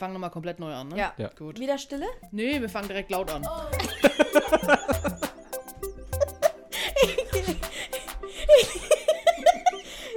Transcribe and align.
fangen 0.00 0.14
nochmal 0.14 0.30
komplett 0.30 0.58
neu 0.58 0.72
an, 0.72 0.88
ne? 0.88 0.96
Ja. 0.96 1.14
Ja. 1.18 1.28
Gut. 1.28 1.60
Wieder 1.60 1.76
Stille? 1.76 2.06
Nee, 2.32 2.58
wir 2.60 2.70
fangen 2.70 2.88
direkt 2.88 3.10
laut 3.10 3.30
an. 3.30 3.46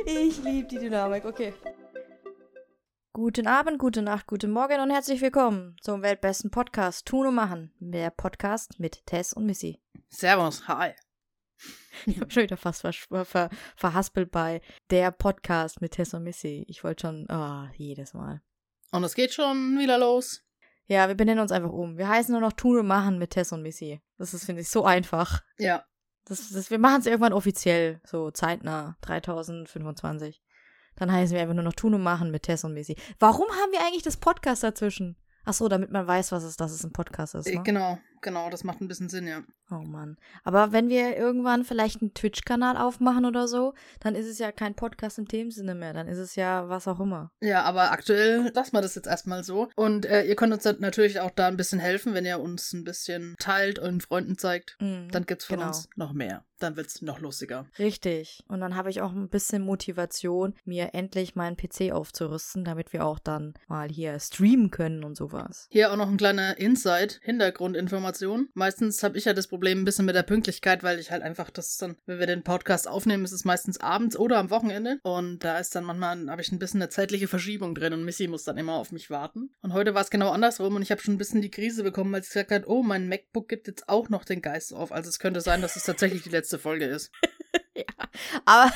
Ich 0.06 0.44
liebe 0.44 0.68
die 0.68 0.80
Dynamik, 0.80 1.24
okay. 1.26 1.54
Guten 3.14 3.48
Abend, 3.48 3.80
gute 3.80 4.02
Nacht, 4.02 4.28
guten 4.28 4.52
Morgen 4.52 4.82
und 4.82 4.92
herzlich 4.92 5.22
willkommen 5.22 5.78
zum 5.82 6.02
weltbesten 6.02 6.52
Podcast 6.52 7.06
Tun 7.06 7.28
und 7.28 7.36
Machen. 7.36 7.74
Der 7.80 8.10
Podcast 8.10 8.80
mit 8.80 9.06
Tess 9.06 9.32
und 9.34 9.46
Missy. 9.46 9.80
Servus, 10.10 10.68
hi. 10.68 10.92
Ich 12.06 12.20
habe 12.20 12.30
schon 12.32 12.44
wieder 12.44 12.58
fast 12.58 12.82
ver 12.82 12.94
ver 13.26 13.50
verhaspelt 13.76 14.32
bei 14.32 14.62
der 14.90 15.12
Podcast 15.12 15.80
mit 15.80 15.94
Tess 15.94 16.14
und 16.14 16.24
Missy. 16.24 16.66
Ich 16.68 16.84
wollte 16.84 17.08
schon, 17.08 17.30
ah, 17.30 17.72
jedes 17.76 18.14
Mal. 18.14 18.42
Und 18.94 19.04
es 19.04 19.16
geht 19.16 19.34
schon 19.34 19.80
wieder 19.80 19.98
los. 19.98 20.44
Ja, 20.86 21.08
wir 21.08 21.16
benennen 21.16 21.42
uns 21.42 21.52
einfach 21.52 21.72
um. 21.72 21.98
Wir 21.98 22.08
heißen 22.08 22.32
nur 22.32 22.42
noch 22.42 22.54
Tun 22.54 22.78
und 22.78 22.86
Machen 22.86 23.18
mit 23.18 23.32
Tess 23.32 23.52
und 23.52 23.64
Missy. 23.64 24.02
Das 24.20 24.36
ist, 24.36 24.46
finde 24.46 24.62
ich, 24.62 24.70
so 24.70 24.86
einfach. 24.86 25.42
Ja. 25.58 25.84
Das, 26.26 26.52
das, 26.52 26.70
wir 26.70 26.78
machen 26.78 27.00
es 27.00 27.08
irgendwann 27.08 27.34
offiziell, 27.34 28.02
so 28.06 28.30
zeitnah, 28.30 28.96
3025. 29.02 30.44
Dann 30.96 31.12
heißen 31.12 31.34
wir 31.34 31.42
einfach 31.42 31.56
nur 31.56 31.64
noch 31.64 31.74
Tun 31.74 31.96
und 31.96 32.04
Machen 32.04 32.30
mit 32.30 32.44
Tess 32.44 32.64
und 32.66 32.74
Missy. 32.76 32.96
Warum 33.18 33.48
haben 33.50 33.72
wir 33.72 33.80
eigentlich 33.82 34.04
das 34.04 34.18
Podcast 34.18 34.62
dazwischen? 34.62 35.18
Ach 35.44 35.54
so, 35.54 35.68
damit 35.68 35.90
man 35.90 36.06
weiß, 36.06 36.32
was 36.32 36.44
es, 36.44 36.56
dass 36.56 36.72
es 36.72 36.84
ein 36.84 36.94
Podcast 36.94 37.34
ist. 37.34 37.48
Äh, 37.48 37.56
Ne? 37.56 37.64
Genau, 37.64 37.98
genau, 38.22 38.52
das 38.52 38.64
macht 38.64 38.80
ein 38.80 38.88
bisschen 38.88 39.10
Sinn, 39.10 39.26
ja. 39.28 39.42
Oh 39.74 39.84
Mann. 39.84 40.18
Aber 40.44 40.72
wenn 40.72 40.90
wir 40.90 41.18
irgendwann 41.18 41.64
vielleicht 41.64 42.02
einen 42.02 42.14
Twitch-Kanal 42.14 42.78
aufmachen 42.78 43.26
oder 43.26 43.48
so, 43.48 43.74
dann 44.00 44.14
ist 44.14 44.28
es 44.28 44.38
ja 44.38 44.52
kein 44.52 44.76
Podcast 44.76 45.18
in 45.18 45.26
dem 45.26 45.50
Sinne 45.50 45.74
mehr. 45.74 45.94
Dann 45.94 46.08
ist 46.08 46.20
es 46.20 46.36
ja 46.36 46.70
was 46.70 46.88
auch 46.88 47.00
immer. 47.00 47.32
Ja, 47.42 47.64
aber 47.64 47.92
aktuell 47.92 48.52
lassen 48.54 48.74
wir 48.74 48.82
das 48.82 48.96
jetzt 48.96 49.08
erstmal 49.08 49.44
so. 49.44 49.70
Und 49.76 50.06
äh, 50.06 50.24
ihr 50.24 50.36
könnt 50.36 50.54
uns 50.54 50.66
natürlich 50.80 51.20
auch 51.22 51.32
da 51.32 51.48
ein 51.48 51.58
bisschen 51.58 51.80
helfen, 51.80 52.14
wenn 52.14 52.26
ihr 52.26 52.40
uns 52.40 52.72
ein 52.74 52.84
bisschen 52.84 53.36
teilt 53.40 53.80
und 53.80 54.04
Freunden 54.04 54.38
zeigt. 54.38 54.78
Mhm, 54.80 55.10
Dann 55.12 55.26
gibt's 55.26 55.46
von 55.46 55.58
genau. 55.58 55.68
uns 55.70 55.88
noch 55.96 56.14
mehr. 56.14 56.46
Dann 56.60 56.78
wird's 56.78 57.02
noch 57.02 57.20
lustiger. 57.20 57.66
Richtig. 57.78 58.42
Und 58.48 58.62
dann 58.62 58.76
habe 58.76 58.90
ich 58.90 59.02
auch 59.02 59.12
ein 59.12 59.28
bisschen 59.28 59.64
Motivation, 59.64 60.54
mir 60.64 60.94
endlich 60.94 61.36
meinen 61.36 61.58
PC 61.58 61.92
aufzurüsten, 61.92 62.64
damit 62.64 62.94
wir 62.94 63.06
auch 63.06 63.20
dann 63.20 63.54
mal 63.68 63.90
hier 63.90 64.18
streamen 64.20 64.72
können 64.72 65.04
und 65.04 65.18
sowas. 65.18 65.68
Hier 65.72 65.92
auch 65.92 65.98
noch 65.98 66.08
ein 66.08 66.16
kleiner 66.16 66.58
Insight, 66.58 67.20
Hintergrundinformation. 67.22 68.48
Meistens 68.54 69.04
habe 69.04 69.18
ich 69.18 69.26
ja 69.26 69.34
das 69.34 69.48
Problem 69.48 69.63
ein 69.72 69.86
bisschen 69.86 70.06
mit 70.06 70.16
der 70.16 70.24
Pünktlichkeit, 70.24 70.84
weil 70.84 71.00
ich 71.00 71.12
halt 71.12 71.24
einfach 71.24 71.50
das 71.50 71.78
dann, 71.78 71.96
wenn 72.06 72.20
wir 72.20 72.28
den 72.28 72.44
Podcast 72.44 72.88
aufnehmen, 72.88 73.26
ist 73.26 73.32
es 73.32 73.46
meistens 73.46 73.80
abends 73.80 74.18
oder 74.18 74.38
am 74.38 74.50
Wochenende. 74.50 75.00
Und 75.04 75.40
da 75.44 75.58
ist 75.60 75.76
dann 75.76 75.84
manchmal, 75.84 76.30
habe 76.30 76.42
ich 76.42 76.52
ein 76.52 76.60
bisschen 76.60 76.82
eine 76.82 76.90
zeitliche 76.90 77.28
Verschiebung 77.28 77.76
drin 77.76 77.94
und 77.94 78.04
Missy 78.04 78.28
muss 78.28 78.44
dann 78.44 78.58
immer 78.58 78.74
auf 78.74 78.92
mich 78.92 79.10
warten. 79.10 79.52
Und 79.62 79.74
heute 79.74 79.94
war 79.94 80.02
es 80.02 80.10
genau 80.10 80.32
andersrum 80.32 80.76
und 80.76 80.82
ich 80.82 80.92
habe 80.92 81.02
schon 81.02 81.16
ein 81.16 81.20
bisschen 81.20 81.42
die 81.42 81.52
Krise 81.52 81.84
bekommen, 81.84 82.14
als 82.14 82.28
ich 82.28 82.34
gesagt 82.34 82.52
habe, 82.52 82.70
oh, 82.70 82.84
mein 82.84 83.08
MacBook 83.08 83.48
gibt 83.48 83.68
jetzt 83.68 83.90
auch 83.90 84.10
noch 84.10 84.26
den 84.26 84.42
Geist 84.42 84.74
auf. 84.74 84.92
Also 84.92 85.10
es 85.10 85.20
könnte 85.20 85.42
sein, 85.42 85.62
dass 85.62 85.76
es 85.76 85.84
tatsächlich 85.84 86.24
die 86.24 86.30
letzte 86.30 86.60
Folge 86.60 86.86
ist. 86.86 87.12
ja. 87.76 87.84
Aber 88.46 88.72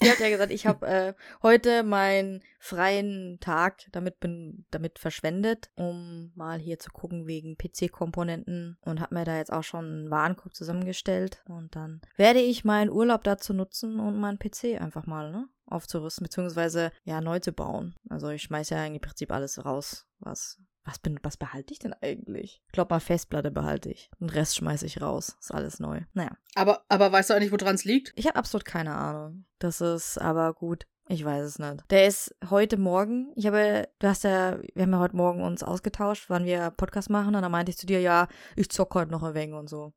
ihr 0.00 0.10
habt 0.10 0.20
ja 0.20 0.28
gesagt, 0.28 0.52
ich 0.52 0.66
habe 0.66 0.86
äh, 0.86 1.14
heute 1.42 1.82
meinen 1.82 2.42
freien 2.58 3.38
Tag 3.40 3.86
damit 3.92 4.20
bin 4.20 4.64
damit 4.70 4.98
verschwendet, 4.98 5.70
um 5.74 6.32
mal 6.34 6.58
hier 6.58 6.78
zu 6.78 6.90
gucken 6.90 7.26
wegen 7.26 7.56
PC-Komponenten 7.56 8.78
und 8.82 9.00
habe 9.00 9.14
mir 9.14 9.24
da 9.24 9.36
jetzt 9.36 9.52
auch 9.52 9.64
schon 9.64 9.84
einen 9.84 10.10
Warenkorb 10.10 10.54
zusammengestellt 10.54 11.42
und 11.46 11.74
dann 11.74 12.00
werde 12.16 12.40
ich 12.40 12.64
meinen 12.64 12.90
Urlaub 12.90 13.24
dazu 13.24 13.52
nutzen 13.52 13.98
und 13.98 14.18
meinen 14.18 14.38
PC 14.38 14.80
einfach 14.80 15.06
mal 15.06 15.30
ne, 15.30 15.48
aufzurüsten 15.66 16.24
beziehungsweise 16.24 16.92
ja 17.04 17.20
neu 17.20 17.40
zu 17.40 17.52
bauen. 17.52 17.94
Also 18.08 18.28
ich 18.28 18.42
schmeiße 18.42 18.74
ja 18.74 18.84
im 18.84 19.00
Prinzip 19.00 19.32
alles 19.32 19.64
raus, 19.64 20.06
was 20.20 20.58
was, 20.84 20.98
bin, 20.98 21.18
was 21.22 21.36
behalte 21.36 21.72
ich 21.72 21.78
denn 21.78 21.94
eigentlich? 22.00 22.62
Ich 22.66 22.72
glaube, 22.72 22.94
mal 22.94 23.00
Festplatte 23.00 23.50
behalte 23.50 23.90
ich. 23.90 24.10
Den 24.20 24.30
Rest 24.30 24.56
schmeiße 24.56 24.86
ich 24.86 25.00
raus. 25.00 25.36
Ist 25.40 25.54
alles 25.54 25.80
neu. 25.80 26.00
Naja. 26.12 26.36
Aber, 26.54 26.84
aber 26.88 27.12
weißt 27.12 27.30
du 27.30 27.34
eigentlich, 27.34 27.52
woran 27.52 27.74
es 27.74 27.84
liegt? 27.84 28.12
Ich 28.16 28.26
habe 28.26 28.36
absolut 28.36 28.64
keine 28.64 28.94
Ahnung. 28.94 29.44
Das 29.58 29.80
ist 29.80 30.18
aber 30.18 30.54
gut. 30.54 30.86
Ich 31.08 31.24
weiß 31.24 31.44
es 31.44 31.58
nicht. 31.58 31.84
Der 31.90 32.06
ist 32.06 32.34
heute 32.48 32.76
Morgen. 32.76 33.32
Ich 33.34 33.46
habe, 33.46 33.88
du 33.98 34.08
hast 34.08 34.24
ja, 34.24 34.58
wir 34.74 34.82
haben 34.82 34.92
ja 34.92 34.98
heute 34.98 35.16
Morgen 35.16 35.42
uns 35.42 35.62
ausgetauscht, 35.62 36.26
wann 36.28 36.44
wir 36.44 36.70
Podcast 36.70 37.10
machen. 37.10 37.34
Und 37.34 37.42
dann 37.42 37.52
meinte 37.52 37.70
ich 37.70 37.78
zu 37.78 37.86
dir, 37.86 38.00
ja, 38.00 38.28
ich 38.56 38.70
zock 38.70 38.94
heute 38.94 39.10
noch 39.10 39.22
ein 39.22 39.34
wenig 39.34 39.54
und 39.54 39.68
so. 39.68 39.92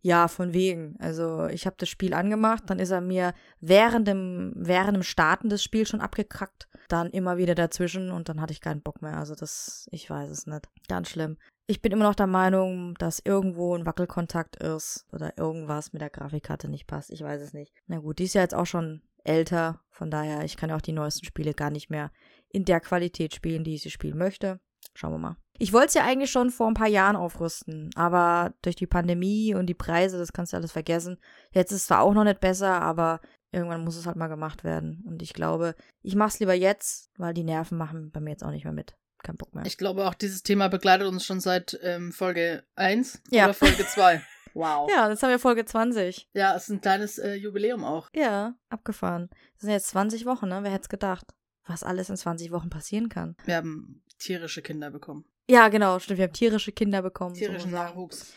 Ja, 0.00 0.28
von 0.28 0.52
wegen. 0.52 0.96
Also 0.98 1.46
ich 1.46 1.66
habe 1.66 1.76
das 1.78 1.88
Spiel 1.88 2.14
angemacht, 2.14 2.64
dann 2.66 2.78
ist 2.78 2.90
er 2.90 3.00
mir 3.00 3.34
während 3.60 4.06
dem, 4.08 4.52
während 4.56 4.96
dem 4.96 5.02
Starten 5.02 5.48
des 5.48 5.62
Spiels 5.62 5.88
schon 5.88 6.00
abgekackt. 6.00 6.68
Dann 6.88 7.10
immer 7.10 7.36
wieder 7.38 7.54
dazwischen 7.54 8.10
und 8.10 8.28
dann 8.28 8.40
hatte 8.40 8.52
ich 8.52 8.60
keinen 8.60 8.82
Bock 8.82 9.02
mehr. 9.02 9.16
Also 9.16 9.34
das, 9.34 9.86
ich 9.90 10.08
weiß 10.08 10.30
es 10.30 10.46
nicht. 10.46 10.68
Ganz 10.88 11.08
schlimm. 11.08 11.38
Ich 11.66 11.80
bin 11.80 11.92
immer 11.92 12.04
noch 12.04 12.14
der 12.14 12.26
Meinung, 12.26 12.94
dass 12.98 13.22
irgendwo 13.24 13.74
ein 13.74 13.86
Wackelkontakt 13.86 14.56
ist 14.56 15.06
oder 15.12 15.38
irgendwas 15.38 15.94
mit 15.94 16.02
der 16.02 16.10
Grafikkarte 16.10 16.68
nicht 16.68 16.86
passt. 16.86 17.10
Ich 17.10 17.22
weiß 17.22 17.40
es 17.40 17.54
nicht. 17.54 17.72
Na 17.86 17.98
gut, 17.98 18.18
die 18.18 18.24
ist 18.24 18.34
ja 18.34 18.42
jetzt 18.42 18.54
auch 18.54 18.66
schon 18.66 19.00
älter. 19.24 19.80
Von 19.90 20.10
daher, 20.10 20.44
ich 20.44 20.58
kann 20.58 20.68
ja 20.68 20.76
auch 20.76 20.82
die 20.82 20.92
neuesten 20.92 21.24
Spiele 21.24 21.54
gar 21.54 21.70
nicht 21.70 21.88
mehr 21.88 22.12
in 22.50 22.66
der 22.66 22.80
Qualität 22.80 23.34
spielen, 23.34 23.64
die 23.64 23.76
ich 23.76 23.82
sie 23.82 23.90
spielen 23.90 24.18
möchte. 24.18 24.60
Schauen 24.94 25.12
wir 25.12 25.18
mal. 25.18 25.36
Ich 25.58 25.72
wollte 25.72 25.88
es 25.88 25.94
ja 25.94 26.04
eigentlich 26.04 26.30
schon 26.30 26.50
vor 26.50 26.66
ein 26.68 26.74
paar 26.74 26.88
Jahren 26.88 27.16
aufrüsten, 27.16 27.90
aber 27.94 28.54
durch 28.62 28.76
die 28.76 28.86
Pandemie 28.86 29.54
und 29.54 29.66
die 29.66 29.74
Preise, 29.74 30.18
das 30.18 30.32
kannst 30.32 30.52
du 30.52 30.56
alles 30.56 30.72
vergessen. 30.72 31.18
Jetzt 31.52 31.70
ist 31.72 31.78
es 31.82 31.86
zwar 31.86 32.00
auch 32.02 32.12
noch 32.14 32.24
nicht 32.24 32.40
besser, 32.40 32.80
aber 32.82 33.20
irgendwann 33.52 33.84
muss 33.84 33.96
es 33.96 34.06
halt 34.06 34.16
mal 34.16 34.26
gemacht 34.28 34.64
werden. 34.64 35.04
Und 35.06 35.22
ich 35.22 35.32
glaube, 35.32 35.74
ich 36.02 36.16
mache 36.16 36.28
es 36.30 36.40
lieber 36.40 36.54
jetzt, 36.54 37.10
weil 37.18 37.34
die 37.34 37.44
Nerven 37.44 37.78
machen 37.78 38.10
bei 38.10 38.18
mir 38.20 38.30
jetzt 38.30 38.44
auch 38.44 38.50
nicht 38.50 38.64
mehr 38.64 38.72
mit. 38.72 38.96
Kein 39.22 39.36
Bock 39.36 39.54
mehr. 39.54 39.64
Ich 39.64 39.78
glaube 39.78 40.06
auch, 40.06 40.14
dieses 40.14 40.42
Thema 40.42 40.68
begleitet 40.68 41.06
uns 41.08 41.24
schon 41.24 41.40
seit 41.40 41.78
ähm, 41.82 42.12
Folge 42.12 42.64
1 42.74 43.22
Ja. 43.30 43.44
oder 43.44 43.54
Folge 43.54 43.86
2. 43.86 44.20
Wow. 44.56 44.88
ja, 44.88 45.10
jetzt 45.10 45.20
haben 45.24 45.30
wir 45.30 45.40
Folge 45.40 45.64
20. 45.64 46.28
Ja, 46.32 46.54
es 46.54 46.64
ist 46.64 46.68
ein 46.68 46.80
kleines 46.80 47.18
äh, 47.18 47.34
Jubiläum 47.34 47.82
auch. 47.82 48.08
Ja, 48.14 48.54
abgefahren. 48.68 49.28
Das 49.54 49.62
sind 49.62 49.70
jetzt 49.70 49.88
20 49.88 50.26
Wochen, 50.26 50.46
ne? 50.48 50.60
Wer 50.62 50.70
hätte 50.70 50.82
es 50.82 50.88
gedacht? 50.88 51.26
Was 51.66 51.82
alles 51.82 52.08
in 52.08 52.16
20 52.16 52.52
Wochen 52.52 52.70
passieren 52.70 53.08
kann. 53.08 53.34
Wir 53.46 53.56
haben 53.56 54.03
tierische 54.18 54.62
Kinder 54.62 54.90
bekommen. 54.90 55.24
Ja, 55.48 55.68
genau, 55.68 55.98
stimmt. 55.98 56.18
Wir 56.18 56.24
haben 56.24 56.32
tierische 56.32 56.72
Kinder 56.72 57.02
bekommen. 57.02 57.34
Tierischen 57.34 57.70
sozusagen. 57.70 57.90
Nachwuchs. 57.90 58.32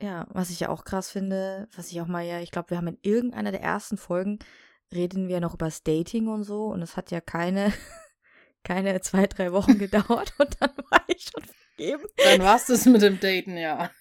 Ja, 0.00 0.26
was 0.30 0.50
ich 0.50 0.60
ja 0.60 0.68
auch 0.68 0.84
krass 0.84 1.10
finde, 1.10 1.68
was 1.76 1.90
ich 1.90 2.00
auch 2.00 2.06
mal 2.06 2.24
ja, 2.24 2.40
ich 2.40 2.50
glaube, 2.50 2.70
wir 2.70 2.76
haben 2.76 2.88
in 2.88 2.98
irgendeiner 3.02 3.50
der 3.50 3.62
ersten 3.62 3.96
Folgen 3.96 4.38
reden 4.92 5.28
wir 5.28 5.40
noch 5.40 5.54
über 5.54 5.66
das 5.66 5.82
Dating 5.82 6.28
und 6.28 6.44
so 6.44 6.66
und 6.66 6.82
es 6.82 6.96
hat 6.96 7.10
ja 7.10 7.20
keine, 7.20 7.72
keine 8.64 9.00
zwei, 9.00 9.26
drei 9.26 9.52
Wochen 9.52 9.78
gedauert 9.78 10.34
und 10.38 10.56
dann 10.60 10.70
war 10.90 11.02
ich 11.08 11.28
schon 11.32 11.42
vergeben. 11.42 12.04
Dann 12.16 12.42
war's 12.42 12.66
das 12.66 12.86
mit 12.86 13.02
dem 13.02 13.20
Daten, 13.20 13.56
ja. 13.56 13.90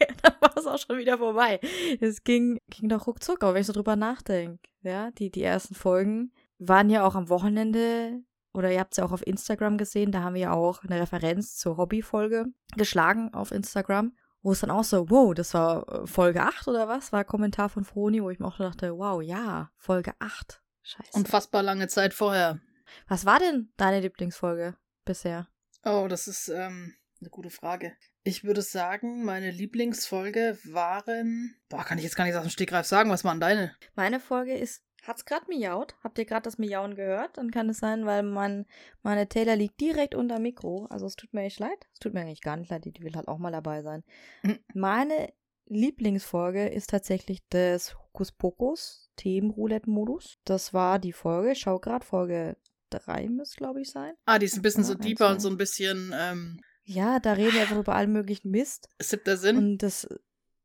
Ja, 0.00 0.08
dann 0.20 0.34
war 0.40 0.56
es 0.56 0.66
auch 0.66 0.78
schon 0.78 0.98
wieder 0.98 1.16
vorbei. 1.16 1.60
Es 2.00 2.24
ging, 2.24 2.58
ging 2.70 2.88
doch 2.88 3.06
ruckzuck, 3.06 3.44
aber 3.44 3.54
wenn 3.54 3.60
ich 3.60 3.68
so 3.68 3.72
drüber 3.72 3.94
nachdenke, 3.94 4.58
ja, 4.82 5.12
die, 5.12 5.30
die 5.30 5.44
ersten 5.44 5.76
Folgen 5.76 6.32
waren 6.58 6.90
ja 6.90 7.06
auch 7.06 7.14
am 7.14 7.28
Wochenende, 7.28 8.20
oder 8.52 8.70
ihr 8.70 8.80
habt 8.80 8.92
es 8.92 8.98
ja 8.98 9.04
auch 9.04 9.12
auf 9.12 9.26
Instagram 9.26 9.78
gesehen, 9.78 10.12
da 10.12 10.22
haben 10.22 10.34
wir 10.34 10.42
ja 10.42 10.52
auch 10.52 10.82
eine 10.84 11.00
Referenz 11.00 11.56
zur 11.56 11.76
Hobbyfolge 11.76 12.46
geschlagen 12.76 13.32
auf 13.32 13.50
Instagram, 13.50 14.16
wo 14.42 14.52
es 14.52 14.60
dann 14.60 14.70
auch 14.70 14.84
so, 14.84 15.08
wow, 15.10 15.34
das 15.34 15.54
war 15.54 15.88
äh, 15.88 16.06
Folge 16.06 16.42
8 16.42 16.68
oder 16.68 16.88
was? 16.88 17.12
War 17.12 17.20
ein 17.20 17.26
Kommentar 17.26 17.68
von 17.68 17.84
Froni, 17.84 18.22
wo 18.22 18.30
ich 18.30 18.38
mir 18.38 18.46
auch 18.46 18.58
dachte, 18.58 18.96
wow, 18.96 19.22
ja, 19.22 19.70
Folge 19.76 20.12
8. 20.18 20.60
Scheiße. 20.82 21.10
Unfassbar 21.12 21.62
lange 21.62 21.88
Zeit 21.88 22.12
vorher. 22.12 22.60
was 23.08 23.24
war 23.24 23.38
denn 23.38 23.72
deine 23.76 24.00
Lieblingsfolge 24.00 24.76
bisher? 25.04 25.48
Oh, 25.84 26.06
das 26.08 26.26
ist 26.26 26.48
ähm, 26.48 26.94
eine 27.20 27.30
gute 27.30 27.50
Frage. 27.50 27.96
Ich 28.24 28.44
würde 28.44 28.62
sagen, 28.62 29.24
meine 29.24 29.50
Lieblingsfolge 29.50 30.58
waren. 30.64 31.56
Boah, 31.68 31.84
kann 31.84 31.98
ich 31.98 32.04
jetzt 32.04 32.16
gar 32.16 32.24
nicht 32.24 32.34
aus 32.36 32.42
dem 32.42 32.50
Stegreif 32.50 32.86
sagen. 32.86 33.10
Was 33.10 33.24
waren 33.24 33.40
deine? 33.40 33.74
Meine 33.94 34.20
Folge 34.20 34.54
ist, 34.56 34.82
hat's 35.02 35.24
gerade 35.24 35.46
miaut? 35.48 35.94
Habt 36.02 36.18
ihr 36.18 36.24
gerade 36.24 36.42
das 36.44 36.58
Miauen 36.58 36.94
gehört? 36.94 37.36
Dann 37.36 37.50
kann 37.50 37.68
es 37.68 37.78
sein, 37.78 38.06
weil 38.06 38.22
mein, 38.22 38.66
meine 39.02 39.28
Taylor 39.28 39.56
liegt 39.56 39.80
direkt 39.80 40.14
unter 40.14 40.38
Mikro. 40.38 40.86
Also 40.90 41.06
es 41.06 41.16
tut 41.16 41.32
mir 41.34 41.42
echt 41.42 41.58
leid. 41.58 41.86
Es 41.92 41.98
tut 41.98 42.14
mir 42.14 42.20
eigentlich 42.20 42.40
gar 42.42 42.56
nicht 42.56 42.70
leid, 42.70 42.84
die 42.84 42.94
will 43.02 43.14
halt 43.14 43.28
auch 43.28 43.38
mal 43.38 43.52
dabei 43.52 43.82
sein. 43.82 44.04
Mhm. 44.42 44.58
Meine 44.74 45.32
Lieblingsfolge 45.66 46.68
ist 46.68 46.90
tatsächlich 46.90 47.46
des 47.48 47.96
Hokus 47.98 48.32
Pokus 48.32 49.10
Themenroulette-Modus. 49.16 50.38
Das 50.44 50.72
war 50.74 50.98
die 50.98 51.12
Folge, 51.12 51.52
ich 51.52 51.60
schau 51.60 51.78
gerade, 51.78 52.04
Folge 52.04 52.56
3 52.90 53.28
müsste, 53.28 53.56
glaube 53.56 53.80
ich, 53.80 53.90
sein. 53.90 54.14
Ah, 54.26 54.38
die 54.38 54.46
ist 54.46 54.56
ein 54.56 54.62
bisschen 54.62 54.82
Ja, 54.82 54.88
so 54.88 54.94
deeper 54.94 55.30
und 55.30 55.40
so 55.40 55.48
ein 55.48 55.56
bisschen 55.56 56.12
ähm, 56.14 56.60
Ja, 56.84 57.20
da 57.20 57.32
reden 57.32 57.54
wir 57.54 57.62
einfach 57.62 57.78
über 57.78 57.94
allen 57.94 58.12
möglichen 58.12 58.50
Mist. 58.50 58.88
siebter 59.00 59.36
Sinn. 59.36 59.56
Und 59.56 59.78
das, 59.78 60.06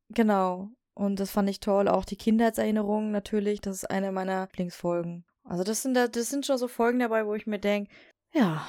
genau. 0.09 0.71
Und 0.97 1.19
das 1.19 1.29
fand 1.29 1.47
ich 1.49 1.59
toll. 1.59 1.87
Auch 1.87 2.05
die 2.05 2.15
Kindheitserinnerungen 2.15 3.11
natürlich. 3.11 3.61
Das 3.61 3.75
ist 3.75 3.85
eine 3.91 4.11
meiner 4.11 4.45
Lieblingsfolgen. 4.47 5.25
Also 5.43 5.63
das 5.63 5.83
sind, 5.83 5.93
da- 5.93 6.07
das 6.07 6.29
sind 6.29 6.45
schon 6.45 6.57
so 6.57 6.67
Folgen 6.67 6.99
dabei, 6.99 7.25
wo 7.27 7.35
ich 7.35 7.45
mir 7.45 7.59
denke, 7.59 7.91
ja, 8.33 8.65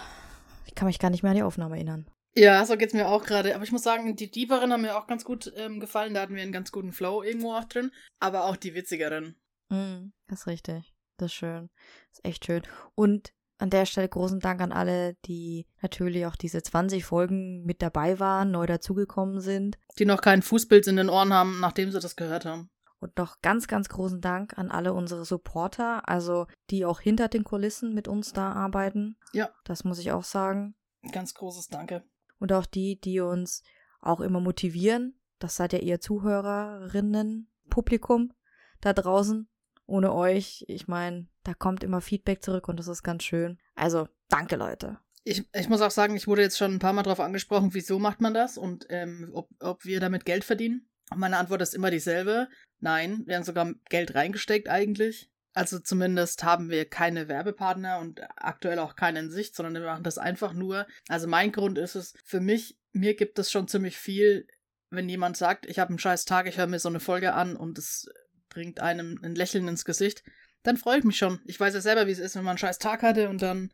ich 0.66 0.74
kann 0.74 0.86
mich 0.86 0.98
gar 0.98 1.10
nicht 1.10 1.22
mehr 1.22 1.30
an 1.30 1.36
die 1.36 1.42
Aufnahme 1.42 1.76
erinnern. 1.76 2.06
Ja, 2.36 2.64
so 2.66 2.76
geht's 2.76 2.92
mir 2.94 3.08
auch 3.08 3.24
gerade. 3.24 3.54
Aber 3.54 3.64
ich 3.64 3.72
muss 3.72 3.82
sagen, 3.82 4.14
die 4.14 4.30
Deeperen 4.30 4.72
haben 4.72 4.82
mir 4.82 4.96
auch 4.98 5.06
ganz 5.06 5.24
gut 5.24 5.52
ähm, 5.56 5.80
gefallen. 5.80 6.12
Da 6.14 6.20
hatten 6.20 6.34
wir 6.34 6.42
einen 6.42 6.52
ganz 6.52 6.70
guten 6.70 6.92
Flow 6.92 7.22
irgendwo 7.22 7.52
auch 7.54 7.64
drin. 7.64 7.90
Aber 8.20 8.44
auch 8.44 8.56
die 8.56 8.74
witzigeren. 8.74 9.34
Mm, 9.70 10.10
das 10.28 10.40
ist 10.40 10.46
richtig. 10.46 10.92
Das 11.16 11.26
ist 11.32 11.34
schön. 11.34 11.70
Das 12.10 12.18
ist 12.18 12.24
echt 12.24 12.44
schön. 12.44 12.62
Und 12.94 13.32
an 13.58 13.70
der 13.70 13.86
Stelle 13.86 14.08
großen 14.08 14.40
Dank 14.40 14.60
an 14.60 14.72
alle, 14.72 15.14
die 15.26 15.66
natürlich 15.82 16.26
auch 16.26 16.36
diese 16.36 16.62
20 16.62 17.04
Folgen 17.04 17.64
mit 17.64 17.82
dabei 17.82 18.18
waren, 18.20 18.52
neu 18.52 18.66
dazugekommen 18.66 19.40
sind. 19.40 19.78
Die 19.98 20.04
noch 20.04 20.20
kein 20.20 20.42
Fußbild 20.42 20.86
in 20.86 20.96
den 20.96 21.10
Ohren 21.10 21.32
haben, 21.32 21.60
nachdem 21.60 21.90
sie 21.90 22.00
das 22.00 22.16
gehört 22.16 22.44
haben. 22.44 22.70
Und 23.00 23.16
noch 23.16 23.40
ganz, 23.42 23.68
ganz 23.68 23.88
großen 23.88 24.20
Dank 24.20 24.58
an 24.58 24.70
alle 24.70 24.92
unsere 24.92 25.24
Supporter, 25.24 26.08
also 26.08 26.46
die 26.70 26.84
auch 26.84 27.00
hinter 27.00 27.28
den 27.28 27.44
Kulissen 27.44 27.94
mit 27.94 28.08
uns 28.08 28.32
da 28.32 28.52
arbeiten. 28.52 29.16
Ja. 29.32 29.50
Das 29.64 29.84
muss 29.84 29.98
ich 29.98 30.10
auch 30.10 30.24
sagen. 30.24 30.74
Ganz 31.12 31.34
großes 31.34 31.68
Danke. 31.68 32.02
Und 32.38 32.52
auch 32.52 32.66
die, 32.66 33.00
die 33.00 33.20
uns 33.20 33.62
auch 34.00 34.20
immer 34.20 34.40
motivieren. 34.40 35.18
Das 35.38 35.56
seid 35.56 35.72
ja 35.72 35.78
ihr 35.78 36.00
Zuhörerinnen, 36.00 37.48
Publikum 37.70 38.32
da 38.80 38.92
draußen. 38.92 39.48
Ohne 39.86 40.12
euch, 40.12 40.64
ich 40.68 40.88
meine, 40.88 41.28
da 41.48 41.54
kommt 41.54 41.82
immer 41.82 42.02
Feedback 42.02 42.42
zurück 42.42 42.68
und 42.68 42.78
das 42.78 42.88
ist 42.88 43.02
ganz 43.02 43.24
schön. 43.24 43.58
Also, 43.74 44.06
danke, 44.28 44.56
Leute. 44.56 44.98
Ich, 45.24 45.48
ich 45.54 45.68
muss 45.70 45.80
auch 45.80 45.90
sagen, 45.90 46.14
ich 46.14 46.26
wurde 46.26 46.42
jetzt 46.42 46.58
schon 46.58 46.74
ein 46.74 46.78
paar 46.78 46.92
Mal 46.92 47.02
darauf 47.02 47.20
angesprochen, 47.20 47.72
wieso 47.72 47.98
macht 47.98 48.20
man 48.20 48.34
das 48.34 48.58
und 48.58 48.86
ähm, 48.90 49.30
ob, 49.32 49.48
ob 49.60 49.84
wir 49.86 49.98
damit 49.98 50.26
Geld 50.26 50.44
verdienen. 50.44 50.90
Und 51.10 51.20
meine 51.20 51.38
Antwort 51.38 51.62
ist 51.62 51.74
immer 51.74 51.90
dieselbe. 51.90 52.48
Nein, 52.80 53.22
wir 53.24 53.36
haben 53.36 53.44
sogar 53.44 53.72
Geld 53.88 54.14
reingesteckt 54.14 54.68
eigentlich. 54.68 55.30
Also 55.54 55.78
zumindest 55.78 56.44
haben 56.44 56.68
wir 56.68 56.84
keine 56.84 57.28
Werbepartner 57.28 57.98
und 57.98 58.20
aktuell 58.36 58.78
auch 58.78 58.94
keinen 58.94 59.24
in 59.24 59.30
Sicht, 59.30 59.56
sondern 59.56 59.74
wir 59.74 59.90
machen 59.90 60.04
das 60.04 60.18
einfach 60.18 60.52
nur. 60.52 60.86
Also 61.08 61.26
mein 61.28 61.50
Grund 61.50 61.78
ist 61.78 61.94
es, 61.94 62.14
für 62.24 62.40
mich, 62.40 62.78
mir 62.92 63.16
gibt 63.16 63.38
es 63.38 63.50
schon 63.50 63.68
ziemlich 63.68 63.96
viel, 63.96 64.46
wenn 64.90 65.08
jemand 65.08 65.38
sagt, 65.38 65.64
ich 65.64 65.78
habe 65.78 65.88
einen 65.88 65.98
scheiß 65.98 66.26
Tag, 66.26 66.46
ich 66.46 66.58
höre 66.58 66.66
mir 66.66 66.78
so 66.78 66.90
eine 66.90 67.00
Folge 67.00 67.32
an 67.32 67.56
und 67.56 67.78
es 67.78 68.06
bringt 68.50 68.80
einem 68.80 69.18
ein 69.22 69.34
Lächeln 69.34 69.66
ins 69.66 69.86
Gesicht, 69.86 70.22
dann 70.68 70.76
freue 70.76 70.98
ich 70.98 71.04
mich 71.04 71.16
schon. 71.16 71.40
Ich 71.46 71.58
weiß 71.58 71.72
ja 71.72 71.80
selber, 71.80 72.06
wie 72.06 72.12
es 72.12 72.18
ist, 72.18 72.36
wenn 72.36 72.44
man 72.44 72.52
einen 72.52 72.58
scheiß 72.58 72.78
Tag 72.78 73.02
hatte 73.02 73.30
und 73.30 73.40
dann 73.40 73.72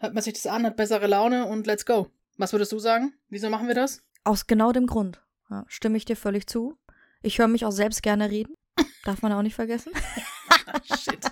hört 0.00 0.14
man 0.14 0.22
sich 0.22 0.34
das 0.34 0.46
an, 0.46 0.66
hat 0.66 0.76
bessere 0.76 1.06
Laune 1.06 1.46
und 1.46 1.66
let's 1.66 1.86
go. 1.86 2.10
Was 2.36 2.52
würdest 2.52 2.72
du 2.72 2.80
sagen? 2.80 3.14
Wieso 3.28 3.48
machen 3.50 3.68
wir 3.68 3.74
das? 3.74 4.02
Aus 4.24 4.48
genau 4.48 4.72
dem 4.72 4.88
Grund. 4.88 5.22
Ja, 5.48 5.64
stimme 5.68 5.96
ich 5.96 6.04
dir 6.04 6.16
völlig 6.16 6.48
zu. 6.48 6.76
Ich 7.22 7.38
höre 7.38 7.46
mich 7.46 7.64
auch 7.64 7.70
selbst 7.70 8.02
gerne 8.02 8.30
reden. 8.30 8.56
Darf 9.04 9.22
man 9.22 9.32
auch 9.32 9.42
nicht 9.42 9.54
vergessen. 9.54 9.92
Shit. 10.84 11.30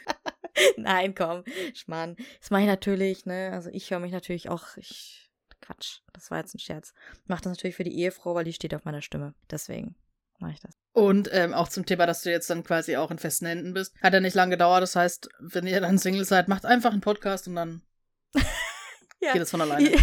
Nein, 0.78 1.14
komm, 1.14 1.44
Schmarrn. 1.74 2.16
Das 2.40 2.50
mache 2.50 2.62
ich 2.62 2.68
natürlich, 2.68 3.26
ne? 3.26 3.50
Also 3.52 3.68
ich 3.70 3.90
höre 3.90 4.00
mich 4.00 4.12
natürlich 4.12 4.48
auch. 4.48 4.78
Ich, 4.78 5.30
Quatsch, 5.60 6.00
das 6.14 6.30
war 6.30 6.38
jetzt 6.38 6.54
ein 6.54 6.58
Scherz. 6.58 6.94
Ich 7.22 7.28
mache 7.28 7.42
das 7.42 7.52
natürlich 7.52 7.76
für 7.76 7.84
die 7.84 7.98
Ehefrau, 7.98 8.34
weil 8.34 8.44
die 8.44 8.54
steht 8.54 8.74
auf 8.74 8.86
meiner 8.86 9.02
Stimme. 9.02 9.34
Deswegen 9.50 9.94
mache 10.38 10.52
ich 10.52 10.60
das. 10.60 10.78
Und 10.92 11.28
ähm, 11.32 11.54
auch 11.54 11.68
zum 11.68 11.86
Thema, 11.86 12.06
dass 12.06 12.22
du 12.22 12.30
jetzt 12.30 12.50
dann 12.50 12.64
quasi 12.64 12.96
auch 12.96 13.10
in 13.10 13.18
festen 13.18 13.46
Händen 13.46 13.72
bist. 13.74 13.94
Hat 14.02 14.14
ja 14.14 14.20
nicht 14.20 14.34
lange 14.34 14.52
gedauert. 14.52 14.82
Das 14.82 14.96
heißt, 14.96 15.28
wenn 15.38 15.66
ihr 15.66 15.80
dann 15.80 15.98
Single 15.98 16.24
seid, 16.24 16.48
macht 16.48 16.64
einfach 16.66 16.92
einen 16.92 17.00
Podcast 17.00 17.46
und 17.46 17.54
dann 17.56 17.82
Ja. 19.20 19.32
geht 19.32 19.42
es 19.42 19.50
von 19.50 19.60
alleine. 19.60 19.88
Ich, 19.90 20.00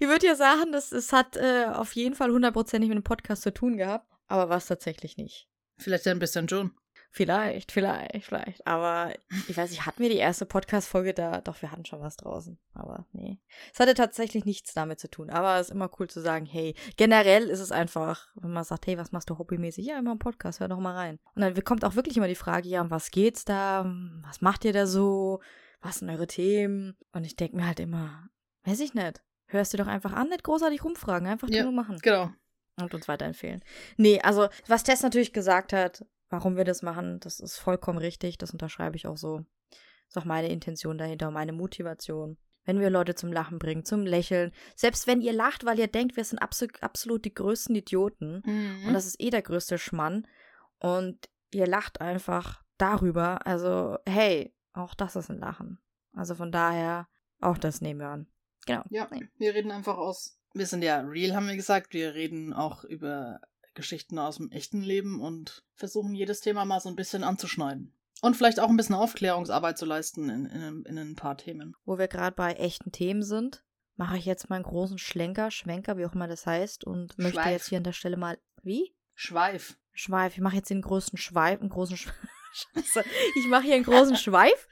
ich 0.00 0.08
würde 0.08 0.26
ja 0.26 0.34
sagen, 0.34 0.72
das, 0.72 0.92
es 0.92 1.12
hat 1.12 1.36
äh, 1.36 1.66
auf 1.66 1.92
jeden 1.94 2.14
Fall 2.14 2.30
hundertprozentig 2.30 2.88
mit 2.88 2.96
dem 2.96 3.04
Podcast 3.04 3.42
zu 3.42 3.52
tun 3.52 3.76
gehabt, 3.76 4.06
aber 4.28 4.48
war 4.48 4.58
es 4.58 4.66
tatsächlich 4.66 5.16
nicht. 5.16 5.48
Vielleicht 5.78 6.06
ein 6.06 6.18
bisschen 6.18 6.48
schon. 6.48 6.72
Vielleicht, 7.12 7.72
vielleicht, 7.72 8.24
vielleicht. 8.24 8.66
Aber 8.68 9.12
ich 9.48 9.56
weiß 9.56 9.70
nicht, 9.70 9.84
hatten 9.84 10.00
wir 10.00 10.08
die 10.10 10.16
erste 10.18 10.46
Podcast-Folge 10.46 11.12
da? 11.12 11.40
Doch, 11.40 11.60
wir 11.60 11.72
hatten 11.72 11.84
schon 11.84 12.00
was 12.00 12.16
draußen. 12.16 12.56
Aber 12.72 13.04
nee. 13.12 13.40
Es 13.74 13.80
hatte 13.80 13.94
tatsächlich 13.94 14.44
nichts 14.44 14.74
damit 14.74 15.00
zu 15.00 15.10
tun. 15.10 15.28
Aber 15.28 15.56
es 15.58 15.68
ist 15.68 15.74
immer 15.74 15.90
cool 15.98 16.08
zu 16.08 16.20
sagen, 16.20 16.46
hey, 16.46 16.74
generell 16.96 17.48
ist 17.48 17.58
es 17.58 17.72
einfach, 17.72 18.28
wenn 18.36 18.52
man 18.52 18.62
sagt, 18.62 18.86
hey, 18.86 18.96
was 18.96 19.10
machst 19.10 19.28
du 19.28 19.38
hobbymäßig? 19.38 19.84
Ja, 19.86 19.98
immer 19.98 20.10
einen 20.10 20.18
Podcast, 20.20 20.60
hör 20.60 20.68
doch 20.68 20.78
mal 20.78 20.94
rein. 20.94 21.18
Und 21.34 21.42
dann 21.42 21.64
kommt 21.64 21.84
auch 21.84 21.96
wirklich 21.96 22.16
immer 22.16 22.28
die 22.28 22.36
Frage, 22.36 22.68
ja, 22.68 22.80
um 22.80 22.90
was 22.92 23.10
geht's 23.10 23.44
da? 23.44 23.92
Was 24.22 24.40
macht 24.40 24.64
ihr 24.64 24.72
da 24.72 24.86
so? 24.86 25.40
Was 25.80 25.98
sind 25.98 26.10
eure 26.10 26.28
Themen? 26.28 26.96
Und 27.12 27.24
ich 27.24 27.34
denke 27.34 27.56
mir 27.56 27.66
halt 27.66 27.80
immer, 27.80 28.28
weiß 28.64 28.78
ich 28.80 28.94
nicht. 28.94 29.20
Hörst 29.46 29.72
du 29.72 29.78
doch 29.78 29.88
einfach 29.88 30.12
an, 30.12 30.28
nicht 30.28 30.44
großartig 30.44 30.84
rumfragen, 30.84 31.26
einfach 31.26 31.48
Ja. 31.48 31.64
nur 31.64 31.72
machen 31.72 31.98
Genau. 31.98 32.30
und 32.80 32.94
uns 32.94 33.08
weiterempfehlen. 33.08 33.64
Nee, 33.96 34.20
also 34.20 34.48
was 34.68 34.84
Tess 34.84 35.02
natürlich 35.02 35.32
gesagt 35.32 35.72
hat, 35.72 36.04
warum 36.30 36.56
wir 36.56 36.64
das 36.64 36.82
machen, 36.82 37.20
das 37.20 37.40
ist 37.40 37.58
vollkommen 37.58 37.98
richtig, 37.98 38.38
das 38.38 38.52
unterschreibe 38.52 38.96
ich 38.96 39.06
auch 39.06 39.16
so. 39.18 39.44
Ist 40.08 40.16
auch 40.18 40.24
meine 40.24 40.48
Intention 40.48 40.98
dahinter, 40.98 41.30
meine 41.30 41.52
Motivation. 41.52 42.38
Wenn 42.64 42.80
wir 42.80 42.90
Leute 42.90 43.14
zum 43.14 43.32
Lachen 43.32 43.58
bringen, 43.58 43.84
zum 43.84 44.04
Lächeln, 44.06 44.52
selbst 44.76 45.06
wenn 45.06 45.20
ihr 45.22 45.32
lacht, 45.32 45.64
weil 45.64 45.78
ihr 45.78 45.86
denkt, 45.88 46.16
wir 46.16 46.24
sind 46.24 46.38
absolut, 46.40 46.82
absolut 46.82 47.24
die 47.24 47.34
größten 47.34 47.74
Idioten 47.74 48.42
Mhm. 48.44 48.86
und 48.88 48.92
das 48.94 49.06
ist 49.06 49.20
eh 49.20 49.30
der 49.30 49.42
größte 49.42 49.78
Schmann 49.78 50.26
und 50.78 51.28
ihr 51.52 51.66
lacht 51.66 52.00
einfach 52.00 52.62
darüber, 52.78 53.46
also 53.46 53.98
hey, 54.06 54.54
auch 54.72 54.94
das 54.94 55.16
ist 55.16 55.30
ein 55.30 55.38
Lachen. 55.38 55.78
Also 56.12 56.34
von 56.34 56.52
daher, 56.52 57.08
auch 57.40 57.58
das 57.58 57.80
nehmen 57.80 58.00
wir 58.00 58.08
an. 58.08 58.26
Genau. 58.66 58.82
Ja, 58.90 59.08
Nee. 59.10 59.28
wir 59.38 59.54
reden 59.54 59.70
einfach 59.70 59.96
aus. 59.96 60.38
Wir 60.52 60.66
sind 60.66 60.82
ja 60.82 61.00
real, 61.00 61.34
haben 61.34 61.46
wir 61.48 61.56
gesagt. 61.56 61.94
Wir 61.94 62.14
reden 62.14 62.52
auch 62.52 62.84
über 62.84 63.40
Geschichten 63.74 64.18
aus 64.18 64.36
dem 64.36 64.50
echten 64.50 64.82
Leben 64.82 65.20
und 65.20 65.64
versuchen 65.74 66.14
jedes 66.14 66.40
Thema 66.40 66.64
mal 66.64 66.80
so 66.80 66.88
ein 66.88 66.96
bisschen 66.96 67.24
anzuschneiden. 67.24 67.94
Und 68.22 68.36
vielleicht 68.36 68.60
auch 68.60 68.68
ein 68.68 68.76
bisschen 68.76 68.94
Aufklärungsarbeit 68.94 69.78
zu 69.78 69.86
leisten 69.86 70.28
in, 70.28 70.46
in, 70.46 70.84
in 70.84 70.98
ein 70.98 71.16
paar 71.16 71.38
Themen. 71.38 71.74
wo 71.84 71.98
wir 71.98 72.08
gerade 72.08 72.36
bei 72.36 72.52
echten 72.52 72.92
Themen 72.92 73.22
sind, 73.22 73.64
mache 73.96 74.18
ich 74.18 74.26
jetzt 74.26 74.50
mal 74.50 74.56
einen 74.56 74.64
großen 74.64 74.98
Schlenker, 74.98 75.50
Schwenker, 75.50 75.96
wie 75.96 76.06
auch 76.06 76.14
immer 76.14 76.28
das 76.28 76.46
heißt, 76.46 76.84
und 76.84 77.16
möchte 77.18 77.40
Schweif. 77.40 77.52
jetzt 77.52 77.68
hier 77.68 77.78
an 77.78 77.84
der 77.84 77.92
Stelle 77.92 78.16
mal. 78.16 78.38
Wie? 78.62 78.94
Schweif. 79.14 79.78
Schweif. 79.92 80.34
Ich 80.34 80.40
mache 80.40 80.56
jetzt 80.56 80.70
den 80.70 80.82
größten 80.82 81.18
Schweif, 81.18 81.60
einen 81.60 81.70
großen 81.70 81.96
Schweif. 81.96 82.14
Scheiße. 82.52 83.04
Ich 83.36 83.46
mache 83.48 83.62
hier 83.62 83.74
einen 83.74 83.84
großen 83.84 84.16
Schweif 84.16 84.68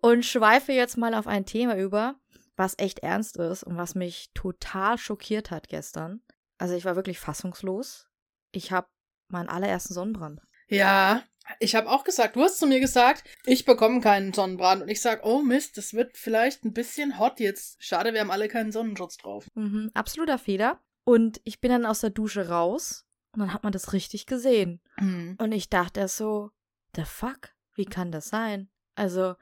und 0.00 0.24
schweife 0.24 0.72
jetzt 0.72 0.96
mal 0.96 1.14
auf 1.14 1.26
ein 1.26 1.44
Thema 1.44 1.76
über, 1.76 2.16
was 2.56 2.78
echt 2.78 3.00
ernst 3.00 3.36
ist 3.36 3.62
und 3.62 3.76
was 3.76 3.94
mich 3.94 4.30
total 4.34 4.98
schockiert 4.98 5.50
hat 5.50 5.68
gestern. 5.68 6.22
Also 6.58 6.74
ich 6.74 6.84
war 6.84 6.96
wirklich 6.96 7.18
fassungslos. 7.18 8.08
Ich 8.52 8.72
habe 8.72 8.88
meinen 9.28 9.48
allerersten 9.48 9.94
Sonnenbrand. 9.94 10.40
Ja, 10.68 11.22
ich 11.60 11.74
habe 11.74 11.88
auch 11.88 12.04
gesagt, 12.04 12.36
du 12.36 12.42
hast 12.42 12.58
zu 12.58 12.66
mir 12.66 12.80
gesagt, 12.80 13.24
ich 13.44 13.64
bekomme 13.64 14.00
keinen 14.00 14.32
Sonnenbrand. 14.32 14.82
Und 14.82 14.88
ich 14.88 15.00
sag, 15.00 15.24
oh 15.24 15.40
Mist, 15.42 15.78
das 15.78 15.94
wird 15.94 16.16
vielleicht 16.16 16.64
ein 16.64 16.72
bisschen 16.72 17.18
hot 17.18 17.40
jetzt. 17.40 17.82
Schade, 17.82 18.12
wir 18.12 18.20
haben 18.20 18.30
alle 18.30 18.48
keinen 18.48 18.72
Sonnenschutz 18.72 19.16
drauf. 19.16 19.46
Mhm, 19.54 19.90
absoluter 19.94 20.38
Fehler. 20.38 20.80
Und 21.04 21.40
ich 21.44 21.60
bin 21.60 21.70
dann 21.70 21.86
aus 21.86 22.00
der 22.00 22.10
Dusche 22.10 22.48
raus 22.48 23.06
und 23.32 23.40
dann 23.40 23.54
hat 23.54 23.62
man 23.62 23.72
das 23.72 23.92
richtig 23.92 24.26
gesehen. 24.26 24.80
Mhm. 24.98 25.36
Und 25.40 25.52
ich 25.52 25.70
dachte 25.70 26.00
erst 26.00 26.18
so, 26.18 26.50
the 26.94 27.04
fuck? 27.04 27.54
Wie 27.74 27.86
kann 27.86 28.12
das 28.12 28.28
sein? 28.28 28.68
Also, 28.94 29.36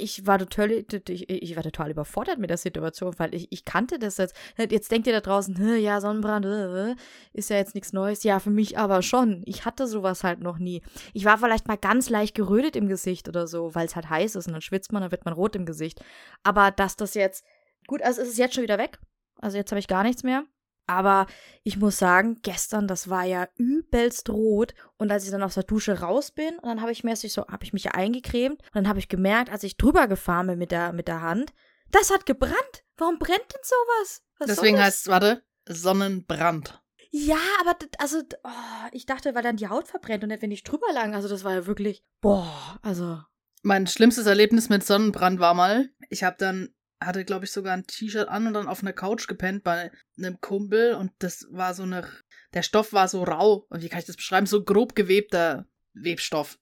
ich 0.00 0.26
war 0.26 0.38
total, 0.38 0.70
ich, 0.70 1.30
ich 1.30 1.56
war 1.56 1.62
total 1.62 1.90
überfordert 1.90 2.38
mit 2.38 2.50
der 2.50 2.56
Situation, 2.56 3.14
weil 3.18 3.34
ich, 3.34 3.48
ich 3.50 3.64
kannte 3.64 3.98
das 3.98 4.18
jetzt. 4.18 4.34
Jetzt 4.56 4.90
denkt 4.90 5.06
ihr 5.06 5.12
da 5.12 5.20
draußen, 5.20 5.56
"Hä, 5.56 5.76
ja, 5.76 6.00
Sonnenbrand, 6.00 6.46
äh, 6.46 6.94
ist 7.32 7.50
ja 7.50 7.56
jetzt 7.56 7.74
nichts 7.74 7.92
Neues. 7.92 8.22
Ja, 8.22 8.38
für 8.38 8.50
mich 8.50 8.78
aber 8.78 9.02
schon. 9.02 9.42
Ich 9.46 9.64
hatte 9.64 9.86
sowas 9.86 10.24
halt 10.24 10.40
noch 10.40 10.58
nie. 10.58 10.82
Ich 11.12 11.24
war 11.24 11.38
vielleicht 11.38 11.68
mal 11.68 11.76
ganz 11.76 12.10
leicht 12.10 12.34
gerötet 12.34 12.76
im 12.76 12.88
Gesicht 12.88 13.28
oder 13.28 13.46
so, 13.46 13.74
weil 13.74 13.86
es 13.86 13.96
halt 13.96 14.10
heiß 14.10 14.36
ist 14.36 14.46
und 14.46 14.52
dann 14.52 14.62
schwitzt 14.62 14.92
man, 14.92 15.02
dann 15.02 15.10
wird 15.10 15.24
man 15.24 15.34
rot 15.34 15.56
im 15.56 15.66
Gesicht. 15.66 16.00
Aber 16.42 16.70
dass 16.70 16.96
das 16.96 17.14
jetzt, 17.14 17.44
gut, 17.86 18.02
also 18.02 18.22
es 18.22 18.28
ist 18.28 18.38
jetzt 18.38 18.54
schon 18.54 18.64
wieder 18.64 18.78
weg. 18.78 18.98
Also 19.40 19.56
jetzt 19.56 19.72
habe 19.72 19.80
ich 19.80 19.88
gar 19.88 20.02
nichts 20.04 20.22
mehr. 20.22 20.44
Aber 20.86 21.26
ich 21.62 21.76
muss 21.78 21.98
sagen, 21.98 22.40
gestern, 22.42 22.88
das 22.88 23.08
war 23.08 23.24
ja 23.24 23.48
übelst 23.56 24.28
rot. 24.30 24.74
Und 24.98 25.10
als 25.10 25.24
ich 25.24 25.30
dann 25.30 25.42
aus 25.42 25.54
der 25.54 25.62
Dusche 25.62 26.00
raus 26.00 26.30
bin, 26.30 26.56
und 26.56 26.66
dann 26.66 26.80
habe 26.80 26.92
ich 26.92 27.04
mäßig 27.04 27.32
so, 27.32 27.46
habe 27.46 27.64
ich 27.64 27.72
mich 27.72 27.84
ja 27.84 27.92
eingecremt. 27.92 28.60
Und 28.60 28.74
dann 28.74 28.88
habe 28.88 28.98
ich 28.98 29.08
gemerkt, 29.08 29.50
als 29.50 29.62
ich 29.62 29.76
drüber 29.76 30.08
gefahren 30.08 30.48
bin 30.48 30.58
mit 30.58 30.70
der, 30.70 30.92
mit 30.92 31.08
der 31.08 31.22
Hand, 31.22 31.52
das 31.90 32.10
hat 32.10 32.26
gebrannt. 32.26 32.84
Warum 32.96 33.18
brennt 33.18 33.38
denn 33.52 33.60
sowas? 33.62 34.22
Was 34.38 34.48
Deswegen 34.48 34.80
heißt 34.80 35.06
es, 35.06 35.08
warte, 35.08 35.42
Sonnenbrand. 35.68 36.82
Ja, 37.10 37.38
aber 37.60 37.76
also, 37.98 38.22
oh, 38.42 38.88
ich 38.92 39.04
dachte, 39.04 39.34
weil 39.34 39.42
dann 39.42 39.58
die 39.58 39.68
Haut 39.68 39.86
verbrennt 39.86 40.24
und 40.24 40.30
nicht, 40.30 40.42
wenn 40.42 40.50
ich 40.50 40.64
drüber 40.64 40.90
lang. 40.94 41.14
Also, 41.14 41.28
das 41.28 41.44
war 41.44 41.52
ja 41.52 41.66
wirklich, 41.66 42.02
boah, 42.22 42.78
also. 42.82 43.20
Mein 43.62 43.86
schlimmstes 43.86 44.26
Erlebnis 44.26 44.70
mit 44.70 44.84
Sonnenbrand 44.84 45.38
war 45.38 45.52
mal, 45.52 45.90
ich 46.08 46.24
habe 46.24 46.36
dann, 46.38 46.74
hatte 47.06 47.24
glaube 47.24 47.44
ich 47.44 47.52
sogar 47.52 47.74
ein 47.74 47.86
T-Shirt 47.86 48.28
an 48.28 48.46
und 48.46 48.54
dann 48.54 48.68
auf 48.68 48.82
einer 48.82 48.92
Couch 48.92 49.28
gepennt 49.28 49.64
bei 49.64 49.90
einem 50.16 50.40
Kumpel 50.40 50.94
und 50.94 51.12
das 51.18 51.46
war 51.50 51.74
so 51.74 51.82
eine, 51.82 52.06
der 52.54 52.62
Stoff 52.62 52.92
war 52.92 53.08
so 53.08 53.22
rau, 53.22 53.66
und 53.68 53.82
wie 53.82 53.88
kann 53.88 54.00
ich 54.00 54.06
das 54.06 54.16
beschreiben, 54.16 54.46
so 54.46 54.62
grob 54.64 54.94
gewebter 54.94 55.66
Webstoff. 55.94 56.58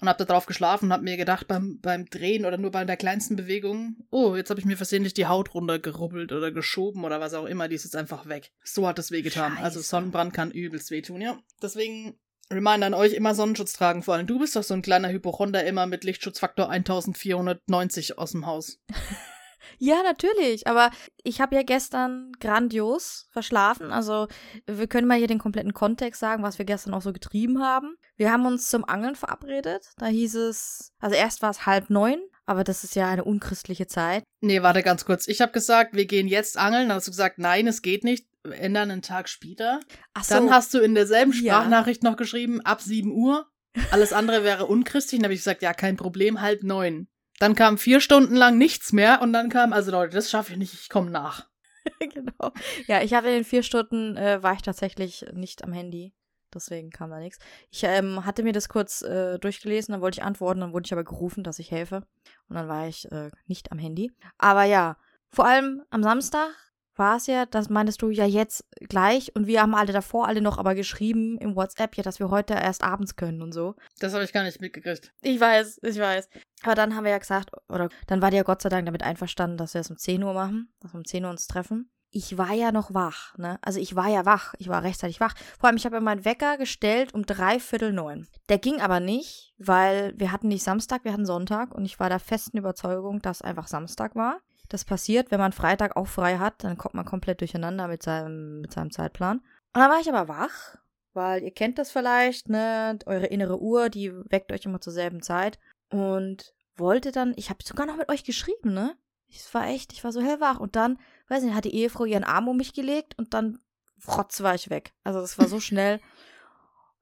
Und 0.00 0.08
hab 0.08 0.18
da 0.18 0.24
drauf 0.24 0.46
geschlafen 0.46 0.86
und 0.86 0.92
hab 0.92 1.02
mir 1.02 1.16
gedacht 1.16 1.46
beim, 1.46 1.78
beim 1.80 2.06
Drehen 2.06 2.44
oder 2.44 2.58
nur 2.58 2.72
bei 2.72 2.84
der 2.84 2.96
kleinsten 2.96 3.36
Bewegung, 3.36 3.96
oh, 4.10 4.34
jetzt 4.36 4.50
habe 4.50 4.60
ich 4.60 4.66
mir 4.66 4.76
versehentlich 4.76 5.14
die 5.14 5.26
Haut 5.26 5.54
runtergerubbelt 5.54 6.32
oder 6.32 6.50
geschoben 6.50 7.04
oder 7.04 7.20
was 7.20 7.34
auch 7.34 7.46
immer, 7.46 7.68
die 7.68 7.76
ist 7.76 7.84
jetzt 7.84 7.96
einfach 7.96 8.28
weg. 8.28 8.52
So 8.64 8.86
hat 8.86 8.98
es 8.98 9.12
wehgetan. 9.12 9.56
Also 9.58 9.78
Scheiße. 9.78 9.88
Sonnenbrand 9.88 10.34
kann 10.34 10.50
übelst 10.50 10.90
wehtun, 10.90 11.20
ja. 11.20 11.38
Deswegen 11.62 12.18
Reminder 12.50 12.88
an 12.88 12.94
euch, 12.94 13.14
immer 13.14 13.34
Sonnenschutz 13.34 13.72
tragen. 13.72 14.02
Vor 14.02 14.14
allem 14.14 14.26
du 14.26 14.38
bist 14.38 14.56
doch 14.56 14.62
so 14.62 14.74
ein 14.74 14.82
kleiner 14.82 15.10
Hypochonder, 15.10 15.64
immer 15.64 15.86
mit 15.86 16.04
Lichtschutzfaktor 16.04 16.68
1490 16.68 18.18
aus 18.18 18.32
dem 18.32 18.46
Haus. 18.46 18.80
Ja, 19.78 20.02
natürlich. 20.02 20.66
Aber 20.66 20.90
ich 21.22 21.40
habe 21.40 21.54
ja 21.54 21.62
gestern 21.62 22.32
grandios 22.40 23.28
verschlafen. 23.30 23.92
Also 23.92 24.28
wir 24.66 24.86
können 24.86 25.08
mal 25.08 25.18
hier 25.18 25.26
den 25.26 25.38
kompletten 25.38 25.74
Kontext 25.74 26.20
sagen, 26.20 26.42
was 26.42 26.58
wir 26.58 26.64
gestern 26.64 26.94
auch 26.94 27.02
so 27.02 27.12
getrieben 27.12 27.62
haben. 27.62 27.96
Wir 28.16 28.32
haben 28.32 28.46
uns 28.46 28.68
zum 28.68 28.84
Angeln 28.84 29.14
verabredet. 29.14 29.86
Da 29.96 30.06
hieß 30.06 30.34
es, 30.36 30.92
also 31.00 31.16
erst 31.16 31.42
war 31.42 31.50
es 31.50 31.66
halb 31.66 31.90
neun, 31.90 32.20
aber 32.46 32.64
das 32.64 32.84
ist 32.84 32.94
ja 32.94 33.08
eine 33.08 33.24
unchristliche 33.24 33.86
Zeit. 33.86 34.24
Nee, 34.40 34.62
warte 34.62 34.82
ganz 34.82 35.04
kurz. 35.04 35.28
Ich 35.28 35.40
habe 35.40 35.52
gesagt, 35.52 35.94
wir 35.94 36.06
gehen 36.06 36.28
jetzt 36.28 36.58
angeln. 36.58 36.88
Dann 36.88 36.96
hast 36.96 37.06
du 37.06 37.12
gesagt, 37.12 37.38
nein, 37.38 37.66
es 37.66 37.82
geht 37.82 38.04
nicht. 38.04 38.26
Wir 38.44 38.58
ändern 38.58 38.90
einen 38.90 39.02
Tag 39.02 39.28
später. 39.28 39.80
Ach 40.14 40.24
so, 40.24 40.34
Dann 40.34 40.50
hast 40.50 40.74
du 40.74 40.78
in 40.78 40.94
derselben 40.94 41.32
Ja. 41.32 41.54
Sprachnachricht 41.54 42.02
noch 42.02 42.16
geschrieben, 42.16 42.60
ab 42.60 42.80
7 42.80 43.12
Uhr. 43.12 43.46
Alles 43.90 44.12
andere 44.12 44.44
wäre 44.44 44.66
unchristlich. 44.66 45.20
Dann 45.20 45.26
habe 45.26 45.34
ich 45.34 45.40
gesagt, 45.40 45.62
ja, 45.62 45.72
kein 45.72 45.96
Problem, 45.96 46.40
halb 46.40 46.62
neun. 46.62 47.08
Dann 47.42 47.56
kam 47.56 47.76
vier 47.76 48.00
Stunden 48.00 48.36
lang 48.36 48.56
nichts 48.56 48.92
mehr 48.92 49.20
und 49.20 49.32
dann 49.32 49.48
kam, 49.48 49.72
also 49.72 49.90
Leute, 49.90 50.14
das 50.14 50.30
schaffe 50.30 50.52
ich 50.52 50.58
nicht, 50.58 50.74
ich 50.74 50.88
komme 50.88 51.10
nach. 51.10 51.48
genau. 51.98 52.52
Ja, 52.86 53.02
ich 53.02 53.14
habe 53.14 53.26
in 53.26 53.34
den 53.34 53.44
vier 53.44 53.64
Stunden, 53.64 54.16
äh, 54.16 54.40
war 54.44 54.52
ich 54.52 54.62
tatsächlich 54.62 55.26
nicht 55.32 55.64
am 55.64 55.72
Handy. 55.72 56.14
Deswegen 56.54 56.90
kam 56.90 57.10
da 57.10 57.18
nichts. 57.18 57.40
Ich 57.68 57.82
ähm, 57.82 58.24
hatte 58.24 58.44
mir 58.44 58.52
das 58.52 58.68
kurz 58.68 59.02
äh, 59.02 59.40
durchgelesen, 59.40 59.90
dann 59.90 60.00
wollte 60.00 60.20
ich 60.20 60.22
antworten, 60.22 60.60
dann 60.60 60.72
wurde 60.72 60.86
ich 60.86 60.92
aber 60.92 61.02
gerufen, 61.02 61.42
dass 61.42 61.58
ich 61.58 61.72
helfe. 61.72 62.06
Und 62.48 62.54
dann 62.54 62.68
war 62.68 62.86
ich 62.86 63.10
äh, 63.10 63.32
nicht 63.48 63.72
am 63.72 63.78
Handy. 63.80 64.12
Aber 64.38 64.62
ja, 64.62 64.96
vor 65.28 65.44
allem 65.44 65.82
am 65.90 66.04
Samstag 66.04 66.54
war 66.96 67.16
es 67.16 67.26
ja, 67.26 67.46
das 67.46 67.68
meintest 67.68 68.02
du 68.02 68.10
ja 68.10 68.26
jetzt 68.26 68.64
gleich. 68.88 69.34
Und 69.34 69.46
wir 69.46 69.62
haben 69.62 69.74
alle 69.74 69.92
davor 69.92 70.28
alle 70.28 70.40
noch 70.40 70.58
aber 70.58 70.74
geschrieben 70.74 71.38
im 71.38 71.56
WhatsApp, 71.56 71.96
ja, 71.96 72.02
dass 72.02 72.18
wir 72.18 72.30
heute 72.30 72.54
erst 72.54 72.82
abends 72.82 73.16
können 73.16 73.42
und 73.42 73.52
so. 73.52 73.74
Das 73.98 74.14
habe 74.14 74.24
ich 74.24 74.32
gar 74.32 74.44
nicht 74.44 74.60
mitgekriegt. 74.60 75.12
Ich 75.22 75.40
weiß, 75.40 75.80
ich 75.82 75.98
weiß. 75.98 76.28
Aber 76.62 76.74
dann 76.74 76.94
haben 76.94 77.04
wir 77.04 77.10
ja 77.10 77.18
gesagt, 77.18 77.50
oder 77.68 77.88
dann 78.06 78.22
war 78.22 78.30
die 78.30 78.36
ja 78.36 78.42
Gott 78.42 78.62
sei 78.62 78.68
Dank 78.68 78.86
damit 78.86 79.02
einverstanden, 79.02 79.56
dass 79.56 79.74
wir 79.74 79.80
es 79.80 79.90
um 79.90 79.96
10 79.96 80.22
Uhr 80.22 80.34
machen, 80.34 80.72
dass 80.80 80.92
wir 80.92 80.98
um 80.98 81.04
10 81.04 81.24
Uhr 81.24 81.30
uns 81.30 81.46
treffen. 81.46 81.90
Ich 82.14 82.36
war 82.36 82.52
ja 82.52 82.72
noch 82.72 82.92
wach, 82.92 83.36
ne? 83.38 83.58
Also 83.62 83.80
ich 83.80 83.96
war 83.96 84.08
ja 84.08 84.26
wach, 84.26 84.52
ich 84.58 84.68
war 84.68 84.82
rechtzeitig 84.82 85.18
wach. 85.18 85.34
Vor 85.58 85.68
allem, 85.68 85.78
ich 85.78 85.86
habe 85.86 85.96
ja 85.96 86.00
meinen 86.02 86.26
Wecker 86.26 86.58
gestellt 86.58 87.14
um 87.14 87.24
dreiviertel 87.24 87.94
neun. 87.94 88.28
Der 88.50 88.58
ging 88.58 88.82
aber 88.82 89.00
nicht, 89.00 89.54
weil 89.56 90.12
wir 90.18 90.30
hatten 90.30 90.48
nicht 90.48 90.62
Samstag, 90.62 91.04
wir 91.04 91.12
hatten 91.14 91.24
Sonntag 91.24 91.74
und 91.74 91.86
ich 91.86 91.98
war 91.98 92.10
der 92.10 92.20
festen 92.20 92.58
Überzeugung, 92.58 93.22
dass 93.22 93.40
einfach 93.40 93.66
Samstag 93.66 94.14
war. 94.14 94.40
Das 94.72 94.86
passiert, 94.86 95.30
wenn 95.30 95.38
man 95.38 95.52
Freitag 95.52 95.96
auch 95.96 96.06
frei 96.06 96.38
hat, 96.38 96.64
dann 96.64 96.78
kommt 96.78 96.94
man 96.94 97.04
komplett 97.04 97.42
durcheinander 97.42 97.88
mit 97.88 98.02
seinem, 98.02 98.62
mit 98.62 98.72
seinem 98.72 98.90
Zeitplan. 98.90 99.38
Und 99.38 99.80
dann 99.80 99.90
war 99.90 100.00
ich 100.00 100.08
aber 100.08 100.28
wach, 100.28 100.78
weil 101.12 101.42
ihr 101.42 101.50
kennt 101.50 101.78
das 101.78 101.90
vielleicht, 101.90 102.48
ne? 102.48 102.98
Eure 103.04 103.26
innere 103.26 103.60
Uhr, 103.60 103.90
die 103.90 104.10
weckt 104.30 104.50
euch 104.50 104.64
immer 104.64 104.80
zur 104.80 104.94
selben 104.94 105.20
Zeit. 105.20 105.58
Und 105.90 106.54
wollte 106.76 107.12
dann, 107.12 107.34
ich 107.36 107.50
habe 107.50 107.62
sogar 107.62 107.84
noch 107.84 107.98
mit 107.98 108.08
euch 108.08 108.24
geschrieben, 108.24 108.72
ne? 108.72 108.96
Ich 109.26 109.52
war 109.52 109.66
echt, 109.66 109.92
ich 109.92 110.04
war 110.04 110.12
so 110.12 110.22
hellwach. 110.22 110.58
Und 110.58 110.74
dann, 110.74 110.98
weiß 111.28 111.42
nicht, 111.42 111.54
hat 111.54 111.66
die 111.66 111.74
Ehefrau 111.74 112.06
ihren 112.06 112.24
Arm 112.24 112.48
um 112.48 112.56
mich 112.56 112.72
gelegt 112.72 113.18
und 113.18 113.34
dann 113.34 113.58
frotz 113.98 114.40
war 114.40 114.54
ich 114.54 114.70
weg. 114.70 114.94
Also 115.04 115.20
das 115.20 115.38
war 115.38 115.48
so 115.48 115.60
schnell. 115.60 116.00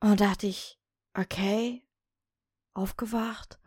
Und 0.01 0.21
dann 0.21 0.31
dachte 0.31 0.49
ich, 0.49 0.77
okay, 1.15 1.85
aufgewacht. 2.75 3.61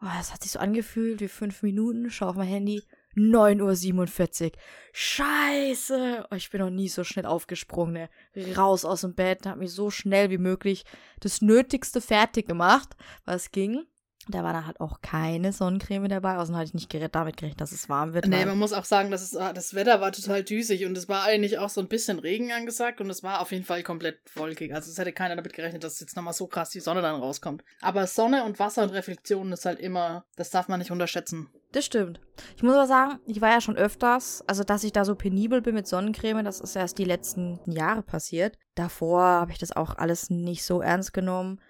Oh, 0.00 0.10
das 0.16 0.34
hat 0.34 0.42
sich 0.42 0.50
so 0.50 0.58
angefühlt 0.58 1.20
wie 1.20 1.28
fünf 1.28 1.62
Minuten. 1.62 2.10
Schau 2.10 2.26
auf 2.26 2.34
mein 2.34 2.48
Handy. 2.48 2.82
9.47 3.16 4.44
Uhr. 4.44 4.50
Scheiße. 4.92 6.26
Oh, 6.30 6.34
ich 6.34 6.50
bin 6.50 6.60
noch 6.60 6.70
nie 6.70 6.88
so 6.88 7.04
schnell 7.04 7.26
aufgesprungen. 7.26 8.08
Ne? 8.34 8.56
Raus 8.56 8.84
aus 8.84 9.02
dem 9.02 9.14
Bett. 9.14 9.46
Hab 9.46 9.58
mich 9.58 9.72
so 9.72 9.90
schnell 9.90 10.30
wie 10.30 10.38
möglich 10.38 10.84
das 11.20 11.40
Nötigste 11.40 12.00
fertig 12.00 12.46
gemacht, 12.46 12.96
was 13.24 13.50
ging. 13.50 13.84
Da 14.28 14.44
war 14.44 14.52
dann 14.52 14.66
halt 14.66 14.80
auch 14.80 15.00
keine 15.02 15.52
Sonnencreme 15.52 16.08
dabei. 16.08 16.36
Außerdem 16.36 16.56
hatte 16.56 16.66
ich 16.68 16.74
nicht 16.74 16.90
gerät, 16.90 17.14
damit 17.14 17.36
gerechnet, 17.36 17.60
dass 17.60 17.72
es 17.72 17.88
warm 17.88 18.14
wird. 18.14 18.26
Nee, 18.26 18.36
weil- 18.38 18.46
man 18.46 18.58
muss 18.58 18.72
auch 18.72 18.84
sagen, 18.84 19.10
dass 19.10 19.22
es, 19.22 19.36
ah, 19.36 19.52
das 19.52 19.74
Wetter 19.74 20.00
war 20.00 20.12
total 20.12 20.44
düsig 20.44 20.84
und 20.86 20.96
es 20.96 21.08
war 21.08 21.24
eigentlich 21.24 21.58
auch 21.58 21.68
so 21.68 21.80
ein 21.80 21.88
bisschen 21.88 22.18
Regen 22.18 22.52
angesagt 22.52 23.00
und 23.00 23.10
es 23.10 23.22
war 23.22 23.40
auf 23.40 23.50
jeden 23.52 23.64
Fall 23.64 23.82
komplett 23.82 24.18
wolkig. 24.36 24.74
Also 24.74 24.90
es 24.90 24.98
hätte 24.98 25.12
keiner 25.12 25.34
damit 25.36 25.52
gerechnet, 25.52 25.82
dass 25.84 25.98
jetzt 26.00 26.14
nochmal 26.16 26.34
so 26.34 26.46
krass 26.46 26.70
die 26.70 26.80
Sonne 26.80 27.02
dann 27.02 27.16
rauskommt. 27.20 27.64
Aber 27.80 28.06
Sonne 28.06 28.44
und 28.44 28.58
Wasser 28.58 28.82
und 28.84 28.90
Reflexion 28.90 29.50
ist 29.52 29.66
halt 29.66 29.80
immer, 29.80 30.24
das 30.36 30.50
darf 30.50 30.68
man 30.68 30.78
nicht 30.78 30.90
unterschätzen. 30.92 31.48
Das 31.72 31.86
stimmt. 31.86 32.20
Ich 32.56 32.62
muss 32.62 32.74
aber 32.74 32.86
sagen, 32.86 33.18
ich 33.26 33.40
war 33.40 33.50
ja 33.50 33.60
schon 33.62 33.76
öfters, 33.78 34.44
also 34.46 34.62
dass 34.62 34.84
ich 34.84 34.92
da 34.92 35.04
so 35.06 35.14
penibel 35.14 35.62
bin 35.62 35.74
mit 35.74 35.86
Sonnencreme, 35.86 36.44
das 36.44 36.60
ist 36.60 36.76
erst 36.76 36.98
die 36.98 37.04
letzten 37.04 37.58
Jahre 37.64 38.02
passiert. 38.02 38.58
Davor 38.74 39.22
habe 39.22 39.52
ich 39.52 39.58
das 39.58 39.74
auch 39.74 39.96
alles 39.96 40.28
nicht 40.30 40.64
so 40.64 40.82
ernst 40.82 41.12
genommen. 41.14 41.60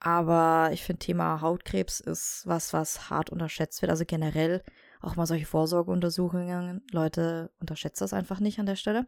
Aber 0.00 0.70
ich 0.72 0.82
finde, 0.82 1.00
Thema 1.00 1.40
Hautkrebs 1.42 2.00
ist 2.00 2.42
was, 2.46 2.72
was 2.72 3.10
hart 3.10 3.30
unterschätzt 3.30 3.82
wird. 3.82 3.90
Also 3.90 4.04
generell 4.06 4.62
auch 5.00 5.16
mal 5.16 5.26
solche 5.26 5.46
Vorsorgeuntersuchungen. 5.46 6.82
Leute, 6.90 7.50
unterschätzt 7.60 8.00
das 8.00 8.12
einfach 8.12 8.40
nicht 8.40 8.58
an 8.58 8.66
der 8.66 8.76
Stelle. 8.76 9.06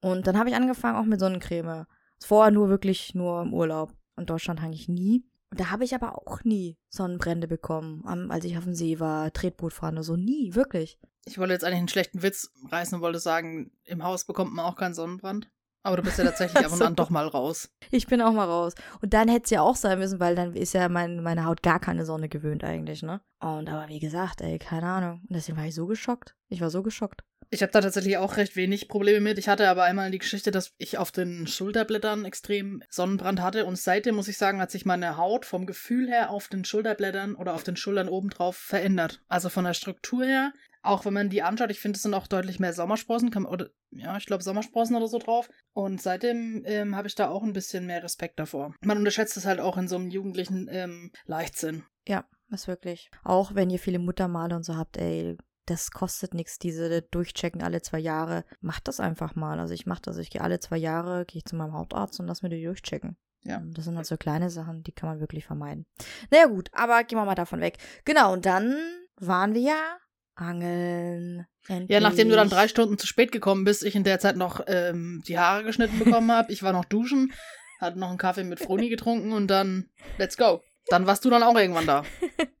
Und 0.00 0.26
dann 0.26 0.38
habe 0.38 0.48
ich 0.48 0.56
angefangen 0.56 0.96
auch 0.96 1.04
mit 1.04 1.20
Sonnencreme. 1.20 1.86
Vorher 2.20 2.50
nur 2.50 2.68
wirklich 2.68 3.14
nur 3.14 3.42
im 3.42 3.52
Urlaub. 3.52 3.92
In 4.16 4.26
Deutschland 4.26 4.62
eigentlich 4.62 4.88
nie. 4.88 5.24
Und 5.50 5.60
da 5.60 5.70
habe 5.70 5.84
ich 5.84 5.94
aber 5.94 6.16
auch 6.16 6.42
nie 6.44 6.78
Sonnenbrände 6.88 7.46
bekommen, 7.46 8.30
als 8.30 8.44
ich 8.44 8.56
auf 8.56 8.64
dem 8.64 8.74
See 8.74 9.00
war, 9.00 9.32
Tretboot 9.32 9.72
fahren 9.72 9.94
oder 9.94 10.04
so. 10.04 10.16
Nie, 10.16 10.54
wirklich. 10.54 10.98
Ich 11.26 11.38
wollte 11.38 11.52
jetzt 11.52 11.64
eigentlich 11.64 11.78
einen 11.78 11.88
schlechten 11.88 12.22
Witz 12.22 12.50
reißen 12.70 12.96
und 12.96 13.02
wollte 13.02 13.18
sagen, 13.18 13.72
im 13.84 14.04
Haus 14.04 14.24
bekommt 14.24 14.54
man 14.54 14.64
auch 14.64 14.76
keinen 14.76 14.94
Sonnenbrand. 14.94 15.50
Aber 15.84 15.98
du 15.98 16.02
bist 16.02 16.18
ja 16.18 16.24
tatsächlich 16.34 16.64
ab 16.64 16.72
und 16.72 16.82
an 16.82 16.96
doch 16.96 17.10
mal 17.10 17.28
raus. 17.28 17.70
Ich 17.90 18.06
bin 18.06 18.20
auch 18.20 18.32
mal 18.32 18.46
raus. 18.46 18.74
Und 19.00 19.14
dann 19.14 19.28
hätte 19.28 19.44
es 19.44 19.50
ja 19.50 19.60
auch 19.60 19.76
sein 19.76 19.98
müssen, 19.98 20.18
weil 20.18 20.34
dann 20.34 20.54
ist 20.54 20.72
ja 20.72 20.88
mein, 20.88 21.22
meine 21.22 21.44
Haut 21.44 21.62
gar 21.62 21.78
keine 21.78 22.04
Sonne 22.04 22.28
gewöhnt 22.28 22.64
eigentlich, 22.64 23.02
ne? 23.02 23.20
Und 23.40 23.68
aber 23.68 23.88
wie 23.88 24.00
gesagt, 24.00 24.40
ey, 24.40 24.58
keine 24.58 24.86
Ahnung. 24.86 25.20
Und 25.28 25.36
deswegen 25.36 25.58
war 25.58 25.66
ich 25.66 25.74
so 25.74 25.86
geschockt. 25.86 26.34
Ich 26.48 26.60
war 26.60 26.70
so 26.70 26.82
geschockt. 26.82 27.22
Ich 27.54 27.62
habe 27.62 27.70
da 27.70 27.80
tatsächlich 27.80 28.16
auch 28.16 28.36
recht 28.36 28.56
wenig 28.56 28.88
Probleme 28.88 29.20
mit. 29.20 29.38
Ich 29.38 29.48
hatte 29.48 29.68
aber 29.68 29.84
einmal 29.84 30.10
die 30.10 30.18
Geschichte, 30.18 30.50
dass 30.50 30.72
ich 30.76 30.98
auf 30.98 31.12
den 31.12 31.46
Schulterblättern 31.46 32.24
extrem 32.24 32.82
Sonnenbrand 32.90 33.40
hatte. 33.40 33.64
Und 33.64 33.78
seitdem 33.78 34.16
muss 34.16 34.26
ich 34.26 34.38
sagen, 34.38 34.60
hat 34.60 34.72
sich 34.72 34.84
meine 34.84 35.16
Haut 35.18 35.46
vom 35.46 35.64
Gefühl 35.64 36.08
her 36.08 36.30
auf 36.30 36.48
den 36.48 36.64
Schulterblättern 36.64 37.36
oder 37.36 37.54
auf 37.54 37.62
den 37.62 37.76
Schultern 37.76 38.08
obendrauf 38.08 38.56
verändert. 38.56 39.22
Also 39.28 39.50
von 39.50 39.64
der 39.64 39.74
Struktur 39.74 40.24
her. 40.24 40.52
Auch 40.82 41.04
wenn 41.04 41.12
man 41.12 41.30
die 41.30 41.42
anschaut, 41.42 41.70
ich 41.70 41.78
finde, 41.78 41.96
es 41.96 42.02
sind 42.02 42.14
auch 42.14 42.26
deutlich 42.26 42.58
mehr 42.58 42.72
Sommersprossen, 42.72 43.30
kann, 43.30 43.46
oder 43.46 43.70
ja, 43.92 44.16
ich 44.16 44.26
glaube 44.26 44.42
Sommersprossen 44.42 44.96
oder 44.96 45.06
so 45.06 45.18
drauf. 45.18 45.48
Und 45.74 46.02
seitdem 46.02 46.64
ähm, 46.66 46.96
habe 46.96 47.06
ich 47.06 47.14
da 47.14 47.28
auch 47.28 47.44
ein 47.44 47.52
bisschen 47.52 47.86
mehr 47.86 48.02
Respekt 48.02 48.40
davor. 48.40 48.74
Man 48.80 48.98
unterschätzt 48.98 49.36
es 49.36 49.46
halt 49.46 49.60
auch 49.60 49.76
in 49.76 49.86
so 49.86 49.94
einem 49.94 50.10
jugendlichen 50.10 50.66
ähm, 50.72 51.12
Leichtsinn. 51.24 51.84
Ja, 52.08 52.24
ist 52.50 52.66
wirklich. 52.66 53.12
Auch 53.22 53.54
wenn 53.54 53.70
ihr 53.70 53.78
viele 53.78 54.00
Muttermale 54.00 54.56
und 54.56 54.64
so 54.64 54.76
habt, 54.76 54.96
ey, 54.96 55.36
das 55.66 55.90
kostet 55.90 56.34
nichts, 56.34 56.58
diese 56.58 57.02
Durchchecken 57.02 57.62
alle 57.62 57.82
zwei 57.82 57.98
Jahre. 57.98 58.44
Macht 58.60 58.88
das 58.88 59.00
einfach 59.00 59.34
mal. 59.34 59.58
Also 59.58 59.74
ich 59.74 59.86
mache 59.86 60.02
das. 60.02 60.18
Ich 60.18 60.30
gehe 60.30 60.42
alle 60.42 60.60
zwei 60.60 60.76
Jahre, 60.76 61.24
gehe 61.24 61.38
ich 61.38 61.44
zu 61.44 61.56
meinem 61.56 61.72
Hautarzt 61.72 62.20
und 62.20 62.26
lass 62.26 62.42
mir 62.42 62.50
die 62.50 62.62
durchchecken. 62.62 63.16
Ja. 63.44 63.58
Und 63.58 63.76
Das 63.76 63.84
sind 63.84 63.96
halt 63.96 64.06
so 64.06 64.16
kleine 64.16 64.50
Sachen, 64.50 64.82
die 64.82 64.92
kann 64.92 65.08
man 65.08 65.20
wirklich 65.20 65.44
vermeiden. 65.44 65.86
Naja 66.30 66.46
gut, 66.46 66.70
aber 66.72 67.04
gehen 67.04 67.18
wir 67.18 67.24
mal 67.24 67.34
davon 67.34 67.60
weg. 67.60 67.78
Genau, 68.04 68.32
und 68.32 68.46
dann 68.46 68.74
waren 69.16 69.54
wir 69.54 69.60
ja 69.60 69.98
angeln. 70.34 71.46
Endlich. 71.68 71.90
Ja, 71.90 72.00
nachdem 72.00 72.28
du 72.28 72.36
dann 72.36 72.48
drei 72.48 72.68
Stunden 72.68 72.98
zu 72.98 73.06
spät 73.06 73.32
gekommen 73.32 73.64
bist, 73.64 73.84
ich 73.84 73.94
in 73.94 74.04
der 74.04 74.18
Zeit 74.18 74.36
noch 74.36 74.60
ähm, 74.66 75.22
die 75.26 75.38
Haare 75.38 75.64
geschnitten 75.64 75.98
bekommen 75.98 76.30
habe, 76.32 76.52
ich 76.52 76.62
war 76.62 76.72
noch 76.72 76.84
duschen, 76.84 77.32
hatte 77.80 77.98
noch 77.98 78.08
einen 78.08 78.18
Kaffee 78.18 78.44
mit 78.44 78.60
Froni 78.60 78.88
getrunken 78.88 79.32
und 79.32 79.48
dann 79.48 79.90
let's 80.18 80.36
go. 80.36 80.62
Dann 80.88 81.06
warst 81.06 81.24
du 81.24 81.30
dann 81.30 81.42
auch 81.42 81.56
irgendwann 81.56 81.86
da. 81.86 82.04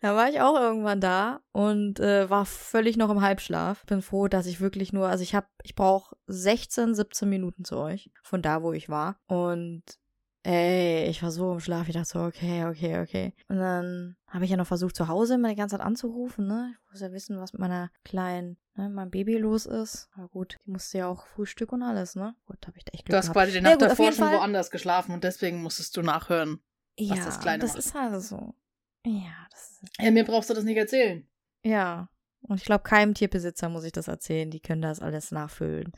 Da 0.00 0.14
war 0.16 0.28
ich 0.28 0.40
auch 0.40 0.54
irgendwann 0.58 1.00
da 1.00 1.40
und 1.52 2.00
äh, 2.00 2.28
war 2.30 2.44
völlig 2.46 2.96
noch 2.96 3.10
im 3.10 3.20
Halbschlaf. 3.22 3.84
Bin 3.86 4.02
froh, 4.02 4.28
dass 4.28 4.46
ich 4.46 4.60
wirklich 4.60 4.92
nur, 4.92 5.08
also 5.08 5.22
ich 5.22 5.34
habe, 5.34 5.46
ich 5.62 5.74
brauche 5.74 6.16
16, 6.26 6.94
17 6.94 7.28
Minuten 7.28 7.64
zu 7.64 7.76
euch 7.76 8.10
von 8.22 8.42
da, 8.42 8.62
wo 8.62 8.72
ich 8.72 8.88
war. 8.88 9.16
Und 9.26 9.82
ey, 10.42 11.06
ich 11.08 11.22
war 11.22 11.30
so 11.30 11.52
im 11.52 11.60
Schlaf, 11.60 11.86
ich 11.88 11.94
dachte 11.94 12.08
so, 12.08 12.20
okay, 12.20 12.64
okay, 12.64 13.00
okay. 13.00 13.34
Und 13.48 13.58
dann 13.58 14.16
habe 14.26 14.44
ich 14.44 14.50
ja 14.50 14.56
noch 14.56 14.66
versucht, 14.66 14.96
zu 14.96 15.06
Hause 15.08 15.34
immer 15.34 15.48
die 15.50 15.54
ganze 15.56 15.76
Zeit 15.76 15.84
anzurufen, 15.84 16.46
ne? 16.46 16.74
Ich 16.86 16.90
muss 16.92 17.00
ja 17.02 17.12
wissen, 17.12 17.38
was 17.38 17.52
mit 17.52 17.60
meiner 17.60 17.90
kleinen, 18.04 18.56
ne, 18.74 18.88
meinem 18.88 19.10
Baby 19.10 19.36
los 19.36 19.66
ist. 19.66 20.08
Aber 20.16 20.28
gut, 20.28 20.56
die 20.64 20.70
musste 20.70 20.98
ja 20.98 21.08
auch 21.08 21.26
Frühstück 21.26 21.72
und 21.72 21.82
alles, 21.82 22.14
ne? 22.16 22.34
Gut, 22.46 22.66
habe 22.66 22.78
ich 22.78 22.84
da 22.84 22.92
echt 22.94 23.04
Glück 23.04 23.12
Du 23.12 23.18
hast 23.18 23.26
gehabt. 23.26 23.36
quasi 23.36 23.50
die 23.52 23.56
Ja, 23.58 23.62
Nacht 23.64 23.74
gut, 23.74 23.82
auf 23.82 23.88
davor 23.90 24.12
schon 24.12 24.28
Fall- 24.28 24.38
woanders 24.38 24.70
geschlafen 24.70 25.12
und 25.12 25.24
deswegen 25.24 25.62
musstest 25.62 25.94
du 25.98 26.02
nachhören. 26.02 26.60
ja, 26.98 27.16
was 27.16 27.24
das 27.26 27.40
Kleine 27.40 27.58
das 27.58 27.70
macht. 27.74 27.78
ist 27.80 27.94
halt 27.94 28.22
so. 28.22 28.54
Ja, 29.06 29.46
das 29.50 29.80
ist 29.82 30.00
Ja, 30.00 30.10
mir 30.10 30.24
brauchst 30.24 30.50
du 30.50 30.54
das 30.54 30.64
nicht 30.64 30.76
erzählen. 30.76 31.26
Ja, 31.64 32.08
und 32.42 32.58
ich 32.58 32.64
glaube, 32.64 32.84
keinem 32.84 33.14
Tierbesitzer 33.14 33.68
muss 33.68 33.84
ich 33.84 33.92
das 33.92 34.08
erzählen. 34.08 34.50
Die 34.50 34.60
können 34.60 34.82
das 34.82 35.00
alles 35.00 35.30
nachfüllen. 35.30 35.92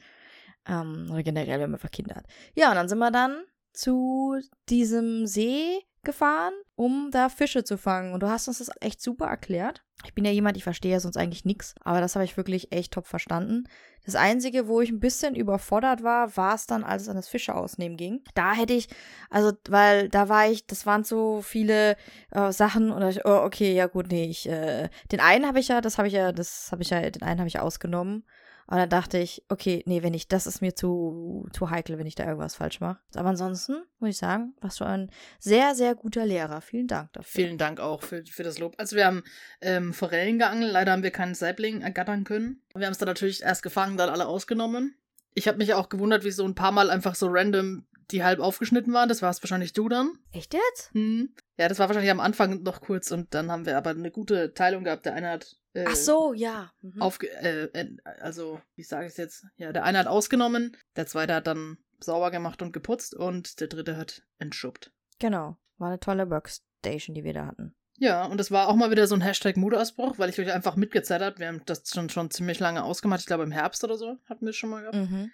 Ähm, 0.67 1.09
oder 1.11 1.23
generell, 1.23 1.61
wenn 1.61 1.71
man 1.71 1.75
einfach 1.75 1.91
Kinder 1.91 2.15
hat. 2.15 2.27
Ja, 2.55 2.71
und 2.71 2.77
dann 2.77 2.89
sind 2.89 2.99
wir 2.99 3.11
dann 3.11 3.43
zu 3.73 4.39
diesem 4.69 5.27
See 5.27 5.81
gefahren, 6.05 6.53
um 6.75 7.11
da 7.11 7.29
Fische 7.29 7.65
zu 7.65 7.79
fangen. 7.79 8.13
Und 8.13 8.23
du 8.23 8.29
hast 8.29 8.49
uns 8.49 8.59
das 8.59 8.71
echt 8.81 9.01
super 9.01 9.27
erklärt. 9.27 9.83
Ich 10.05 10.15
bin 10.15 10.25
ja 10.25 10.31
jemand, 10.33 10.57
ich 10.57 10.65
verstehe 10.65 10.93
ja 10.93 11.01
sonst 11.01 11.17
eigentlich 11.17 11.45
nichts, 11.45 11.75
aber 11.81 12.01
das 12.01 12.17
habe 12.17 12.25
ich 12.25 12.37
wirklich 12.37 12.73
echt 12.73 12.93
top 12.93 13.07
verstanden. 13.07 13.65
Das 14.05 14.17
Einzige, 14.17 14.67
wo 14.67 14.81
ich 14.81 14.91
ein 14.91 14.99
bisschen 14.99 15.37
überfordert 15.37 16.03
war, 16.03 16.37
war 16.37 16.57
es 16.57 16.67
dann, 16.67 16.83
als 16.83 17.03
es 17.03 17.09
an 17.09 17.15
das 17.15 17.29
Fische 17.29 17.55
ausnehmen 17.55 17.97
ging. 17.97 18.25
Da 18.35 18.53
hätte 18.53 18.73
ich, 18.73 18.89
also, 19.31 19.53
weil 19.69 20.09
da 20.09 20.29
war 20.29 20.49
ich, 20.51 20.67
das 20.67 20.87
waren 20.87 21.05
so 21.05 21.41
viele 21.41 21.97
äh, 22.33 22.51
Sachen 22.51 22.91
und 22.91 23.03
ich, 23.09 23.25
oh, 23.25 23.43
okay, 23.45 23.75
ja 23.75 23.87
gut, 23.87 24.09
nee, 24.11 24.25
ich, 24.25 24.49
äh, 24.49 24.89
den 25.13 25.21
einen 25.21 25.47
habe 25.47 25.61
ich 25.61 25.69
ja, 25.69 25.81
das 25.81 25.99
habe 25.99 26.09
ich 26.09 26.15
ja, 26.15 26.33
das 26.33 26.73
habe 26.73 26.83
ich 26.83 26.91
ja, 26.91 27.09
den 27.09 27.23
einen 27.23 27.39
habe 27.39 27.49
ich 27.49 27.61
ausgenommen. 27.61 28.25
Aber 28.73 28.81
dann 28.81 28.89
dachte 28.89 29.19
ich, 29.19 29.43
okay, 29.51 29.83
nee, 29.85 30.03
wenn 30.03 30.15
ich, 30.15 30.29
das 30.29 30.47
ist 30.47 30.63
mir 30.63 30.75
zu, 30.75 31.47
zu 31.53 31.69
heikel, 31.69 31.99
wenn 31.99 32.07
ich 32.07 32.15
da 32.15 32.25
irgendwas 32.25 32.55
falsch 32.55 32.81
mache. 32.81 32.99
Aber 33.15 33.29
ansonsten 33.29 33.83
muss 33.99 34.09
ich 34.09 34.17
sagen, 34.17 34.55
warst 34.63 34.81
du 34.81 34.85
ein 34.85 35.11
sehr, 35.39 35.75
sehr 35.75 35.95
guter 35.95 36.25
Lehrer. 36.25 36.63
Vielen 36.63 36.87
Dank 36.87 37.13
dafür. 37.13 37.45
Vielen 37.45 37.59
Dank 37.59 37.81
auch 37.81 38.03
für, 38.03 38.25
für 38.25 38.45
das 38.45 38.59
Lob. 38.59 38.75
Also 38.79 38.97
wir 38.97 39.05
haben 39.05 39.25
ähm, 39.61 39.93
Forellen 39.93 40.39
geangelt, 40.39 40.73
leider 40.73 40.93
haben 40.93 41.03
wir 41.03 41.11
keinen 41.11 41.35
Saibling 41.35 41.83
ergattern 41.83 42.25
können. 42.25 42.63
Wir 42.75 42.87
haben 42.87 42.93
es 42.93 42.99
dann 42.99 43.09
natürlich 43.09 43.43
erst 43.43 43.63
gefangen, 43.63 43.99
dann 43.99 44.09
alle 44.09 44.27
ausgenommen. 44.27 44.95
Ich 45.35 45.49
habe 45.49 45.59
mich 45.59 45.75
auch 45.75 45.91
gewundert, 45.91 46.25
wie 46.25 46.31
so 46.31 46.47
ein 46.47 46.55
paar 46.55 46.73
Mal 46.73 46.89
einfach 46.89 47.15
so 47.15 47.27
random 47.29 47.85
die 48.11 48.25
halb 48.25 48.41
aufgeschnitten 48.41 48.93
waren. 48.93 49.09
Das 49.09 49.23
warst 49.23 49.43
wahrscheinlich 49.43 49.73
du 49.73 49.89
dann. 49.89 50.19
Echt 50.33 50.55
jetzt? 50.55 50.93
Hm. 50.93 51.35
Ja, 51.59 51.69
das 51.69 51.79
war 51.79 51.89
wahrscheinlich 51.89 52.11
am 52.11 52.21
Anfang 52.21 52.63
noch 52.63 52.81
kurz 52.81 53.11
und 53.11 53.35
dann 53.35 53.51
haben 53.51 53.67
wir 53.67 53.77
aber 53.77 53.91
eine 53.91 54.11
gute 54.11 54.55
Teilung 54.55 54.85
gehabt. 54.85 55.07
Der 55.07 55.15
eine 55.15 55.31
hat. 55.31 55.57
Äh, 55.75 55.87
Ach 55.89 55.95
so, 55.95 56.33
ja. 56.33 56.73
Mhm. 56.83 57.01
Aufge 57.01 57.31
äh, 57.31 57.97
also, 58.21 58.61
wie 58.75 58.83
sage 58.83 59.07
ich 59.07 59.13
es 59.13 59.17
jetzt? 59.17 59.47
Ja, 59.57 59.73
der 59.73 59.85
eine 59.85 59.99
hat 59.99 60.07
ausgenommen, 60.07 60.77
der 60.97 61.07
zweite 61.07 61.35
hat 61.35 61.47
dann 61.47 61.79
sauber 62.01 62.31
gemacht 62.31 62.63
und 62.63 62.73
geputzt 62.73 63.15
und 63.15 63.61
der 63.61 63.69
dritte 63.69 63.97
hat 63.97 64.23
entschuppt. 64.39 64.93
Genau. 65.19 65.57
War 65.79 65.89
eine 65.89 66.01
tolle 66.01 66.31
Workstation, 66.31 67.15
die 67.15 67.25
wir 67.25 67.33
da 67.33 67.47
hatten. 67.47 67.75
Ja, 67.99 68.25
und 68.25 68.41
es 68.41 68.51
war 68.51 68.69
auch 68.69 68.75
mal 68.75 68.91
wieder 68.91 69.07
so 69.07 69.15
ein 69.15 69.21
Hashtag 69.21 69.57
Mutausbruch, 69.57 70.19
weil 70.19 70.31
ich 70.31 70.41
euch 70.41 70.53
einfach 70.53 70.77
mitgezählt 70.77 71.23
habe. 71.23 71.39
Wir 71.39 71.49
haben 71.49 71.63
das 71.67 71.89
schon, 71.89 72.09
schon 72.09 72.31
ziemlich 72.31 72.59
lange 72.59 72.83
ausgemacht. 72.83 73.21
Ich 73.21 73.27
glaube, 73.27 73.45
im 73.45 73.53
Herbst 73.53 73.85
oder 73.85 73.97
so 73.97 74.19
hatten 74.29 74.45
wir 74.45 74.51
es 74.51 74.57
schon 74.57 74.71
mal 74.71 74.81
gehabt. 74.81 74.97
Mhm. 74.97 75.31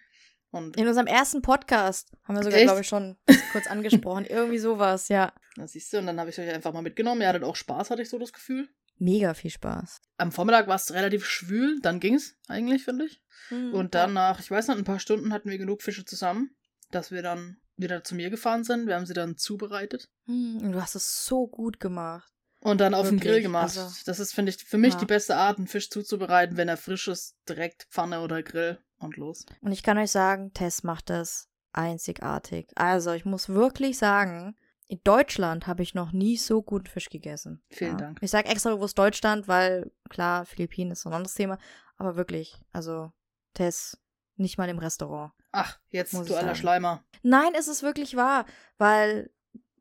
Und 0.51 0.77
In 0.77 0.89
unserem 0.89 1.07
ersten 1.07 1.43
Podcast 1.43 2.11
haben 2.25 2.37
wir 2.37 2.43
sogar, 2.43 2.61
glaube 2.61 2.81
ich, 2.81 2.89
schon 2.89 3.17
kurz 3.53 3.67
angesprochen. 3.67 4.25
Irgendwie 4.29 4.59
sowas, 4.59 5.09
ja. 5.09 5.33
da 5.57 5.67
siehst 5.69 5.93
du, 5.93 5.99
und 5.99 6.07
dann 6.07 6.19
habe 6.19 6.31
ich 6.31 6.39
euch 6.39 6.49
einfach 6.49 6.73
mal 6.73 6.83
mitgenommen. 6.83 7.21
Ihr 7.21 7.29
hattet 7.29 7.45
auch 7.45 7.57
Spaß, 7.57 7.91
hatte 7.91 8.03
ich 8.03 8.09
so 8.09 8.19
das 8.19 8.33
Gefühl. 8.33 8.69
Mega 8.99 9.35
viel 9.35 9.51
Spaß. 9.51 10.01
Am 10.17 10.33
Vormittag 10.33 10.67
war 10.67 10.77
es 10.77 10.93
relativ 10.93 11.25
schwül, 11.25 11.81
dann 11.81 12.01
ging's 12.01 12.37
eigentlich, 12.49 12.85
finde 12.85 13.05
ich. 13.05 13.23
Mhm. 13.51 13.75
Und 13.75 13.95
dann 13.95 14.13
nach, 14.13 14.41
ich 14.41 14.51
weiß 14.51 14.69
nicht, 14.69 14.79
ein 14.79 14.85
paar 14.85 14.99
Stunden 14.99 15.33
hatten 15.33 15.51
wir 15.51 15.59
genug 15.59 15.83
Fische 15.83 16.05
zusammen, 16.05 16.57
dass 16.91 17.11
wir 17.13 17.23
dann 17.23 17.59
wieder 17.77 18.03
zu 18.03 18.17
mir 18.17 18.29
gefahren 18.31 18.65
sind. 18.65 18.87
Wir 18.87 18.97
haben 18.97 19.07
sie 19.07 19.15
dann 19.15 19.37
zubereitet 19.37 20.11
Mhm. 20.27 20.59
Und 20.63 20.73
du 20.73 20.83
hast 20.83 20.95
es 20.95 21.25
so 21.25 21.47
gut 21.47 21.81
gemacht. 21.81 22.31
Und 22.61 22.81
dann 22.81 22.95
auf 22.95 23.09
den 23.09 23.17
Wirklich, 23.17 23.33
Grill 23.33 23.43
gemacht. 23.43 23.77
also- 23.79 23.89
das 24.07 24.19
ist, 24.21 24.33
finde 24.35 24.51
ich, 24.51 24.65
für 24.65 24.79
mich 24.79 24.95
Ja. 24.95 25.01
die 25.01 25.07
beste 25.07 25.37
Art, 25.37 25.59
einen 25.59 25.67
Fisch 25.67 25.91
zuzubereiten, 25.91 26.57
wenn 26.57 26.69
er 26.69 26.77
frisch 26.77 27.09
ist, 27.09 27.37
direkt 27.49 27.85
Pfanne 27.91 28.21
oder 28.21 28.43
Grill 28.43 28.79
und 28.99 29.17
los. 29.17 29.45
Und 29.61 29.73
ich 29.73 29.83
kann 29.83 29.99
euch 29.99 30.11
sagen, 30.11 30.53
Tess 30.53 30.83
macht 30.83 31.11
das 31.11 31.49
einzigartig. 31.73 32.71
Also, 32.77 33.13
ich 33.13 33.25
muss 33.25 33.49
wirklich 33.49 33.99
sagen, 33.99 34.57
in 34.87 35.01
Deutschland 35.05 35.67
habe 35.67 35.83
ich 35.83 35.95
noch 35.95 36.13
nie 36.13 36.37
so 36.37 36.63
guten 36.63 36.87
Fisch 36.87 37.11
gegessen. 37.11 37.63
Vielen 37.71 37.93
ja. 37.93 37.97
Dank. 37.99 38.19
Ich 38.23 38.31
sage 38.31 38.49
extra 38.49 38.71
bewusst 38.75 38.99
Deutschland, 38.99 39.47
weil 39.47 39.91
klar, 40.09 40.47
Philippinen 40.47 40.93
ist 40.93 41.03
so 41.03 41.11
ein 41.11 41.15
anderes 41.15 41.35
Thema. 41.35 41.59
Aber 41.97 42.17
wirklich, 42.17 42.61
also, 42.73 43.13
Tess, 43.55 43.99
nicht 44.37 44.57
mal 44.57 44.69
im 44.69 44.79
Restaurant. 44.79 45.33
Ach, 45.53 45.79
jetzt 45.89 46.13
du 46.15 46.35
aller. 46.35 46.55
Schleimer. 46.55 47.05
Nein, 47.23 47.53
es 47.59 47.69
ist 47.69 47.83
wirklich 47.83 48.17
wahr, 48.17 48.47
weil, 48.79 49.31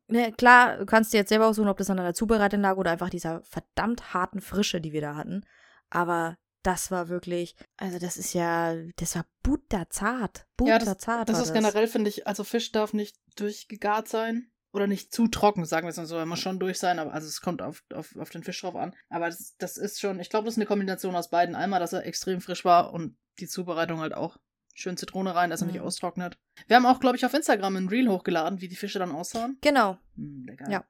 ne, 0.08 0.32
klar, 0.32 0.78
du 0.78 0.86
kannst 0.86 1.12
dir 1.12 1.18
jetzt 1.18 1.28
selber 1.28 1.46
aussuchen, 1.46 1.68
ob 1.68 1.78
das 1.78 1.90
an 1.90 1.96
der 1.96 2.14
Zubereitung 2.14 2.60
lag 2.60 2.76
oder 2.76 2.90
einfach 2.90 3.10
dieser 3.10 3.42
verdammt 3.42 4.12
harten 4.14 4.40
Frische, 4.40 4.80
die 4.80 4.92
wir 4.92 5.00
da 5.00 5.14
hatten. 5.16 5.44
Aber 5.90 6.36
das 6.62 6.90
war 6.90 7.08
wirklich, 7.08 7.54
also 7.76 7.98
das 7.98 8.16
ist 8.16 8.34
ja, 8.34 8.74
das 8.96 9.14
war 9.16 9.24
butterzart. 9.42 10.46
Ja, 10.60 10.78
das- 10.78 10.88
Butterzart 10.88 11.28
Das 11.28 11.40
ist 11.40 11.52
generell, 11.52 11.86
finde 11.86 12.10
ich, 12.10 12.26
also 12.26 12.44
Fisch 12.44 12.72
darf 12.72 12.92
nicht 12.92 13.16
durchgegart 13.36 14.08
sein. 14.08 14.50
Oder 14.70 14.86
nicht 14.86 15.14
zu 15.14 15.28
trocken, 15.28 15.64
sagen 15.64 15.86
wir 15.86 15.90
es 15.90 15.96
mal 15.96 16.04
so. 16.04 16.16
Er 16.18 16.26
muss 16.26 16.40
schon 16.40 16.58
durch 16.60 16.78
sein, 16.78 16.98
aber 16.98 17.14
also 17.14 17.26
es 17.26 17.40
kommt 17.40 17.62
auf, 17.62 17.82
auf, 17.94 18.14
auf 18.16 18.28
den 18.28 18.42
Fisch 18.42 18.60
drauf 18.60 18.76
an. 18.76 18.94
Aber 19.08 19.26
das, 19.26 19.54
das 19.56 19.78
ist 19.78 19.98
schon, 19.98 20.20
ich 20.20 20.28
glaube, 20.28 20.44
das 20.44 20.54
ist 20.54 20.58
eine 20.58 20.66
Kombination 20.66 21.16
aus 21.16 21.30
beiden. 21.30 21.54
Einmal, 21.54 21.80
dass 21.80 21.94
er 21.94 22.04
extrem 22.04 22.42
frisch 22.42 22.66
war 22.66 22.92
und 22.92 23.16
die 23.40 23.48
Zubereitung 23.48 24.00
halt 24.00 24.12
auch. 24.12 24.36
Schön 24.78 24.96
Zitrone 24.96 25.34
rein, 25.34 25.50
dass 25.50 25.60
er 25.60 25.66
nicht 25.66 25.80
Mhm. 25.80 25.86
austrocknet. 25.86 26.38
Wir 26.68 26.76
haben 26.76 26.86
auch, 26.86 27.00
glaube 27.00 27.16
ich, 27.16 27.26
auf 27.26 27.34
Instagram 27.34 27.74
ein 27.76 27.88
Reel 27.88 28.08
hochgeladen, 28.08 28.60
wie 28.60 28.68
die 28.68 28.76
Fische 28.76 29.00
dann 29.00 29.10
aussahen. 29.10 29.58
Genau, 29.60 29.98
Hm. 30.14 30.46
Ja. 30.68 30.84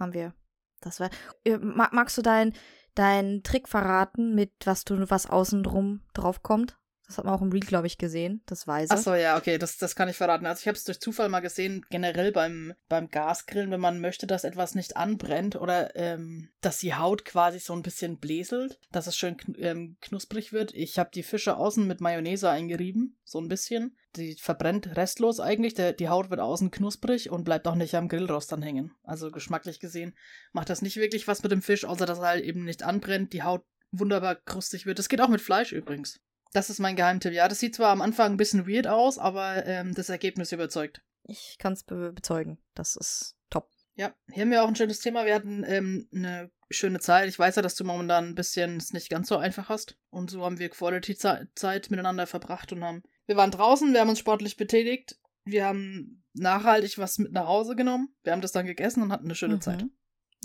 haben 0.00 0.14
wir. 0.14 0.32
Das 0.80 0.98
war. 0.98 1.10
Äh, 1.44 1.58
ma- 1.58 1.90
Magst 1.92 2.16
du 2.16 2.22
deinen 2.22 2.54
dein 2.94 3.42
Trick 3.42 3.68
verraten, 3.68 4.34
mit 4.34 4.52
was 4.64 4.84
du 4.84 5.10
was 5.10 5.26
außen 5.28 5.62
drum 5.62 6.00
drauf 6.14 6.42
kommt? 6.42 6.78
Das 7.06 7.18
hat 7.18 7.26
man 7.26 7.34
auch 7.34 7.42
im 7.42 7.52
Reel, 7.52 7.60
glaube 7.60 7.86
ich, 7.86 7.98
gesehen, 7.98 8.42
das 8.46 8.66
Weiße. 8.66 8.94
Ach 8.94 8.98
so, 8.98 9.14
ja, 9.14 9.36
okay, 9.36 9.58
das, 9.58 9.76
das 9.76 9.94
kann 9.94 10.08
ich 10.08 10.16
verraten. 10.16 10.46
Also 10.46 10.60
ich 10.60 10.68
habe 10.68 10.76
es 10.76 10.84
durch 10.84 11.00
Zufall 11.00 11.28
mal 11.28 11.40
gesehen, 11.40 11.84
generell 11.90 12.32
beim, 12.32 12.72
beim 12.88 13.10
Gasgrillen, 13.10 13.70
wenn 13.70 13.80
man 13.80 14.00
möchte, 14.00 14.26
dass 14.26 14.44
etwas 14.44 14.74
nicht 14.74 14.96
anbrennt 14.96 15.56
oder 15.56 15.94
ähm, 15.96 16.48
dass 16.62 16.78
die 16.78 16.94
Haut 16.94 17.24
quasi 17.24 17.58
so 17.58 17.74
ein 17.74 17.82
bisschen 17.82 18.18
bläselt, 18.18 18.78
dass 18.90 19.06
es 19.06 19.16
schön 19.16 19.36
kn 19.36 19.54
ähm, 19.58 19.96
knusprig 20.00 20.52
wird. 20.52 20.72
Ich 20.74 20.98
habe 20.98 21.10
die 21.12 21.22
Fische 21.22 21.56
außen 21.56 21.86
mit 21.86 22.00
Mayonnaise 22.00 22.48
eingerieben, 22.48 23.18
so 23.22 23.38
ein 23.38 23.48
bisschen. 23.48 23.96
Die 24.16 24.34
verbrennt 24.34 24.96
restlos 24.96 25.40
eigentlich. 25.40 25.74
Der, 25.74 25.92
die 25.92 26.08
Haut 26.08 26.30
wird 26.30 26.40
außen 26.40 26.70
knusprig 26.70 27.30
und 27.30 27.44
bleibt 27.44 27.66
auch 27.66 27.74
nicht 27.74 27.94
am 27.96 28.08
Grillrost 28.08 28.50
dann 28.50 28.62
hängen. 28.62 28.92
Also 29.02 29.30
geschmacklich 29.30 29.78
gesehen 29.78 30.14
macht 30.52 30.70
das 30.70 30.82
nicht 30.82 30.96
wirklich 30.96 31.28
was 31.28 31.42
mit 31.42 31.52
dem 31.52 31.62
Fisch, 31.62 31.84
außer 31.84 32.06
dass 32.06 32.18
er 32.20 32.28
halt 32.28 32.44
eben 32.44 32.64
nicht 32.64 32.82
anbrennt, 32.82 33.32
die 33.32 33.42
Haut 33.42 33.64
wunderbar 33.90 34.36
krustig 34.36 34.86
wird. 34.86 34.98
Das 34.98 35.08
geht 35.08 35.20
auch 35.20 35.28
mit 35.28 35.40
Fleisch 35.40 35.72
übrigens. 35.72 36.20
Das 36.54 36.70
ist 36.70 36.78
mein 36.78 36.96
Geheimtipp. 36.96 37.32
Ja, 37.32 37.48
das 37.48 37.58
sieht 37.60 37.74
zwar 37.74 37.90
am 37.90 38.00
Anfang 38.00 38.32
ein 38.32 38.36
bisschen 38.36 38.66
weird 38.66 38.86
aus, 38.86 39.18
aber 39.18 39.66
ähm, 39.66 39.92
das 39.94 40.08
Ergebnis 40.08 40.52
überzeugt. 40.52 41.02
Ich 41.24 41.56
kann 41.58 41.72
es 41.72 41.82
be 41.84 42.12
bezeugen. 42.12 42.58
Das 42.74 42.96
ist 42.96 43.36
top. 43.50 43.68
Ja, 43.96 44.14
hier 44.32 44.42
haben 44.42 44.50
wir 44.50 44.62
auch 44.62 44.68
ein 44.68 44.76
schönes 44.76 45.00
Thema. 45.00 45.24
Wir 45.26 45.34
hatten 45.34 45.64
ähm, 45.66 46.08
eine 46.14 46.50
schöne 46.70 47.00
Zeit. 47.00 47.28
Ich 47.28 47.38
weiß 47.38 47.56
ja, 47.56 47.62
dass 47.62 47.74
du 47.74 47.84
momentan 47.84 48.28
ein 48.28 48.34
bisschen 48.34 48.76
es 48.76 48.92
nicht 48.92 49.10
ganz 49.10 49.28
so 49.28 49.36
einfach 49.36 49.68
hast. 49.68 49.96
Und 50.10 50.30
so 50.30 50.44
haben 50.44 50.58
wir 50.58 50.68
Quality 50.68 51.16
Ze- 51.16 51.48
Zeit 51.54 51.90
miteinander 51.90 52.26
verbracht 52.26 52.72
und 52.72 52.82
haben. 52.84 53.02
Wir 53.26 53.36
waren 53.36 53.50
draußen, 53.50 53.92
wir 53.92 54.00
haben 54.00 54.10
uns 54.10 54.18
sportlich 54.20 54.56
betätigt. 54.56 55.18
Wir 55.44 55.66
haben 55.66 56.24
nachhaltig 56.34 56.98
was 56.98 57.18
mit 57.18 57.32
nach 57.32 57.46
Hause 57.46 57.74
genommen. 57.76 58.14
Wir 58.22 58.32
haben 58.32 58.40
das 58.42 58.52
dann 58.52 58.66
gegessen 58.66 59.02
und 59.02 59.12
hatten 59.12 59.24
eine 59.26 59.34
schöne 59.34 59.56
Mhm. 59.56 59.60
Zeit. 59.60 59.84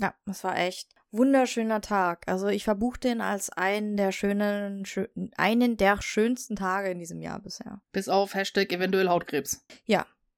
Ja, 0.00 0.14
das 0.26 0.42
war 0.44 0.56
echt 0.58 0.88
wunderschöner 1.12 1.80
Tag. 1.80 2.24
Also 2.26 2.48
ich 2.48 2.64
verbuche 2.64 3.00
den 3.00 3.20
als 3.20 3.50
einen 3.50 3.96
der 3.96 4.12
schönen, 4.12 4.84
schö 4.84 5.06
einen 5.36 5.76
der 5.76 6.00
schönsten 6.02 6.56
Tage 6.56 6.90
in 6.90 6.98
diesem 6.98 7.20
Jahr 7.20 7.40
bisher. 7.40 7.80
Bis 7.92 8.08
auf 8.08 8.34
Hashtag 8.34 8.72
eventuell 8.72 9.08
Hautkrebs. 9.08 9.64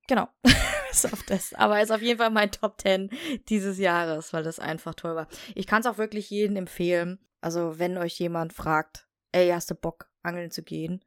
Genau. 0.08 0.28
Bis 0.90 1.06
auf 1.06 1.22
das. 1.22 1.54
Aber 1.54 1.80
ist 1.80 1.90
auf 1.90 2.02
jeden 2.02 2.18
Fall 2.18 2.30
mein 2.30 2.50
Top 2.50 2.80
10 2.80 3.11
dieses 3.48 3.78
Jahres, 3.78 4.32
weil 4.32 4.42
das 4.42 4.58
einfach 4.58 4.94
toll 4.94 5.14
war. 5.14 5.28
Ich 5.54 5.66
kann 5.66 5.80
es 5.80 5.87
auch 5.87 5.98
wirklich 5.98 6.28
jedem 6.30 6.56
empfehlen. 6.56 7.18
Also, 7.40 7.78
wenn 7.78 7.96
euch 7.96 8.18
jemand 8.18 8.52
fragt, 8.52 9.08
ey, 9.32 9.48
hast 9.48 9.70
du 9.70 9.74
Bock, 9.74 10.11
angeln 10.22 10.50
zu 10.50 10.62
gehen? 10.62 11.02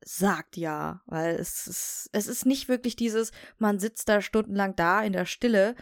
Sagt 0.00 0.56
ja, 0.56 1.02
weil 1.06 1.36
es 1.36 1.66
ist, 1.66 2.10
es 2.12 2.26
ist 2.26 2.46
nicht 2.46 2.68
wirklich 2.68 2.96
dieses, 2.96 3.32
man 3.58 3.78
sitzt 3.78 4.08
da 4.08 4.20
stundenlang 4.20 4.76
da 4.76 5.02
in 5.02 5.12
der 5.12 5.24
Stille 5.26 5.74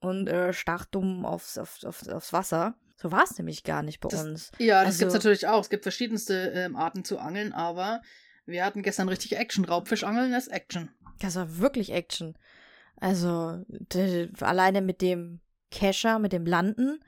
und 0.00 0.28
äh, 0.28 0.52
starrt 0.52 0.88
dumm 0.92 1.24
aufs, 1.24 1.58
auf, 1.58 1.82
auf, 1.84 2.06
aufs 2.08 2.32
Wasser. 2.32 2.76
So 2.96 3.10
war 3.12 3.24
es 3.24 3.36
nämlich 3.38 3.64
gar 3.64 3.82
nicht 3.82 4.00
bei 4.00 4.08
Das- 4.08 4.24
uns. 4.24 4.52
Ja, 4.58 4.80
das 4.80 4.86
Also- 4.94 4.98
gibt's 5.00 5.14
natürlich 5.14 5.46
auch. 5.48 5.60
Es 5.60 5.70
gibt 5.70 5.82
verschiedenste 5.84 6.52
ähm, 6.54 6.76
Arten 6.76 7.04
zu 7.04 7.18
angeln, 7.18 7.52
aber 7.52 8.00
wir 8.46 8.64
hatten 8.64 8.82
gestern 8.82 9.08
richtig 9.08 9.36
Action. 9.36 9.64
Raubfischangeln 9.64 10.32
ist 10.32 10.48
Action. 10.48 10.90
Das 11.20 11.36
war 11.36 11.58
wirklich 11.58 11.92
Action. 11.92 12.36
Also, 12.96 13.64
alleine 14.40 14.80
mit 14.80 15.00
dem 15.02 15.40
Kescher, 15.70 16.18
mit 16.18 16.32
dem 16.32 16.46
Landen, 16.46 17.00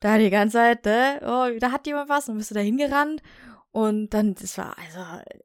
da 0.00 0.18
die 0.18 0.30
ganze 0.30 0.54
Zeit, 0.58 0.84
ne, 0.84 1.20
oh, 1.22 1.58
da 1.58 1.72
hat 1.72 1.86
jemand 1.86 2.08
was 2.08 2.28
und 2.28 2.36
bist 2.38 2.50
du 2.50 2.54
da 2.54 2.60
hingerannt. 2.60 3.22
Und 3.70 4.10
dann, 4.10 4.34
das 4.34 4.56
war, 4.58 4.76
also, 4.78 4.98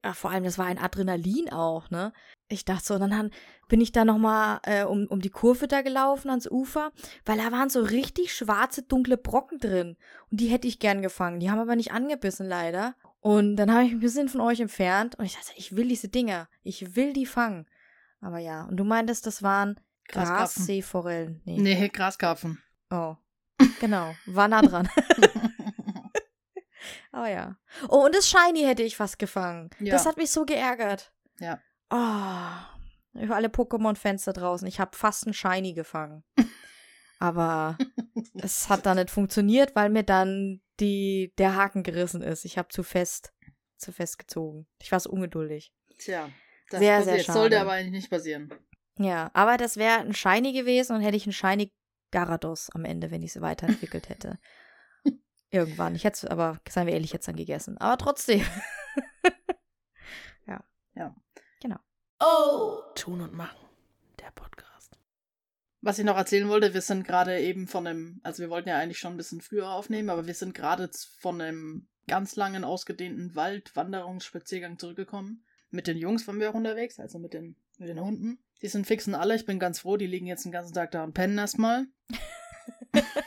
ja, 0.03 0.13
vor 0.13 0.31
allem, 0.31 0.43
das 0.43 0.57
war 0.57 0.65
ein 0.65 0.77
Adrenalin 0.77 1.51
auch, 1.51 1.89
ne? 1.89 2.13
Ich 2.47 2.65
dachte 2.65 2.85
so, 2.85 2.93
und 2.95 3.09
dann 3.09 3.31
bin 3.67 3.81
ich 3.81 3.91
da 3.91 4.05
nochmal 4.05 4.59
äh, 4.63 4.83
um, 4.83 5.07
um 5.07 5.21
die 5.21 5.29
Kurve 5.29 5.67
da 5.67 5.81
gelaufen 5.81 6.29
ans 6.29 6.49
Ufer, 6.49 6.91
weil 7.25 7.37
da 7.37 7.51
waren 7.51 7.69
so 7.69 7.81
richtig 7.81 8.33
schwarze, 8.33 8.83
dunkle 8.83 9.17
Brocken 9.17 9.59
drin. 9.59 9.97
Und 10.29 10.39
die 10.39 10.47
hätte 10.47 10.67
ich 10.67 10.79
gern 10.79 11.01
gefangen. 11.01 11.39
Die 11.39 11.49
haben 11.49 11.59
aber 11.59 11.75
nicht 11.75 11.91
angebissen, 11.91 12.47
leider. 12.47 12.95
Und 13.19 13.55
dann 13.55 13.71
habe 13.71 13.83
ich 13.83 13.91
mich 13.91 13.97
ein 13.97 14.01
bisschen 14.01 14.29
von 14.29 14.41
euch 14.41 14.59
entfernt 14.59 15.15
und 15.15 15.25
ich 15.25 15.33
dachte, 15.33 15.53
ich 15.55 15.75
will 15.75 15.87
diese 15.87 16.09
Dinger. 16.09 16.47
Ich 16.63 16.95
will 16.95 17.13
die 17.13 17.25
fangen. 17.25 17.65
Aber 18.21 18.37
ja, 18.37 18.65
und 18.65 18.77
du 18.77 18.83
meintest, 18.83 19.25
das 19.25 19.43
waren. 19.43 19.79
Grasseeforellen. 20.09 21.41
Nee. 21.45 21.57
Nee, 21.59 21.89
Graskarpfen. 21.89 22.61
Oh. 22.89 23.15
Genau, 23.79 24.13
war 24.25 24.47
nah 24.47 24.61
dran. 24.61 24.89
Aber 27.11 27.29
ja. 27.29 27.57
Oh, 27.89 28.05
und 28.05 28.15
das 28.15 28.29
Shiny 28.29 28.61
hätte 28.63 28.83
ich 28.83 28.95
fast 28.95 29.19
gefangen. 29.19 29.69
Ja. 29.79 29.93
Das 29.93 30.05
hat 30.05 30.17
mich 30.17 30.31
so 30.31 30.45
geärgert. 30.45 31.13
Ja. 31.39 31.59
Oh. 31.89 33.25
Für 33.25 33.35
alle 33.35 33.49
Pokémon-Fans 33.49 34.25
da 34.25 34.33
draußen. 34.33 34.67
Ich 34.67 34.79
habe 34.79 34.97
fast 34.97 35.27
ein 35.27 35.33
Shiny 35.33 35.73
gefangen. 35.73 36.23
Aber 37.19 37.77
es 38.33 38.69
hat 38.69 38.85
dann 38.85 38.97
nicht 38.97 39.09
funktioniert, 39.09 39.75
weil 39.75 39.89
mir 39.89 40.03
dann 40.03 40.61
die, 40.79 41.33
der 41.37 41.55
Haken 41.55 41.83
gerissen 41.83 42.21
ist. 42.21 42.43
Ich 42.43 42.57
habe 42.57 42.67
zu 42.69 42.83
fest, 42.83 43.33
zu 43.77 43.91
fest 43.91 44.19
gezogen. 44.19 44.67
Ich 44.81 44.91
war 44.91 44.99
so 44.99 45.09
ungeduldig. 45.09 45.73
Tja, 45.99 46.29
das 46.69 46.79
Sehr, 46.79 46.97
passiert. 46.97 47.15
sehr 47.15 47.23
schade. 47.23 47.39
sollte 47.39 47.61
aber 47.61 47.71
eigentlich 47.71 47.91
nicht 47.91 48.09
passieren. 48.09 48.53
Ja, 48.97 49.31
aber 49.33 49.57
das 49.57 49.77
wäre 49.77 49.99
ein 49.99 50.13
Shiny 50.13 50.53
gewesen 50.53 50.95
und 50.95 51.01
hätte 51.01 51.17
ich 51.17 51.25
ein 51.25 51.33
Shiny 51.33 51.71
Garados 52.11 52.69
am 52.71 52.85
Ende, 52.85 53.09
wenn 53.09 53.23
ich 53.23 53.35
es 53.35 53.41
weiterentwickelt 53.41 54.09
hätte. 54.09 54.37
Irgendwann. 55.53 55.93
Ich 55.93 56.03
hätte 56.03 56.25
es 56.25 56.25
aber, 56.25 56.59
seien 56.67 56.87
wir 56.87 56.95
ehrlich, 56.95 57.13
jetzt 57.13 57.27
dann 57.27 57.35
gegessen. 57.35 57.77
Aber 57.77 57.97
trotzdem. 57.97 58.43
Ja. 60.45 60.61
Ja. 60.95 61.15
Genau. 61.61 61.77
Oh! 62.19 62.81
Tun 62.95 63.21
und 63.21 63.33
machen. 63.33 63.65
Der 64.19 64.31
Podcast. 64.31 64.97
Was 65.79 65.99
ich 65.99 66.05
noch 66.05 66.17
erzählen 66.17 66.49
wollte, 66.49 66.73
wir 66.73 66.81
sind 66.81 67.05
gerade 67.05 67.39
eben 67.39 67.67
von 67.67 67.87
einem, 67.87 68.19
also 68.23 68.41
wir 68.41 68.49
wollten 68.49 68.67
ja 68.67 68.77
eigentlich 68.77 68.99
schon 68.99 69.13
ein 69.13 69.17
bisschen 69.17 69.39
früher 69.39 69.69
aufnehmen, 69.69 70.09
aber 70.09 70.27
wir 70.27 70.33
sind 70.33 70.53
gerade 70.53 70.89
von 71.19 71.39
einem 71.39 71.87
ganz 72.07 72.35
langen, 72.35 72.65
ausgedehnten 72.65 73.35
Waldwanderungsspaziergang 73.35 74.79
zurückgekommen. 74.79 75.45
Mit 75.69 75.87
den 75.87 75.97
Jungs 75.97 76.27
waren 76.27 76.39
wir 76.39 76.49
auch 76.49 76.55
unterwegs, 76.55 76.99
also 76.99 77.19
mit 77.19 77.33
den, 77.33 77.55
mit 77.77 77.87
den 77.87 78.01
Hunden. 78.01 78.39
Die 78.61 78.67
sind 78.67 78.85
fixen 78.85 79.15
alle, 79.15 79.35
ich 79.35 79.45
bin 79.45 79.59
ganz 79.59 79.79
froh, 79.79 79.97
die 79.97 80.07
liegen 80.07 80.27
jetzt 80.27 80.43
den 80.43 80.51
ganzen 80.51 80.73
Tag 80.73 80.91
da 80.91 81.03
und 81.03 81.13
pennen 81.13 81.37
erstmal. 81.37 81.85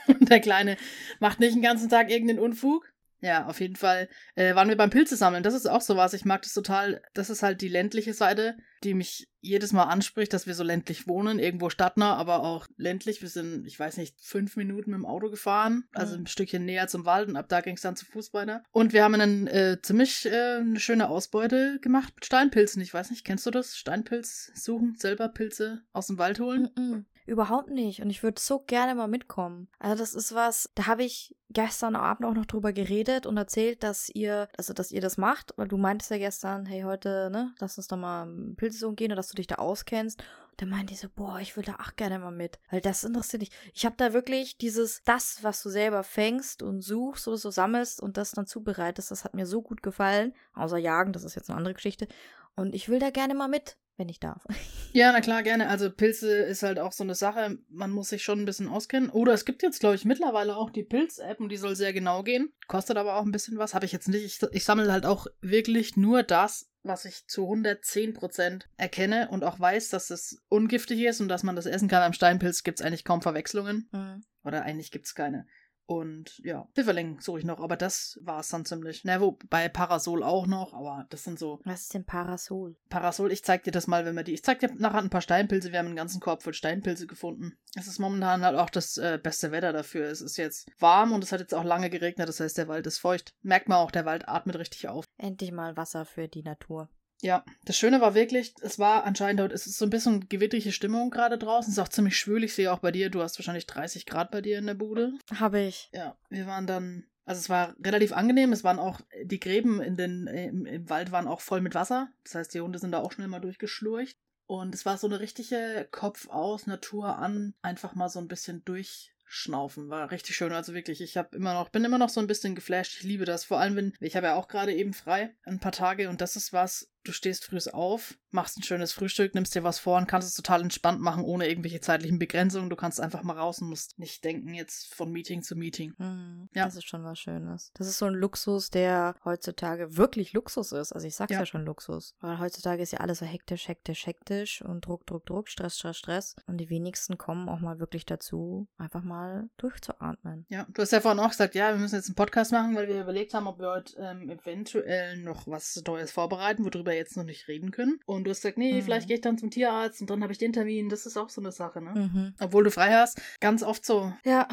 und 0.07 0.29
der 0.29 0.39
Kleine 0.39 0.77
macht 1.19 1.39
nicht 1.39 1.55
den 1.55 1.61
ganzen 1.61 1.89
Tag 1.89 2.09
irgendeinen 2.09 2.39
Unfug. 2.39 2.85
Ja, 3.19 3.47
auf 3.47 3.59
jeden 3.61 3.75
Fall 3.75 4.09
äh, 4.35 4.53
waren 4.53 4.69
wir 4.69 4.77
beim 4.77 4.91
Pilze 4.91 5.15
sammeln. 5.15 5.41
Das 5.41 5.55
ist 5.55 5.65
auch 5.65 5.81
so 5.81 5.97
was. 5.97 6.13
Ich 6.13 6.23
mag 6.23 6.43
das 6.43 6.53
total. 6.53 7.01
Das 7.15 7.31
ist 7.31 7.41
halt 7.41 7.61
die 7.61 7.67
ländliche 7.67 8.13
Seite, 8.13 8.55
die 8.83 8.93
mich 8.93 9.27
jedes 9.41 9.73
Mal 9.73 9.85
anspricht, 9.85 10.33
dass 10.33 10.45
wir 10.45 10.53
so 10.53 10.63
ländlich 10.63 11.07
wohnen, 11.07 11.39
irgendwo 11.39 11.71
stadtnah, 11.71 12.15
aber 12.15 12.43
auch 12.43 12.67
ländlich. 12.77 13.23
Wir 13.23 13.29
sind, 13.29 13.65
ich 13.65 13.79
weiß 13.79 13.97
nicht, 13.97 14.21
fünf 14.21 14.55
Minuten 14.55 14.91
mit 14.91 14.99
dem 14.99 15.05
Auto 15.07 15.31
gefahren, 15.31 15.85
also 15.93 16.15
Mhm. 16.15 16.23
ein 16.23 16.27
Stückchen 16.27 16.63
näher 16.65 16.87
zum 16.87 17.05
Wald 17.05 17.27
und 17.27 17.37
ab 17.37 17.49
da 17.49 17.61
ging 17.61 17.73
es 17.75 17.81
dann 17.81 17.95
zu 17.95 18.05
Fuß 18.05 18.35
weiter. 18.35 18.61
Und 18.71 18.93
wir 18.93 19.03
haben 19.03 19.15
einen 19.15 19.47
äh, 19.47 19.77
ziemlich 19.81 20.27
äh, 20.27 20.57
eine 20.57 20.79
schöne 20.79 21.09
Ausbeute 21.09 21.79
gemacht 21.81 22.13
mit 22.13 22.25
Steinpilzen. 22.25 22.83
Ich 22.83 22.93
weiß 22.93 23.09
nicht, 23.09 23.25
kennst 23.25 23.47
du 23.47 23.51
das? 23.51 23.77
Steinpilz 23.77 24.51
suchen, 24.53 24.95
selber 24.95 25.27
Pilze 25.29 25.81
aus 25.91 26.05
dem 26.05 26.19
Wald 26.19 26.39
holen? 26.39 26.67
Mm-mm. 26.77 27.05
Überhaupt 27.27 27.69
nicht. 27.69 28.01
Und 28.01 28.09
ich 28.09 28.23
würde 28.23 28.39
so 28.39 28.59
gerne 28.59 28.95
mal 28.95 29.09
mitkommen. 29.09 29.67
Also 29.79 29.97
das 29.97 30.13
ist 30.13 30.33
was, 30.33 30.69
da 30.75 30.87
habe 30.87 31.03
ich 31.03 31.35
gestern 31.49 31.97
Abend 31.97 32.25
auch 32.25 32.33
noch 32.33 32.45
drüber 32.45 32.71
geredet 32.71 33.25
und 33.25 33.35
erzählt, 33.35 33.83
dass 33.83 34.07
ihr, 34.07 34.47
also 34.57 34.73
dass 34.73 34.93
ihr 34.93 35.01
das 35.01 35.17
macht, 35.17 35.53
weil 35.57 35.67
du 35.67 35.75
meintest 35.75 36.09
ja 36.11 36.19
gestern, 36.19 36.65
hey, 36.65 36.83
heute, 36.83 37.29
ne, 37.29 37.53
lass 37.59 37.77
uns 37.77 37.89
doch 37.89 37.97
mal 37.97 38.27
Pilze 38.55 38.79
suchen 38.79 38.95
gehen 38.95 39.11
und 39.11 39.17
dass 39.17 39.27
du 39.27 39.35
dich 39.35 39.47
da 39.47 39.55
auskennst. 39.55 40.21
Und 40.51 40.61
dann 40.61 40.69
meinte 40.69 40.93
ich 40.93 41.01
so, 41.01 41.09
boah, 41.13 41.41
ich 41.41 41.57
will 41.57 41.65
da 41.65 41.75
auch 41.75 41.97
gerne 41.97 42.17
mal 42.17 42.31
mit. 42.31 42.59
Weil 42.71 42.79
das 42.79 43.03
interessiert 43.03 43.41
dich. 43.41 43.51
Ich 43.73 43.85
habe 43.85 43.95
da 43.97 44.13
wirklich 44.13 44.57
dieses, 44.57 45.01
das, 45.03 45.39
was 45.43 45.61
du 45.61 45.69
selber 45.69 46.03
fängst 46.03 46.63
und 46.63 46.81
suchst 46.81 47.27
oder 47.27 47.37
so 47.37 47.51
sammelst 47.51 48.01
und 48.01 48.15
das 48.15 48.31
dann 48.31 48.47
zubereitest, 48.47 49.11
das 49.11 49.25
hat 49.25 49.33
mir 49.33 49.45
so 49.45 49.61
gut 49.61 49.83
gefallen. 49.83 50.33
Außer 50.53 50.77
Jagen, 50.77 51.11
das 51.11 51.25
ist 51.25 51.35
jetzt 51.35 51.49
eine 51.49 51.57
andere 51.57 51.73
Geschichte. 51.73 52.07
Und 52.55 52.73
ich 52.73 52.87
will 52.87 52.99
da 52.99 53.09
gerne 53.09 53.35
mal 53.35 53.49
mit, 53.49 53.75
wenn 53.97 54.09
ich 54.09 54.19
darf. 54.19 54.43
Ja, 54.93 55.11
na 55.11 55.21
klar, 55.21 55.43
gerne. 55.43 55.67
Also 55.69 55.91
Pilze 55.91 56.37
ist 56.37 56.63
halt 56.63 56.79
auch 56.79 56.91
so 56.91 57.03
eine 57.03 57.13
Sache. 57.13 57.59
Man 57.69 57.91
muss 57.91 58.09
sich 58.09 58.23
schon 58.23 58.39
ein 58.39 58.45
bisschen 58.45 58.67
auskennen. 58.67 59.11
Oder 59.11 59.33
es 59.33 59.45
gibt 59.45 59.61
jetzt, 59.61 59.79
glaube 59.79 59.93
ich, 59.93 60.05
mittlerweile 60.05 60.55
auch 60.55 60.71
die 60.71 60.81
Pilz-App 60.81 61.39
und 61.39 61.49
die 61.49 61.57
soll 61.57 61.75
sehr 61.75 61.93
genau 61.93 62.23
gehen. 62.23 62.51
Kostet 62.67 62.97
aber 62.97 63.17
auch 63.17 63.23
ein 63.23 63.31
bisschen 63.31 63.59
was. 63.59 63.75
Habe 63.75 63.85
ich 63.85 63.91
jetzt 63.91 64.07
nicht. 64.07 64.25
Ich, 64.25 64.41
ich 64.53 64.63
sammle 64.63 64.91
halt 64.91 65.05
auch 65.05 65.27
wirklich 65.41 65.97
nur 65.97 66.23
das, 66.23 66.71
was 66.81 67.05
ich 67.05 67.27
zu 67.27 67.43
110% 67.43 68.63
erkenne 68.77 69.27
und 69.29 69.43
auch 69.43 69.59
weiß, 69.59 69.89
dass 69.89 70.09
es 70.09 70.41
ungiftig 70.47 71.01
ist 71.01 71.21
und 71.21 71.27
dass 71.27 71.43
man 71.43 71.55
das 71.55 71.67
essen 71.67 71.89
kann. 71.89 72.01
Am 72.01 72.13
Steinpilz 72.13 72.63
gibt 72.63 72.79
es 72.79 72.85
eigentlich 72.85 73.03
kaum 73.03 73.21
Verwechslungen. 73.21 73.89
Mhm. 73.91 74.23
Oder 74.43 74.63
eigentlich 74.63 74.89
gibt 74.89 75.05
es 75.05 75.13
keine. 75.13 75.45
Und 75.87 76.39
ja, 76.43 76.67
Pfifferling 76.75 77.21
suche 77.21 77.39
ich 77.39 77.45
noch, 77.45 77.61
aber 77.61 77.77
das 77.77 78.19
war 78.21 78.41
es 78.41 78.49
dann 78.49 78.65
ziemlich. 78.65 79.05
Na, 79.05 79.21
wo 79.21 79.39
bei 79.49 79.69
Parasol 79.69 80.21
auch 80.21 80.45
noch, 80.45 80.73
aber 80.73 81.05
das 81.09 81.23
sind 81.23 81.39
so 81.39 81.61
Was 81.63 81.83
ist 81.83 81.93
denn 81.93 82.03
Parasol? 82.03 82.75
Parasol, 82.89 83.31
ich 83.31 83.43
zeig 83.45 83.63
dir 83.63 83.71
das 83.71 83.87
mal, 83.87 84.03
wenn 84.05 84.15
wir 84.15 84.23
die. 84.23 84.33
Ich 84.33 84.43
zeig 84.43 84.59
dir 84.59 84.69
nachher 84.75 84.99
ein 84.99 85.09
paar 85.09 85.21
Steinpilze. 85.21 85.71
Wir 85.71 85.79
haben 85.79 85.85
einen 85.85 85.95
ganzen 85.95 86.19
Korb 86.19 86.43
voll 86.43 86.53
Steinpilze 86.53 87.07
gefunden. 87.07 87.57
Es 87.75 87.87
ist 87.87 87.99
momentan 87.99 88.43
halt 88.43 88.57
auch 88.57 88.69
das 88.69 88.97
äh, 88.97 89.17
beste 89.21 89.51
Wetter 89.51 89.71
dafür. 89.71 90.07
Es 90.07 90.19
ist 90.19 90.35
jetzt 90.35 90.69
warm 90.77 91.13
und 91.13 91.23
es 91.23 91.31
hat 91.31 91.39
jetzt 91.39 91.53
auch 91.53 91.63
lange 91.63 91.89
geregnet, 91.89 92.27
das 92.27 92.41
heißt, 92.41 92.57
der 92.57 92.67
Wald 92.67 92.85
ist 92.85 92.99
feucht. 92.99 93.33
Merkt 93.41 93.69
man 93.69 93.77
auch, 93.77 93.91
der 93.91 94.03
Wald 94.05 94.27
atmet 94.27 94.57
richtig 94.57 94.89
auf. 94.89 95.05
Endlich 95.17 95.53
mal 95.53 95.77
Wasser 95.77 96.03
für 96.03 96.27
die 96.27 96.43
Natur. 96.43 96.89
Ja, 97.21 97.43
das 97.65 97.77
Schöne 97.77 97.99
war 97.99 98.13
wirklich, 98.13 98.53
es 98.61 98.77
war 98.77 99.03
anscheinend 99.03 99.39
dort, 99.39 99.51
es 99.51 99.65
ist 99.65 99.77
so 99.77 99.85
ein 99.85 99.89
bisschen 99.89 100.29
gewittrige 100.29 100.71
Stimmung 100.71 101.09
gerade 101.09 101.37
draußen. 101.37 101.71
Es 101.71 101.77
ist 101.77 101.83
auch 101.83 101.89
ziemlich 101.89 102.17
schwül. 102.17 102.43
Ich 102.43 102.53
sehe 102.53 102.71
auch 102.71 102.79
bei 102.79 102.91
dir, 102.91 103.09
du 103.09 103.21
hast 103.21 103.39
wahrscheinlich 103.39 103.65
30 103.65 104.05
Grad 104.05 104.29
bei 104.31 104.41
dir 104.41 104.59
in 104.59 104.67
der 104.67 104.75
Bude. 104.75 105.13
Habe 105.33 105.61
ich. 105.61 105.89
Ja, 105.93 106.15
wir 106.29 106.45
waren 106.45 106.67
dann, 106.67 107.05
also 107.25 107.39
es 107.39 107.49
war 107.49 107.75
relativ 107.83 108.13
angenehm. 108.13 108.53
Es 108.53 108.63
waren 108.63 108.79
auch, 108.79 109.01
die 109.23 109.39
Gräben 109.39 109.81
in 109.81 109.97
den, 109.97 110.27
im, 110.27 110.65
im 110.65 110.89
Wald 110.89 111.11
waren 111.11 111.27
auch 111.27 111.41
voll 111.41 111.61
mit 111.61 111.73
Wasser. 111.73 112.09
Das 112.23 112.35
heißt, 112.35 112.53
die 112.53 112.61
Hunde 112.61 112.77
sind 112.77 112.91
da 112.91 112.99
auch 112.99 113.11
schnell 113.11 113.27
mal 113.27 113.39
durchgeschlurcht. 113.39 114.17
Und 114.47 114.73
es 114.73 114.85
war 114.85 114.97
so 114.97 115.07
eine 115.07 115.19
richtige 115.19 115.87
Kopf 115.91 116.29
aus, 116.29 116.67
Natur 116.67 117.17
an, 117.17 117.53
einfach 117.61 117.95
mal 117.95 118.07
so 118.07 118.19
ein 118.19 118.29
bisschen 118.29 118.63
durchschnaufen. 118.63 119.89
War 119.89 120.09
richtig 120.09 120.37
schön. 120.37 120.53
Also 120.53 120.73
wirklich, 120.73 121.01
ich 121.01 121.17
habe 121.17 121.35
immer 121.35 121.53
noch, 121.53 121.67
bin 121.67 121.83
immer 121.83 121.97
noch 121.97 122.09
so 122.09 122.21
ein 122.21 122.27
bisschen 122.27 122.55
geflasht. 122.55 122.95
Ich 122.95 123.03
liebe 123.03 123.25
das. 123.25 123.43
Vor 123.43 123.59
allem, 123.59 123.75
wenn, 123.75 123.93
ich 123.99 124.15
habe 124.15 124.27
ja 124.27 124.35
auch 124.35 124.47
gerade 124.47 124.73
eben 124.73 124.93
frei, 124.93 125.35
ein 125.43 125.59
paar 125.59 125.73
Tage 125.73 126.07
und 126.07 126.21
das 126.21 126.37
ist 126.37 126.53
was, 126.53 126.89
du 127.07 127.11
stehst 127.13 127.45
früh 127.45 127.57
auf, 127.73 128.15
machst 128.31 128.57
ein 128.57 128.63
schönes 128.63 128.91
Frühstück, 128.91 129.33
nimmst 129.33 129.55
dir 129.55 129.63
was 129.63 129.79
vor 129.79 129.97
und 129.97 130.07
kannst 130.07 130.27
es 130.27 130.35
total 130.35 130.61
entspannt 130.61 131.01
machen, 131.01 131.23
ohne 131.23 131.47
irgendwelche 131.47 131.79
zeitlichen 131.81 132.19
Begrenzungen. 132.19 132.69
Du 132.69 132.75
kannst 132.75 132.99
einfach 133.01 133.23
mal 133.23 133.37
raus 133.37 133.61
und 133.61 133.69
musst 133.69 133.97
nicht 133.97 134.23
denken, 134.23 134.53
jetzt 134.53 134.93
von 134.93 135.11
Meeting 135.11 135.41
zu 135.41 135.55
Meeting. 135.55 135.93
Hm, 135.97 136.49
Ja. 136.53 136.65
Das 136.65 136.75
ist 136.75 136.87
schon 136.87 137.03
was 137.03 137.19
Schönes. 137.19 137.71
Das 137.73 137.87
ist 137.87 137.97
so 137.97 138.05
ein 138.05 138.13
Luxus, 138.13 138.69
der 138.69 139.15
heutzutage 139.25 139.97
wirklich 139.97 140.33
Luxus 140.33 140.71
ist. 140.71 140.91
Also 140.93 141.07
ich 141.07 141.15
sag's 141.15 141.31
ja, 141.31 141.39
Ja. 141.39 141.45
schon 141.45 141.65
Luxus. 141.65 142.13
Weil 142.19 142.39
heutzutage 142.39 142.83
ist 142.83 142.91
ja 142.91 142.99
alles 142.99 143.19
so 143.19 143.25
hektisch, 143.25 143.67
hektisch, 143.67 144.05
hektisch 144.05 144.61
und 144.61 144.85
Druck, 144.85 145.05
Druck, 145.07 145.25
Druck, 145.25 145.49
Stress, 145.49 145.77
Stress, 145.77 145.97
Stress. 145.97 146.35
Und 146.45 146.57
die 146.57 146.69
wenigsten 146.69 147.17
kommen 147.17 147.49
auch 147.49 147.59
mal 147.59 147.79
wirklich 147.79 148.05
dazu, 148.05 148.67
einfach 148.77 149.03
mal 149.03 149.49
durchzuatmen. 149.57 150.45
Ja, 150.49 150.65
du 150.73 150.81
hast 150.81 150.91
ja 150.91 151.01
vorhin 151.01 151.19
auch 151.19 151.29
gesagt, 151.29 151.55
ja, 151.55 151.69
wir 151.71 151.77
müssen 151.77 151.95
jetzt 151.95 152.07
einen 152.07 152.15
Podcast 152.15 152.51
machen, 152.51 152.75
weil 152.75 152.87
wir 152.87 153.01
überlegt 153.01 153.33
haben, 153.33 153.47
ob 153.47 153.59
wir 153.59 153.69
heute 153.69 153.95
ähm, 153.99 154.29
eventuell 154.29 155.17
noch 155.17 155.47
was 155.47 155.81
Neues 155.85 156.11
vorbereiten, 156.11 156.65
worüber 156.65 156.93
jetzt 156.97 157.15
noch 157.17 157.23
nicht 157.23 157.47
reden 157.47 157.71
können. 157.71 157.99
Und 158.05 158.23
du 158.25 158.31
hast 158.31 158.41
gesagt, 158.41 158.57
nee, 158.57 158.73
Mhm. 158.73 158.81
vielleicht 158.83 159.07
gehe 159.07 159.15
ich 159.15 159.21
dann 159.21 159.37
zum 159.37 159.49
Tierarzt 159.51 160.01
und 160.01 160.09
dann 160.09 160.21
habe 160.23 160.31
ich 160.33 160.39
den 160.39 160.53
Termin. 160.53 160.89
Das 160.89 161.05
ist 161.05 161.17
auch 161.17 161.29
so 161.29 161.41
eine 161.41 161.51
Sache, 161.51 161.81
ne? 161.81 161.91
Mhm. 162.13 162.33
Obwohl 162.39 162.63
du 162.63 162.71
frei 162.71 162.93
hast, 162.93 163.21
ganz 163.39 163.63
oft 163.63 163.85
so. 163.85 164.11
Ja, 164.25 164.47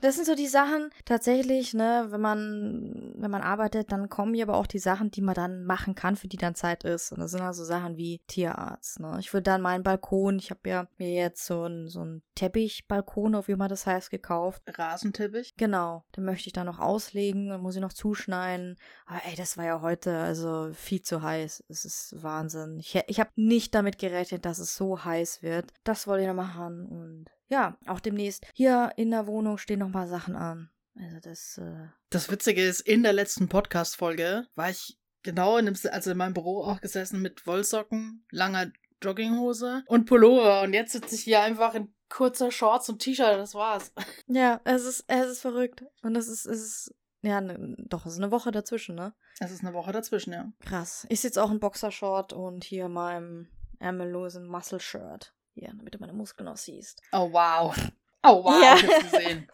das 0.00 0.16
sind 0.16 0.26
so 0.26 0.34
die 0.34 0.46
Sachen, 0.46 0.90
tatsächlich, 1.04 1.74
ne, 1.74 2.06
wenn 2.10 2.20
man, 2.20 3.12
wenn 3.16 3.30
man 3.30 3.42
arbeitet, 3.42 3.92
dann 3.92 4.08
kommen 4.08 4.32
mir 4.32 4.44
aber 4.44 4.56
auch 4.56 4.66
die 4.66 4.78
Sachen, 4.78 5.10
die 5.10 5.22
man 5.22 5.34
dann 5.34 5.64
machen 5.64 5.94
kann, 5.94 6.16
für 6.16 6.28
die 6.28 6.36
dann 6.36 6.54
Zeit 6.54 6.84
ist. 6.84 7.12
Und 7.12 7.20
das 7.20 7.32
sind 7.32 7.42
also 7.42 7.64
Sachen 7.64 7.96
wie 7.96 8.20
Tierarzt, 8.26 9.00
ne. 9.00 9.16
Ich 9.20 9.32
würde 9.32 9.44
dann 9.44 9.62
meinen 9.62 9.82
Balkon, 9.82 10.38
ich 10.38 10.50
habe 10.50 10.68
ja 10.68 10.86
mir 10.98 11.12
jetzt 11.12 11.46
so 11.46 11.64
ein, 11.64 11.88
so 11.88 12.04
ein 12.04 12.22
Teppichbalkon, 12.34 13.34
auf 13.34 13.48
wie 13.48 13.56
man 13.56 13.68
das 13.68 13.86
heißt, 13.86 14.10
gekauft. 14.10 14.62
Rasenteppich. 14.66 15.54
Genau, 15.56 16.04
den 16.16 16.24
möchte 16.24 16.48
ich 16.48 16.52
dann 16.52 16.66
noch 16.66 16.78
auslegen, 16.78 17.48
dann 17.48 17.60
muss 17.60 17.74
ich 17.74 17.82
noch 17.82 17.92
zuschneiden. 17.92 18.76
Aber 19.06 19.20
ey, 19.26 19.36
das 19.36 19.56
war 19.56 19.64
ja 19.64 19.80
heute 19.82 20.16
also 20.18 20.70
viel 20.72 21.02
zu 21.02 21.22
heiß. 21.22 21.64
Es 21.68 21.84
ist 21.84 22.22
Wahnsinn. 22.22 22.78
Ich, 22.78 22.98
ich 23.06 23.20
habe 23.20 23.30
nicht 23.36 23.74
damit 23.74 23.98
gerechnet, 23.98 24.44
dass 24.44 24.58
es 24.58 24.74
so 24.74 25.04
heiß 25.04 25.42
wird. 25.42 25.72
Das 25.84 26.06
wollte 26.06 26.22
ich 26.22 26.28
noch 26.28 26.34
machen 26.34 26.86
und 26.86 27.26
ja, 27.50 27.76
auch 27.86 28.00
demnächst 28.00 28.46
hier 28.54 28.92
in 28.96 29.10
der 29.10 29.26
Wohnung 29.26 29.58
stehen 29.58 29.80
noch 29.80 29.88
mal 29.90 30.08
Sachen 30.08 30.36
an. 30.36 30.70
Also 30.98 31.18
das, 31.20 31.58
äh, 31.58 31.88
Das 32.10 32.30
Witzige 32.30 32.62
ist, 32.64 32.80
in 32.80 33.02
der 33.02 33.12
letzten 33.12 33.48
Podcast-Folge 33.48 34.46
war 34.54 34.70
ich 34.70 34.98
genau 35.22 35.58
in 35.58 35.66
dem, 35.66 35.76
also 35.90 36.10
in 36.10 36.16
meinem 36.16 36.34
Büro 36.34 36.62
auch 36.62 36.80
gesessen 36.80 37.20
mit 37.20 37.46
Wollsocken, 37.46 38.24
langer 38.30 38.72
Jogginghose 39.02 39.82
und 39.86 40.06
Pullover. 40.06 40.62
Und 40.62 40.74
jetzt 40.74 40.92
sitze 40.92 41.14
ich 41.14 41.22
hier 41.22 41.42
einfach 41.42 41.74
in 41.74 41.92
kurzer 42.08 42.50
Shorts 42.50 42.88
und 42.88 43.00
T-Shirt. 43.00 43.38
Das 43.38 43.54
war's. 43.54 43.92
ja, 44.26 44.60
es 44.64 44.84
ist, 44.84 45.04
es 45.08 45.26
ist 45.26 45.40
verrückt. 45.40 45.84
Und 46.02 46.16
es 46.16 46.28
ist, 46.28 46.46
es 46.46 46.60
ist, 46.60 46.94
ja, 47.22 47.40
ne, 47.40 47.76
doch, 47.78 48.06
es 48.06 48.12
ist 48.12 48.18
eine 48.18 48.30
Woche 48.30 48.50
dazwischen, 48.50 48.94
ne? 48.94 49.14
Es 49.38 49.50
ist 49.50 49.64
eine 49.64 49.72
Woche 49.72 49.92
dazwischen, 49.92 50.32
ja. 50.32 50.52
Krass. 50.60 51.06
Ich 51.08 51.20
sitze 51.20 51.42
auch 51.42 51.50
in 51.50 51.60
Boxershort 51.60 52.32
und 52.32 52.64
hier 52.64 52.86
in 52.86 52.92
meinem 52.92 53.48
ärmellosen 53.78 54.46
Muscle-Shirt. 54.46 55.32
Hier, 55.60 55.74
damit 55.76 55.94
du 55.94 55.98
meine 55.98 56.14
Muskeln 56.14 56.48
auch 56.48 56.56
siehst. 56.56 57.02
Oh, 57.12 57.30
wow. 57.32 57.76
Oh, 58.22 58.44
wow, 58.44 58.62
Ja. 58.62 58.76
ich 58.76 58.86
hab's 58.86 59.12
gesehen. 59.12 59.48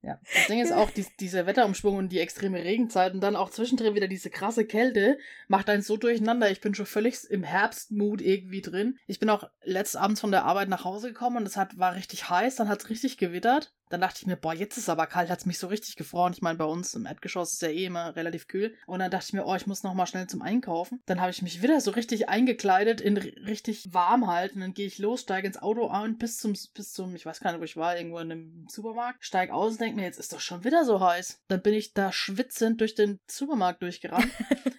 Ja, 0.00 0.18
das 0.32 0.46
Ding 0.46 0.60
ist 0.60 0.72
auch, 0.72 0.88
dies, 0.90 1.14
dieser 1.16 1.44
Wetterumschwung 1.46 1.96
und 1.96 2.08
die 2.10 2.20
extreme 2.20 2.64
Regenzeit 2.64 3.12
und 3.12 3.20
dann 3.20 3.36
auch 3.36 3.50
zwischendrin 3.50 3.94
wieder 3.94 4.08
diese 4.08 4.30
krasse 4.30 4.64
Kälte 4.64 5.18
macht 5.48 5.68
einen 5.68 5.82
so 5.82 5.98
durcheinander. 5.98 6.50
Ich 6.50 6.62
bin 6.62 6.74
schon 6.74 6.86
völlig 6.86 7.18
im 7.28 7.42
Herbstmut 7.42 8.22
irgendwie 8.22 8.62
drin. 8.62 8.98
Ich 9.06 9.18
bin 9.18 9.28
auch 9.28 9.50
letzt 9.62 9.94
abends 9.96 10.22
von 10.22 10.30
der 10.30 10.44
Arbeit 10.46 10.70
nach 10.70 10.84
Hause 10.84 11.08
gekommen 11.08 11.36
und 11.38 11.46
es 11.46 11.58
hat, 11.58 11.76
war 11.76 11.96
richtig 11.96 12.30
heiß, 12.30 12.56
dann 12.56 12.70
hat 12.70 12.82
es 12.82 12.88
richtig 12.88 13.18
gewittert. 13.18 13.74
Dann 13.88 14.00
dachte 14.00 14.18
ich 14.20 14.26
mir, 14.26 14.36
boah, 14.36 14.52
jetzt 14.52 14.76
ist 14.76 14.84
es 14.84 14.88
aber 14.88 15.06
kalt, 15.06 15.30
hat 15.30 15.38
es 15.38 15.46
mich 15.46 15.58
so 15.58 15.68
richtig 15.68 15.96
gefroren. 15.96 16.32
Ich 16.32 16.42
meine, 16.42 16.58
bei 16.58 16.64
uns 16.64 16.94
im 16.94 17.06
Erdgeschoss 17.06 17.52
ist 17.52 17.62
ja 17.62 17.68
eh 17.68 17.84
immer 17.86 18.16
relativ 18.16 18.48
kühl. 18.48 18.74
Und 18.86 18.98
dann 18.98 19.10
dachte 19.10 19.26
ich 19.28 19.32
mir, 19.32 19.46
oh, 19.46 19.54
ich 19.54 19.66
muss 19.66 19.82
noch 19.82 19.94
mal 19.94 20.06
schnell 20.06 20.26
zum 20.26 20.42
Einkaufen. 20.42 21.00
Dann 21.06 21.20
habe 21.20 21.30
ich 21.30 21.42
mich 21.42 21.62
wieder 21.62 21.80
so 21.80 21.92
richtig 21.92 22.28
eingekleidet, 22.28 23.00
in 23.00 23.16
ri- 23.18 23.46
richtig 23.46 23.92
warm 23.94 24.26
halt. 24.26 24.54
Und 24.54 24.60
dann 24.60 24.74
gehe 24.74 24.86
ich 24.86 24.98
los, 24.98 25.20
steige 25.20 25.46
ins 25.46 25.62
Auto 25.62 25.86
und 25.86 26.18
bis 26.18 26.38
zum, 26.38 26.54
bis 26.74 26.92
zum, 26.92 27.14
ich 27.14 27.26
weiß 27.26 27.40
gar 27.40 27.52
nicht, 27.52 27.60
wo 27.60 27.64
ich 27.64 27.76
war, 27.76 27.96
irgendwo 27.96 28.18
in 28.18 28.32
einem 28.32 28.66
Supermarkt, 28.68 29.24
steige 29.24 29.54
aus 29.54 29.72
und 29.72 29.80
denke 29.80 29.96
mir, 29.96 30.04
jetzt 30.04 30.18
ist 30.18 30.32
doch 30.32 30.40
schon 30.40 30.64
wieder 30.64 30.84
so 30.84 31.00
heiß. 31.00 31.40
Dann 31.48 31.62
bin 31.62 31.74
ich 31.74 31.92
da 31.92 32.12
schwitzend 32.12 32.80
durch 32.80 32.94
den 32.94 33.20
Supermarkt 33.28 33.82
durchgerannt 33.82 34.30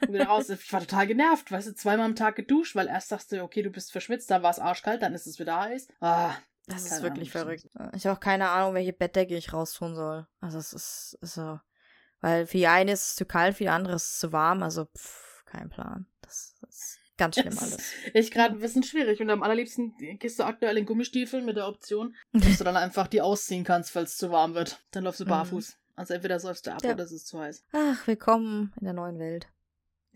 und 0.02 0.14
wieder 0.14 0.26
raus. 0.28 0.50
Ich 0.50 0.74
war 0.74 0.82
total 0.82 1.08
genervt, 1.08 1.52
weißt 1.52 1.68
du, 1.68 1.76
zweimal 1.76 2.06
am 2.06 2.16
Tag 2.16 2.36
geduscht, 2.36 2.76
weil 2.76 2.88
erst 2.88 3.12
dachte 3.12 3.38
du, 3.38 3.44
okay, 3.44 3.62
du 3.62 3.70
bist 3.70 3.92
verschwitzt, 3.92 4.30
dann 4.32 4.44
war 4.44 4.52
es 4.52 4.60
arschkalt, 4.60 5.02
dann 5.02 5.14
ist 5.14 5.28
es 5.28 5.40
wieder 5.40 5.60
heiß. 5.60 5.88
Ah, 6.02 6.34
Das 6.68 6.84
ist 6.84 6.90
Keine 6.90 7.04
wirklich 7.04 7.34
Ahnung, 7.36 7.58
verrückt. 7.58 7.96
Ich 7.96 8.06
habe 8.06 8.16
auch 8.18 8.20
keine 8.20 8.50
Ahnung, 8.50 8.74
welche 8.74 8.94
Bettdecke 8.94 9.36
ich 9.38 9.54
raustun 9.54 9.96
soll. 9.96 10.28
Also 10.42 10.58
es 10.60 10.74
ist, 10.74 11.18
ist 11.22 11.36
so. 11.36 11.60
Weil 12.20 12.46
für 12.48 12.58
die 12.58 12.68
eine 12.68 12.92
ist 12.92 13.06
es 13.12 13.16
zu 13.16 13.26
kalt, 13.26 13.56
für 13.56 13.64
die 13.64 13.70
andere 13.70 13.96
ist 13.96 14.06
es 14.14 14.20
zu 14.20 14.32
warm. 14.34 14.64
Also 14.64 14.86
pff, 14.86 15.44
kein 15.46 15.70
Plan. 15.70 16.08
Das 16.22 16.56
ist 16.68 17.00
ganz 17.18 17.40
schlimm 17.40 17.58
alles. 17.58 17.92
Echt 18.14 18.34
gerade 18.34 18.56
ein 18.56 18.60
bisschen 18.60 18.84
schwierig. 18.84 19.22
Und 19.22 19.30
am 19.30 19.44
allerliebsten 19.44 19.96
gehst 20.20 20.40
du 20.40 20.44
aktuell 20.44 20.78
in 20.78 20.86
Gummistiefeln 20.86 21.46
mit 21.46 21.56
der 21.56 21.68
Option, 21.68 22.16
dass 22.34 22.58
du 22.58 22.64
dann 22.66 22.76
einfach 22.78 23.08
die 23.08 23.22
ausziehen 23.22 23.64
kannst, 23.64 23.92
falls 23.92 24.12
es 24.14 24.18
zu 24.18 24.30
warm 24.32 24.54
wird. 24.54 24.84
Dann 24.92 25.04
läufst 25.06 25.22
du 25.22 25.26
Mhm. 25.26 25.30
barfuß. 25.30 25.78
Also 25.96 26.14
entweder 26.16 26.40
säufst 26.40 26.68
du 26.68 26.74
ab 26.74 26.84
Ja. 26.84 26.92
oder 26.94 27.04
es 27.06 27.12
ist 27.12 27.28
zu 27.28 27.40
heiß. 27.40 27.64
Ach, 27.72 28.06
willkommen 28.08 28.74
in 28.80 28.84
der 28.84 28.94
neuen 28.94 29.20
Welt. 29.20 29.48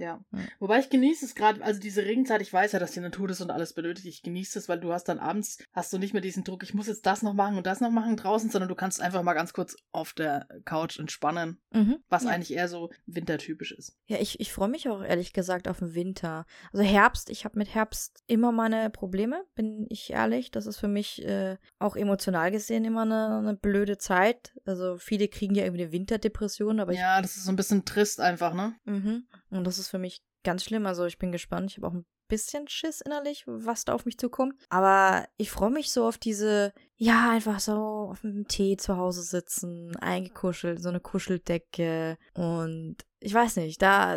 Ja. 0.01 0.19
Ja. 0.31 0.39
Wobei 0.59 0.79
ich 0.79 0.89
genieße 0.89 1.23
es 1.25 1.35
gerade, 1.35 1.63
also 1.63 1.79
diese 1.79 2.03
Regenzeit, 2.05 2.41
ich 2.41 2.51
weiß 2.51 2.71
ja, 2.73 2.79
dass 2.79 2.91
die 2.91 2.99
Natur 2.99 3.27
das 3.27 3.39
und 3.41 3.51
alles 3.51 3.73
benötigt. 3.73 4.07
Ich 4.07 4.23
genieße 4.23 4.57
es, 4.59 4.67
weil 4.67 4.79
du 4.79 4.91
hast 4.91 5.05
dann 5.05 5.19
abends, 5.19 5.57
hast 5.73 5.93
du 5.93 5.97
nicht 5.97 6.13
mehr 6.13 6.21
diesen 6.21 6.43
Druck, 6.43 6.63
ich 6.63 6.73
muss 6.73 6.87
jetzt 6.87 7.05
das 7.05 7.21
noch 7.21 7.33
machen 7.33 7.57
und 7.57 7.65
das 7.67 7.81
noch 7.81 7.91
machen 7.91 8.17
draußen, 8.17 8.49
sondern 8.49 8.67
du 8.69 8.75
kannst 8.75 8.99
einfach 9.01 9.23
mal 9.23 9.33
ganz 9.33 9.53
kurz 9.53 9.75
auf 9.91 10.13
der 10.13 10.47
Couch 10.65 10.99
entspannen, 10.99 11.59
Mhm. 11.71 11.97
was 12.09 12.23
ja. 12.23 12.31
eigentlich 12.31 12.53
eher 12.53 12.67
so 12.67 12.89
wintertypisch 13.05 13.71
ist. 13.71 13.95
Ja, 14.07 14.17
ich, 14.19 14.39
ich 14.39 14.51
freue 14.51 14.69
mich 14.69 14.89
auch 14.89 15.01
ehrlich 15.03 15.33
gesagt 15.33 15.67
auf 15.67 15.79
den 15.79 15.93
Winter. 15.93 16.45
Also 16.73 16.83
Herbst, 16.83 17.29
ich 17.29 17.45
habe 17.45 17.57
mit 17.57 17.73
Herbst 17.73 18.23
immer 18.27 18.51
meine 18.51 18.89
Probleme, 18.89 19.43
bin 19.55 19.85
ich 19.89 20.09
ehrlich. 20.11 20.51
Das 20.51 20.65
ist 20.65 20.77
für 20.77 20.87
mich 20.87 21.23
äh, 21.23 21.57
auch 21.79 21.95
emotional 21.95 22.51
gesehen 22.51 22.85
immer 22.85 23.03
eine, 23.03 23.37
eine 23.37 23.55
blöde 23.55 23.97
Zeit. 23.97 24.53
Also 24.65 24.97
viele 24.97 25.27
kriegen 25.27 25.53
ja 25.55 25.63
irgendwie 25.63 25.83
eine 25.83 25.91
Winterdepression, 25.91 26.79
aber 26.79 26.91
ich 26.93 26.99
ja, 26.99 27.21
das 27.21 27.37
ist 27.37 27.45
so 27.45 27.51
ein 27.51 27.55
bisschen 27.55 27.85
trist 27.85 28.19
einfach, 28.19 28.53
ne? 28.53 28.75
Mhm. 28.85 29.27
Und 29.51 29.65
das 29.65 29.77
ist 29.77 29.89
für 29.91 29.99
mich 29.99 30.23
ganz 30.43 30.63
schlimm. 30.63 30.85
Also 30.85 31.05
ich 31.05 31.19
bin 31.19 31.31
gespannt. 31.31 31.71
Ich 31.71 31.77
habe 31.77 31.87
auch 31.87 31.93
ein 31.93 32.05
bisschen 32.27 32.67
Schiss 32.69 33.01
innerlich, 33.01 33.43
was 33.45 33.83
da 33.85 33.93
auf 33.93 34.05
mich 34.05 34.17
zukommt. 34.17 34.55
Aber 34.69 35.27
ich 35.37 35.51
freue 35.51 35.69
mich 35.69 35.91
so 35.91 36.07
auf 36.07 36.17
diese, 36.17 36.73
ja, 36.95 37.29
einfach 37.29 37.59
so 37.59 37.73
auf 37.73 38.21
dem 38.21 38.47
Tee 38.47 38.77
zu 38.77 38.95
Hause 38.95 39.21
sitzen, 39.21 39.95
eingekuschelt, 39.97 40.81
so 40.81 40.89
eine 40.89 41.01
Kuscheldecke. 41.01 42.17
Und 42.33 42.95
ich 43.19 43.33
weiß 43.33 43.57
nicht, 43.57 43.81
da, 43.81 44.15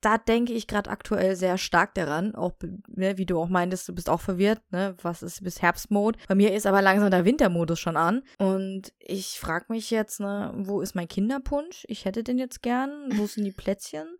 da 0.00 0.18
denke 0.18 0.52
ich 0.54 0.66
gerade 0.66 0.90
aktuell 0.90 1.36
sehr 1.36 1.56
stark 1.56 1.94
daran. 1.94 2.34
Auch, 2.34 2.52
ne, 2.88 3.16
wie 3.16 3.26
du 3.26 3.38
auch 3.38 3.48
meintest, 3.48 3.88
du 3.88 3.94
bist 3.94 4.10
auch 4.10 4.20
verwirrt, 4.20 4.60
ne? 4.72 4.96
Was 5.00 5.22
ist 5.22 5.44
bis 5.44 5.62
Herbstmod? 5.62 6.18
Bei 6.26 6.34
mir 6.34 6.52
ist 6.52 6.66
aber 6.66 6.82
langsam 6.82 7.12
der 7.12 7.24
Wintermodus 7.24 7.78
schon 7.78 7.96
an. 7.96 8.22
Und 8.38 8.92
ich 8.98 9.38
frage 9.38 9.66
mich 9.68 9.90
jetzt, 9.90 10.18
ne, 10.18 10.52
wo 10.56 10.80
ist 10.80 10.96
mein 10.96 11.08
Kinderpunsch? 11.08 11.84
Ich 11.88 12.04
hätte 12.04 12.24
den 12.24 12.38
jetzt 12.38 12.60
gern. 12.60 13.08
Wo 13.12 13.26
sind 13.26 13.44
die 13.44 13.52
Plätzchen? 13.52 14.18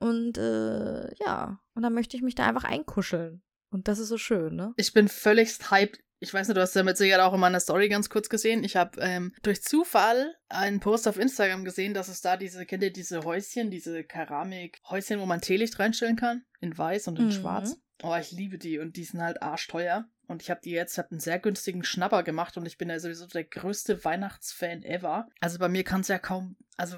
Und 0.00 0.38
äh, 0.38 1.12
ja, 1.16 1.60
und 1.74 1.82
dann 1.82 1.94
möchte 1.94 2.16
ich 2.16 2.22
mich 2.22 2.34
da 2.34 2.46
einfach 2.46 2.64
einkuscheln. 2.64 3.42
Und 3.70 3.88
das 3.88 3.98
ist 3.98 4.08
so 4.08 4.18
schön, 4.18 4.56
ne? 4.56 4.72
Ich 4.76 4.92
bin 4.92 5.08
völligst 5.08 5.70
hyped. 5.70 6.00
Ich 6.20 6.34
weiß 6.34 6.48
nicht, 6.48 6.56
du 6.56 6.60
hast 6.60 6.74
ja 6.74 6.82
mit 6.82 6.96
Sicherheit 6.96 7.20
auch 7.22 7.34
in 7.34 7.40
meiner 7.40 7.60
Story 7.60 7.88
ganz 7.88 8.10
kurz 8.10 8.28
gesehen. 8.28 8.64
Ich 8.64 8.74
habe 8.76 9.00
ähm, 9.00 9.32
durch 9.42 9.62
Zufall 9.62 10.34
einen 10.48 10.80
Post 10.80 11.06
auf 11.06 11.16
Instagram 11.18 11.64
gesehen, 11.64 11.94
dass 11.94 12.08
es 12.08 12.20
da 12.20 12.36
diese, 12.36 12.66
kennt 12.66 12.82
ihr 12.82 12.92
diese 12.92 13.22
Häuschen, 13.22 13.70
diese 13.70 14.02
Keramik-Häuschen, 14.02 15.20
wo 15.20 15.26
man 15.26 15.40
Teelicht 15.40 15.78
reinstellen 15.78 16.16
kann? 16.16 16.44
In 16.60 16.76
weiß 16.76 17.08
und 17.08 17.18
in 17.18 17.26
Mhm. 17.26 17.32
schwarz. 17.32 17.76
Oh, 18.02 18.16
ich 18.20 18.32
liebe 18.32 18.58
die 18.58 18.78
und 18.78 18.96
die 18.96 19.04
sind 19.04 19.20
halt 19.20 19.42
arschteuer. 19.42 20.06
Und 20.26 20.42
ich 20.42 20.50
habe 20.50 20.60
die 20.62 20.70
jetzt, 20.70 20.98
habe 20.98 21.10
einen 21.12 21.20
sehr 21.20 21.38
günstigen 21.38 21.84
Schnapper 21.84 22.22
gemacht 22.22 22.56
und 22.56 22.66
ich 22.66 22.78
bin 22.78 22.90
ja 22.90 22.98
sowieso 23.00 23.26
der 23.26 23.44
größte 23.44 24.04
Weihnachtsfan 24.04 24.82
ever. 24.82 25.28
Also 25.40 25.58
bei 25.58 25.68
mir 25.68 25.84
kann 25.84 26.02
es 26.02 26.08
ja 26.08 26.18
kaum, 26.18 26.56
also 26.76 26.96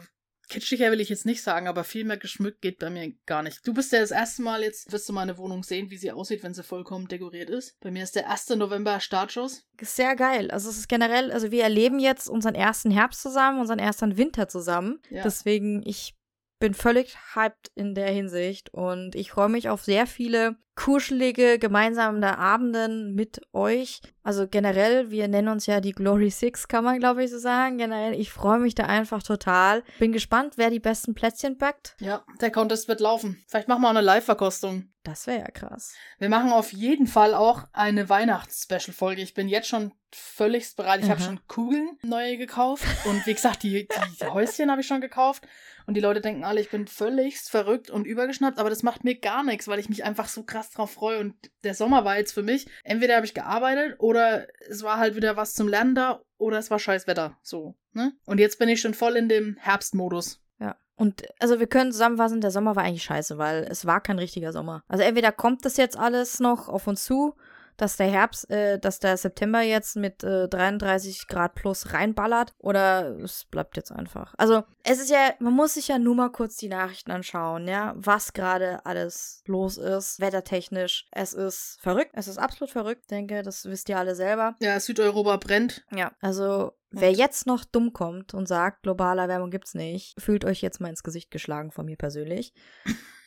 Kitschiger 0.51 0.91
will 0.91 1.01
ich 1.01 1.09
jetzt 1.09 1.25
nicht 1.25 1.43
sagen, 1.43 1.69
aber 1.69 1.85
viel 1.85 2.05
mehr 2.05 2.17
geschmückt 2.17 2.61
geht 2.61 2.79
bei 2.79 2.91
mir 2.91 3.13
gar 3.25 3.43
nicht. 3.43 3.67
Du 3.67 3.73
bist 3.73 3.93
ja 3.93 4.01
das 4.01 4.11
erste 4.11 4.43
Mal 4.43 4.63
jetzt, 4.63 4.93
wirst 4.93 5.09
du 5.09 5.13
meine 5.13 5.39
Wohnung 5.39 5.63
sehen, 5.63 5.91
wie 5.91 5.97
sie 5.97 6.13
aussieht, 6.13 6.43
wenn 6.43 6.53
sie 6.53 6.63
vollkommen 6.63 7.09
dekoriert 7.09 7.49
ist. 7.49 7.81
Bei 7.81 7.91
mir 7.91 8.03
ist 8.03 8.17
der 8.17 8.29
1. 8.29 8.51
November 8.51 9.01
Startschuss. 9.01 9.65
Sehr 9.81 10.17
geil. 10.17 10.51
Also 10.51 10.69
es 10.69 10.77
ist 10.77 10.89
generell, 10.89 11.33
also 11.33 11.51
wir 11.51 11.63
erleben 11.63 11.99
jetzt 11.99 12.29
unseren 12.29 12.55
ersten 12.55 12.91
Herbst 12.91 13.23
zusammen, 13.23 13.61
unseren 13.61 13.79
ersten 13.79 14.17
Winter 14.17 14.49
zusammen. 14.49 15.01
Ja. 15.09 15.23
Deswegen, 15.23 15.87
ich 15.87 16.15
bin 16.61 16.75
völlig 16.75 17.17
hyped 17.35 17.73
in 17.75 17.95
der 17.95 18.11
Hinsicht 18.11 18.73
und 18.73 19.17
ich 19.17 19.33
freue 19.33 19.49
mich 19.49 19.69
auf 19.69 19.83
sehr 19.83 20.07
viele 20.07 20.57
kuschelige 20.77 21.59
gemeinsame 21.59 22.39
Abenden 22.39 23.15
mit 23.15 23.41
euch. 23.53 24.01
Also 24.23 24.47
generell, 24.47 25.11
wir 25.11 25.29
nennen 25.29 25.49
uns 25.49 25.67
ja 25.67 25.81
die 25.81 25.93
Glory 25.93 26.31
Six, 26.31 26.69
kann 26.69 26.85
man 26.85 27.01
glaube 27.01 27.25
ich 27.25 27.31
so 27.31 27.39
sagen. 27.39 27.79
Generell, 27.79 28.19
ich 28.19 28.31
freue 28.31 28.61
mich 28.61 28.75
da 28.75 28.85
einfach 28.85 29.23
total. 29.23 29.83
Bin 29.99 30.13
gespannt, 30.13 30.55
wer 30.57 30.71
die 30.71 30.81
besten 30.81 31.15
Plätzchen 31.15 31.59
backt. 31.59 31.97
Ja, 32.01 32.25
der 32.41 32.51
Contest 32.51 32.89
wird 32.89 33.01
laufen. 33.01 33.43
Vielleicht 33.49 33.69
machen 33.69 33.83
wir 33.83 33.89
auch 33.89 33.91
eine 33.91 34.01
Live-Verkostung. 34.01 34.91
Das 35.03 35.27
wäre 35.27 35.41
ja 35.41 35.51
krass. 35.51 35.95
Wir 36.19 36.29
machen 36.29 36.53
auf 36.53 36.73
jeden 36.73 37.07
Fall 37.07 37.35
auch 37.35 37.65
eine 37.73 38.09
Weihnachts-Special-Folge. 38.09 39.23
Ich 39.23 39.35
bin 39.35 39.49
jetzt 39.49 39.69
schon 39.69 39.93
völligst 40.13 40.77
bereit. 40.77 41.03
Ich 41.03 41.11
habe 41.11 41.21
schon 41.21 41.41
Kugeln 41.47 41.99
neue 42.03 42.37
gekauft. 42.37 42.85
Und 43.07 43.27
wie 43.27 43.35
gesagt, 43.35 43.63
die, 43.63 43.89
die 43.89 44.27
Häuschen 44.27 44.71
habe 44.71 44.81
ich 44.81 44.87
schon 44.87 45.01
gekauft. 45.01 45.47
Und 45.87 45.95
die 45.95 46.01
Leute 46.01 46.21
denken 46.21 46.45
alle, 46.45 46.61
ich 46.61 46.71
bin 46.71 46.87
völligst 46.87 47.51
verrückt 47.51 47.91
und 47.91 48.07
übergeschnappt. 48.07 48.59
Aber 48.59 48.71
das 48.71 48.83
macht 48.83 49.05
mir 49.05 49.19
gar 49.19 49.43
nichts, 49.43 49.69
weil 49.69 49.79
ich 49.79 49.89
mich 49.89 50.05
einfach 50.05 50.29
so 50.29 50.43
krass 50.43 50.71
drauf 50.71 50.93
freue. 50.93 51.19
Und 51.21 51.35
der 51.65 51.75
Sommer 51.75 52.05
war 52.05 52.17
jetzt 52.17 52.33
für 52.33 52.43
mich, 52.43 52.69
entweder 52.85 53.17
habe 53.17 53.27
ich 53.27 53.35
gearbeitet 53.35 53.97
oder 53.99 54.47
es 54.69 54.83
war 54.83 54.99
halt 54.99 55.17
wieder 55.17 55.37
was 55.37 55.55
zum 55.55 55.69
Lernen 55.69 55.95
da 55.95 56.23
oder 56.39 56.59
es 56.59 56.71
war 56.71 56.79
scheiß 56.79 57.07
Wetter. 57.07 57.37
So, 57.43 57.77
ne? 57.93 58.13
Und 58.25 58.39
jetzt 58.39 58.59
bin 58.59 58.69
ich 58.69 58.81
schon 58.81 58.95
voll 58.95 59.17
in 59.17 59.29
dem 59.29 59.57
Herbstmodus. 59.59 60.41
Ja. 60.59 60.77
Und 60.97 61.25
also 61.39 61.61
wir 61.61 61.67
können 61.67 61.93
zusammenfassen, 61.93 62.41
der 62.41 62.51
Sommer 62.51 62.77
war 62.77 62.85
eigentlich 62.85 63.05
scheiße, 63.05 63.39
weil 63.39 63.67
es 63.71 63.87
war 63.87 64.01
kein 64.01 64.19
richtiger 64.19 64.53
Sommer. 64.53 64.83
Also 64.89 65.05
entweder 65.05 65.33
kommt 65.33 65.65
das 65.65 65.77
jetzt 65.77 65.99
alles 65.99 66.41
noch 66.41 66.69
auf 66.69 66.87
uns 66.87 67.05
zu, 67.05 67.37
dass 67.81 67.97
der 67.97 68.09
Herbst, 68.09 68.51
äh, 68.51 68.79
dass 68.79 68.99
der 68.99 69.17
September 69.17 69.63
jetzt 69.63 69.97
mit 69.97 70.23
äh, 70.23 70.49
33 70.49 71.27
Grad 71.29 71.55
plus 71.55 71.93
reinballert, 71.93 72.53
oder 72.59 73.19
es 73.21 73.47
bleibt 73.47 73.77
jetzt 73.77 73.91
einfach. 73.91 74.35
Also 74.37 74.65
es 74.83 75.01
ist 75.01 75.11
ja, 75.11 75.35
man 75.39 75.55
muss 75.55 75.75
sich 75.75 75.89
ja 75.89 75.99
nur 75.99 76.15
mal 76.15 76.31
kurz 76.31 76.57
die 76.57 76.69
Nachrichten 76.69 77.11
anschauen, 77.11 77.67
ja, 77.67 77.95
was 77.97 78.33
gerade 78.33 78.85
alles 78.85 79.43
los 79.47 79.79
ist, 79.79 80.21
wettertechnisch. 80.21 81.07
Es 81.11 81.33
ist 81.33 81.79
verrückt, 81.81 82.13
es 82.15 82.29
ist 82.29 82.39
absolut 82.39 82.71
verrückt, 82.71 83.11
denke, 83.11 83.43
das 83.43 83.65
wisst 83.65 83.89
ihr 83.89 83.99
alle 83.99 84.15
selber. 84.15 84.57
Ja, 84.61 84.79
Südeuropa 84.79 85.37
brennt. 85.39 85.85
Ja, 85.91 86.13
also 86.21 86.73
wer 86.91 87.13
jetzt 87.13 87.47
noch 87.47 87.65
dumm 87.65 87.93
kommt 87.93 88.35
und 88.35 88.47
sagt, 88.47 88.83
globale 88.83 89.23
Erwärmung 89.23 89.51
gibt's 89.51 89.75
nicht, 89.75 90.21
fühlt 90.21 90.45
euch 90.45 90.61
jetzt 90.61 90.81
mal 90.81 90.89
ins 90.89 91.03
Gesicht 91.03 91.31
geschlagen 91.31 91.71
von 91.71 91.87
mir 91.87 91.97
persönlich. 91.97 92.53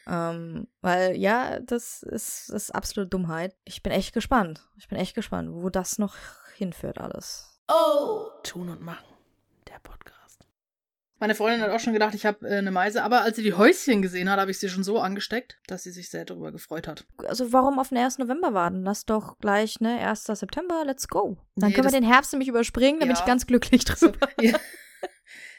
Ähm, 0.08 0.68
weil 0.82 1.16
ja, 1.18 1.60
das 1.60 2.04
ist, 2.04 2.50
das 2.50 2.64
ist 2.64 2.72
absolute 2.72 3.10
Dummheit. 3.10 3.56
Ich 3.66 3.84
bin 3.84 3.92
echt 3.92 4.14
gespannt. 4.14 4.68
Ich 4.78 4.88
bin 4.88 4.98
echt 4.98 5.16
gespannt, 5.16 5.50
wo 5.54 5.70
das 5.70 5.98
noch 6.00 6.16
hinführt 6.56 7.00
alles. 7.00 7.60
Oh! 7.68 8.28
Tun 8.44 8.70
und 8.70 8.82
machen. 8.82 9.06
Der 9.68 9.80
Podcast. 9.82 10.46
Meine 11.20 11.36
Freundin 11.36 11.62
hat 11.62 11.70
auch 11.72 11.80
schon 11.80 11.94
gedacht, 11.94 12.14
ich 12.16 12.26
habe 12.26 12.46
äh, 12.48 12.58
eine 12.58 12.72
Meise, 12.72 13.02
aber 13.04 13.22
als 13.22 13.38
sie 13.38 13.44
die 13.44 13.54
Häuschen 13.54 14.02
gesehen 14.02 14.30
hat, 14.30 14.40
habe 14.40 14.52
ich 14.52 14.60
sie 14.60 14.68
schon 14.68 14.84
so 14.84 15.00
angesteckt, 15.00 15.58
dass 15.68 15.84
sie 15.84 15.92
sich 15.92 16.10
sehr 16.10 16.26
darüber 16.26 16.52
gefreut 16.52 16.86
hat. 16.88 17.06
Also 17.26 17.54
warum 17.54 17.80
auf 17.80 17.90
den 17.90 17.98
1. 18.00 18.18
November 18.18 18.54
warten? 18.54 18.84
Lass 18.84 19.06
doch 19.06 19.38
gleich, 19.40 19.80
ne, 19.80 20.00
1. 20.06 20.26
September, 20.26 20.84
let's 20.86 21.08
go. 21.08 21.38
Dann 21.56 21.70
Nee, 21.70 21.76
können 21.76 21.88
wir 21.92 21.98
den 21.98 22.04
Herbst 22.10 22.34
nämlich 22.34 22.50
überspringen, 22.50 23.00
da 23.00 23.06
bin 23.06 23.16
Ja. 23.16 23.20
ich 23.22 23.26
ganz 23.26 23.48
glücklich 23.48 23.86
drüber. 23.86 24.28
ja. 24.42 24.58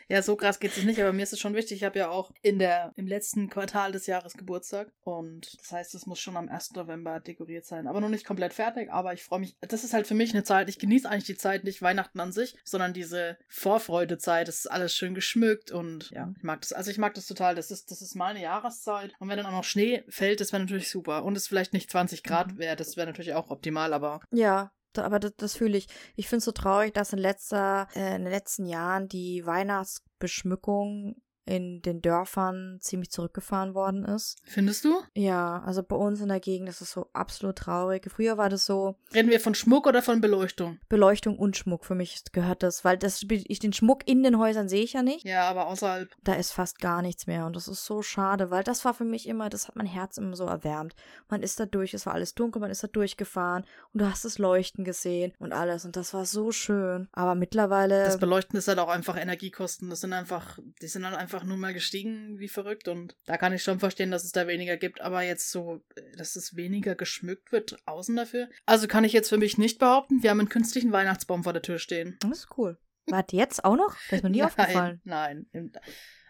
ja, 0.09 0.23
so 0.23 0.37
krass 0.37 0.61
geht 0.61 0.77
es 0.77 0.85
nicht, 0.85 1.01
aber 1.01 1.13
mir 1.13 1.23
ist 1.23 1.33
es 1.33 1.41
schon 1.41 1.55
wichtig. 1.55 1.79
Ich 1.79 1.85
habe 1.85 1.99
ja 1.99 2.09
auch 2.11 2.31
in 2.43 2.59
der, 2.59 2.93
im 2.97 3.07
letzten 3.07 3.49
Quartal 3.49 3.93
des 3.93 4.07
Jahres 4.07 4.35
Geburtstag 4.35 4.93
und 5.03 5.59
das 5.61 5.73
heißt, 5.73 5.95
es 5.95 6.07
muss 6.07 6.21
schon 6.21 6.37
am 6.37 6.49
1. 6.49 6.73
November 6.73 7.21
dekoriert 7.21 7.65
sein. 7.65 7.87
Aber 7.87 8.01
noch 8.01 8.09
nicht 8.09 8.27
komplett 8.27 8.53
fertig, 8.53 8.91
aber 8.91 9.13
ich 9.13 9.23
freue 9.23 9.41
mich. 9.41 9.57
Das 9.61 9.85
ist 9.85 9.95
halt 9.95 10.07
für 10.07 10.15
mich 10.15 10.33
eine 10.33 10.45
Zeit, 10.45 10.69
ich 10.69 10.79
genieße 10.79 11.09
eigentlich 11.09 11.25
die 11.25 11.37
Zeit, 11.37 11.65
nicht 11.65 11.83
Weihnachten 11.83 12.21
an 12.21 12.33
sich, 12.33 12.57
sondern 12.65 12.93
diese 12.93 13.39
Vorfreudezeit. 13.49 14.49
Es 14.49 14.61
ist 14.61 14.71
alles 14.71 14.95
schön 14.95 15.15
geschmückt 15.15 15.71
und 15.71 16.11
ja, 16.11 16.33
ich 16.37 16.43
mag 16.43 16.61
das. 16.61 16.73
Also 16.73 16.91
ich 16.91 16.99
mag 16.99 17.15
das 17.15 17.27
total. 17.27 17.55
Das 17.55 17.71
ist, 17.71 17.91
das 17.91 18.03
ist 18.03 18.15
meine 18.15 18.41
Jahreszeit. 18.41 19.13
Und 19.19 19.29
wenn 19.29 19.37
dann 19.37 19.47
auch 19.47 19.53
noch 19.53 19.65
Schnee 19.65 20.05
fällt, 20.09 20.41
das 20.41 20.53
wäre 20.53 20.63
natürlich 20.63 20.91
super. 20.91 21.25
Und 21.25 21.37
es 21.37 21.49
vielleicht 21.49 21.73
nicht 21.73 21.91
20 21.91 22.23
Grad 22.23 22.59
wäre, 22.59 22.77
das 22.77 22.97
wäre 22.97 23.07
natürlich 23.07 23.35
auch 23.35 23.51
optimal, 23.51 23.93
aber 23.93 24.21
Ja, 24.31 24.73
aber 24.99 25.19
das, 25.19 25.33
das 25.37 25.57
fühle 25.57 25.77
ich. 25.77 25.89
Ich 26.17 26.29
finde 26.29 26.39
es 26.39 26.45
so 26.45 26.53
traurig, 26.53 26.95
dass 26.95 27.13
in, 27.13 27.19
letzter, 27.19 27.89
äh, 27.95 28.17
in 28.17 28.25
den 28.25 28.33
letzten 28.33 28.67
Jahren 28.67 29.09
die 29.09 29.45
Weihnachtsbeschmückung 29.47 31.17
in 31.47 31.83
den 31.83 32.01
Dörfern 32.01 32.79
ziemlich 32.81 33.11
zurückgefahren 33.11 33.75
worden 33.75 34.05
ist. 34.05 34.39
findest 34.45 34.85
du? 34.85 34.95
Ja, 35.15 35.63
also 35.65 35.83
bei 35.83 35.97
uns 35.97 36.21
in 36.21 36.29
der 36.29 36.41
Gegend 36.41 36.69
ist 36.69 36.81
es 36.81 36.93
so 36.93 37.09
absolut 37.13 37.57
traurig. 37.57 38.11
Früher 38.11 38.39
war 38.39 38.49
das 38.49 38.67
so 38.67 38.97
Reden 39.15 39.31
wir 39.31 39.41
von 39.41 39.55
Schmuck 39.55 39.87
oder 39.87 40.03
von 40.03 40.21
Beleuchtung? 40.21 40.79
Beleuchtung 40.89 41.39
und 41.39 41.57
Schmuck. 41.57 41.85
Für 41.85 41.95
mich 41.95 42.23
gehört 42.33 42.63
das, 42.63 42.85
weil 42.85 42.97
das 42.97 43.23
ich 43.29 43.59
den 43.59 43.73
Schmuck 43.73 44.07
in 44.07 44.23
den 44.23 44.39
Häusern 44.39 44.69
sehe 44.69 44.83
ich 44.83 44.93
ja 44.95 45.03
nicht. 45.03 45.25
Ja, 45.25 45.49
aber 45.49 45.67
außerhalb. 45.67 46.09
Da 46.23 46.35
ist 46.35 46.53
fast 46.53 46.79
gar 46.81 47.03
nichts 47.03 47.27
mehr 47.27 47.47
und 47.47 47.57
das 47.57 47.69
ist 47.69 47.85
so 47.85 48.03
schade, 48.03 48.51
weil 48.51 48.65
das 48.65 48.85
war 48.85 48.95
für 48.95 49.05
mich 49.05 49.29
immer, 49.29 49.49
das 49.51 49.69
hat 49.69 49.77
mein 49.77 49.87
Herz 49.87 50.17
immer 50.19 50.37
so 50.37 50.45
erwärmt. 50.45 50.95
Man 51.29 51.43
ist 51.43 51.61
da 51.61 51.67
durch, 51.67 51.95
es 51.95 52.07
war 52.07 52.15
alles 52.15 52.35
dunkel, 52.35 52.61
man 52.61 52.71
ist 52.71 52.83
da 52.83 52.89
durchgefahren 52.89 53.65
und 53.93 54.01
du 54.01 54.11
hast 54.11 54.25
das 54.25 54.39
Leuchten 54.39 54.85
gesehen 54.85 55.33
und 55.39 55.53
alles 55.53 55.85
und 55.85 55.97
das 55.97 56.15
war 56.15 56.25
so 56.25 56.53
schön. 56.53 57.09
Aber 57.13 57.35
mittlerweile 57.35 58.05
Das 58.05 58.19
Beleuchten 58.19 58.59
ist 58.59 58.69
halt 58.69 58.79
auch 58.79 58.89
einfach 58.89 59.17
Energiekosten. 59.17 59.91
Das 59.91 60.01
sind 60.01 60.13
einfach, 60.13 60.59
die 60.81 60.87
sind 60.87 61.05
halt 61.05 61.17
einfach 61.17 61.34
nur 61.43 61.57
mal 61.57 61.75
gestiegen 61.75 62.39
wie 62.39 62.49
verrückt 62.49 62.87
und 62.87 63.17
da 63.27 63.37
kann 63.37 63.53
ich 63.53 63.63
schon 63.65 63.81
verstehen, 63.81 64.11
dass 64.13 64.23
es 64.25 64.31
da 64.33 64.47
weniger 64.47 64.77
gibt. 64.77 65.01
Aber 65.01 65.23
jetzt 65.23 65.51
so, 65.51 65.83
dass 66.17 66.37
es 66.37 66.55
weniger 66.55 66.95
geschmückt 66.95 67.51
wird 67.51 67.77
außen 67.87 68.15
dafür. 68.15 68.49
Also 68.67 68.87
kann 68.87 69.03
ich 69.05 69.13
jetzt 69.13 69.31
für 69.31 69.39
mich 69.39 69.59
nicht 69.59 69.79
behaupten, 69.81 70.23
wir 70.23 70.31
haben 70.31 70.39
einen 70.41 70.49
künstlichen 70.49 70.93
Weihnachtsbaum 70.93 71.43
vor 71.43 71.53
der 71.53 71.63
Tür 71.63 71.79
stehen. 71.79 72.17
Das 72.21 72.39
ist 72.39 72.49
cool. 72.57 72.79
Warte, 73.07 73.37
jetzt 73.37 73.65
auch 73.65 73.77
noch? 73.77 73.97
Das 74.11 74.19
ist 74.19 74.23
mir 74.23 74.31
nie 74.31 74.39
nein, 74.43 74.47
aufgefallen. 74.47 75.01
Nein. 75.05 75.47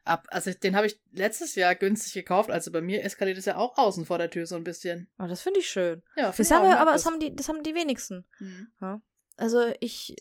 Ab, 0.07 0.27
also 0.31 0.53
den 0.53 0.77
habe 0.77 0.87
ich 0.87 1.01
letztes 1.13 1.55
Jahr 1.55 1.75
günstig 1.75 2.13
gekauft, 2.13 2.51
also 2.51 2.71
bei 2.71 2.83
mir 2.83 3.03
eskaliert 3.05 3.39
es 3.39 3.47
ja 3.47 3.57
auch 3.57 3.79
außen 3.79 4.05
vor 4.05 4.19
der 4.19 4.29
Tür 4.29 4.45
so 4.47 4.55
ein 4.55 4.65
bisschen. 4.65 5.09
Oh, 5.19 5.27
das 5.27 5.41
finde 5.41 5.61
ich 5.61 5.69
schön. 5.69 6.03
Ja, 6.17 6.31
Das 6.37 6.51
haben 6.51 6.69
wir, 6.69 6.79
aber 6.79 6.93
das. 6.93 7.05
das 7.05 7.11
haben, 7.13 7.21
die, 7.21 7.35
das 7.35 7.49
haben 7.49 7.63
die 7.63 7.75
wenigsten. 7.75 8.27
Mhm. 8.39 8.69
Ja. 8.83 9.01
Also 9.37 9.73
ich, 9.81 10.15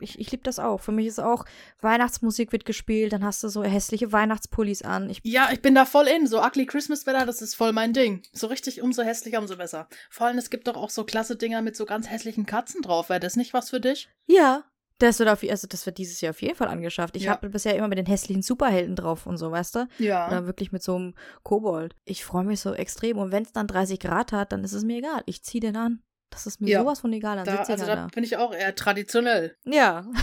ich, 0.00 0.18
ich 0.18 0.30
liebe 0.30 0.42
das 0.42 0.58
auch. 0.58 0.80
Für 0.80 0.92
mich 0.92 1.06
ist 1.06 1.18
auch, 1.20 1.44
Weihnachtsmusik 1.80 2.52
wird 2.52 2.64
gespielt, 2.64 3.12
dann 3.12 3.24
hast 3.24 3.42
du 3.42 3.48
so 3.48 3.62
hässliche 3.62 4.12
Weihnachtspullis 4.12 4.82
an. 4.82 5.08
Ich, 5.10 5.20
Ja, 5.22 5.48
ich 5.52 5.62
bin 5.62 5.74
da 5.74 5.84
voll 5.84 6.06
in. 6.08 6.26
So 6.26 6.42
Ugly 6.42 6.66
Christmas 6.66 7.06
Weather, 7.06 7.26
das 7.26 7.42
ist 7.42 7.54
voll 7.54 7.72
mein 7.72 7.92
Ding. 7.92 8.22
So 8.32 8.46
richtig, 8.48 8.82
umso 8.82 9.02
hässlicher, 9.02 9.38
umso 9.38 9.56
besser. 9.56 9.88
Vor 10.10 10.26
allem, 10.26 10.38
es 10.38 10.50
gibt 10.50 10.66
doch 10.68 10.76
auch 10.76 10.90
so 10.90 11.04
klasse 11.04 11.36
Dinger 11.36 11.62
mit 11.62 11.76
so 11.76 11.84
ganz 11.86 12.08
hässlichen 12.10 12.46
Katzen 12.46 12.82
drauf. 12.82 13.08
Wäre 13.08 13.20
das 13.20 13.36
nicht 13.36 13.54
was 13.54 13.70
für 13.70 13.80
dich? 13.80 14.08
ja, 14.26 14.64
das 14.98 15.18
wird, 15.18 15.28
auf, 15.28 15.42
also 15.42 15.66
das 15.68 15.84
wird 15.84 15.98
dieses 15.98 16.22
Jahr 16.22 16.30
auf 16.30 16.40
jeden 16.40 16.54
Fall 16.54 16.68
angeschafft. 16.68 17.16
Ich 17.16 17.24
Ja. 17.24 17.32
habe 17.32 17.50
bisher 17.50 17.76
immer 17.76 17.86
mit 17.88 17.98
den 17.98 18.06
hässlichen 18.06 18.40
Superhelden 18.40 18.96
drauf 18.96 19.26
und 19.26 19.36
so, 19.36 19.50
weißt 19.50 19.74
du? 19.74 19.88
Ja. 19.98 20.26
Oder 20.26 20.46
wirklich 20.46 20.72
mit 20.72 20.82
so 20.82 20.96
einem 20.96 21.14
Kobold. 21.42 21.94
Ich 22.06 22.24
freue 22.24 22.44
mich 22.44 22.60
so 22.60 22.72
extrem. 22.72 23.18
Und 23.18 23.30
wenn 23.30 23.42
es 23.42 23.52
dann 23.52 23.66
30 23.66 24.00
Grad 24.00 24.32
hat, 24.32 24.52
dann 24.52 24.64
ist 24.64 24.72
es 24.72 24.84
mir 24.84 24.96
egal. 24.96 25.22
Ich 25.26 25.42
ziehe 25.44 25.60
den 25.60 25.76
an. 25.76 26.00
Das 26.30 26.46
ist 26.46 26.60
mir 26.60 26.68
Ja. 26.70 26.80
sowas 26.80 27.00
von 27.00 27.12
egal. 27.12 27.42
Da, 27.44 27.56
also 27.56 27.86
da 27.86 27.96
da. 27.96 28.06
bin 28.14 28.24
ich 28.24 28.36
auch 28.36 28.52
eher 28.54 28.74
traditionell. 28.74 29.56
Ja. 29.64 30.06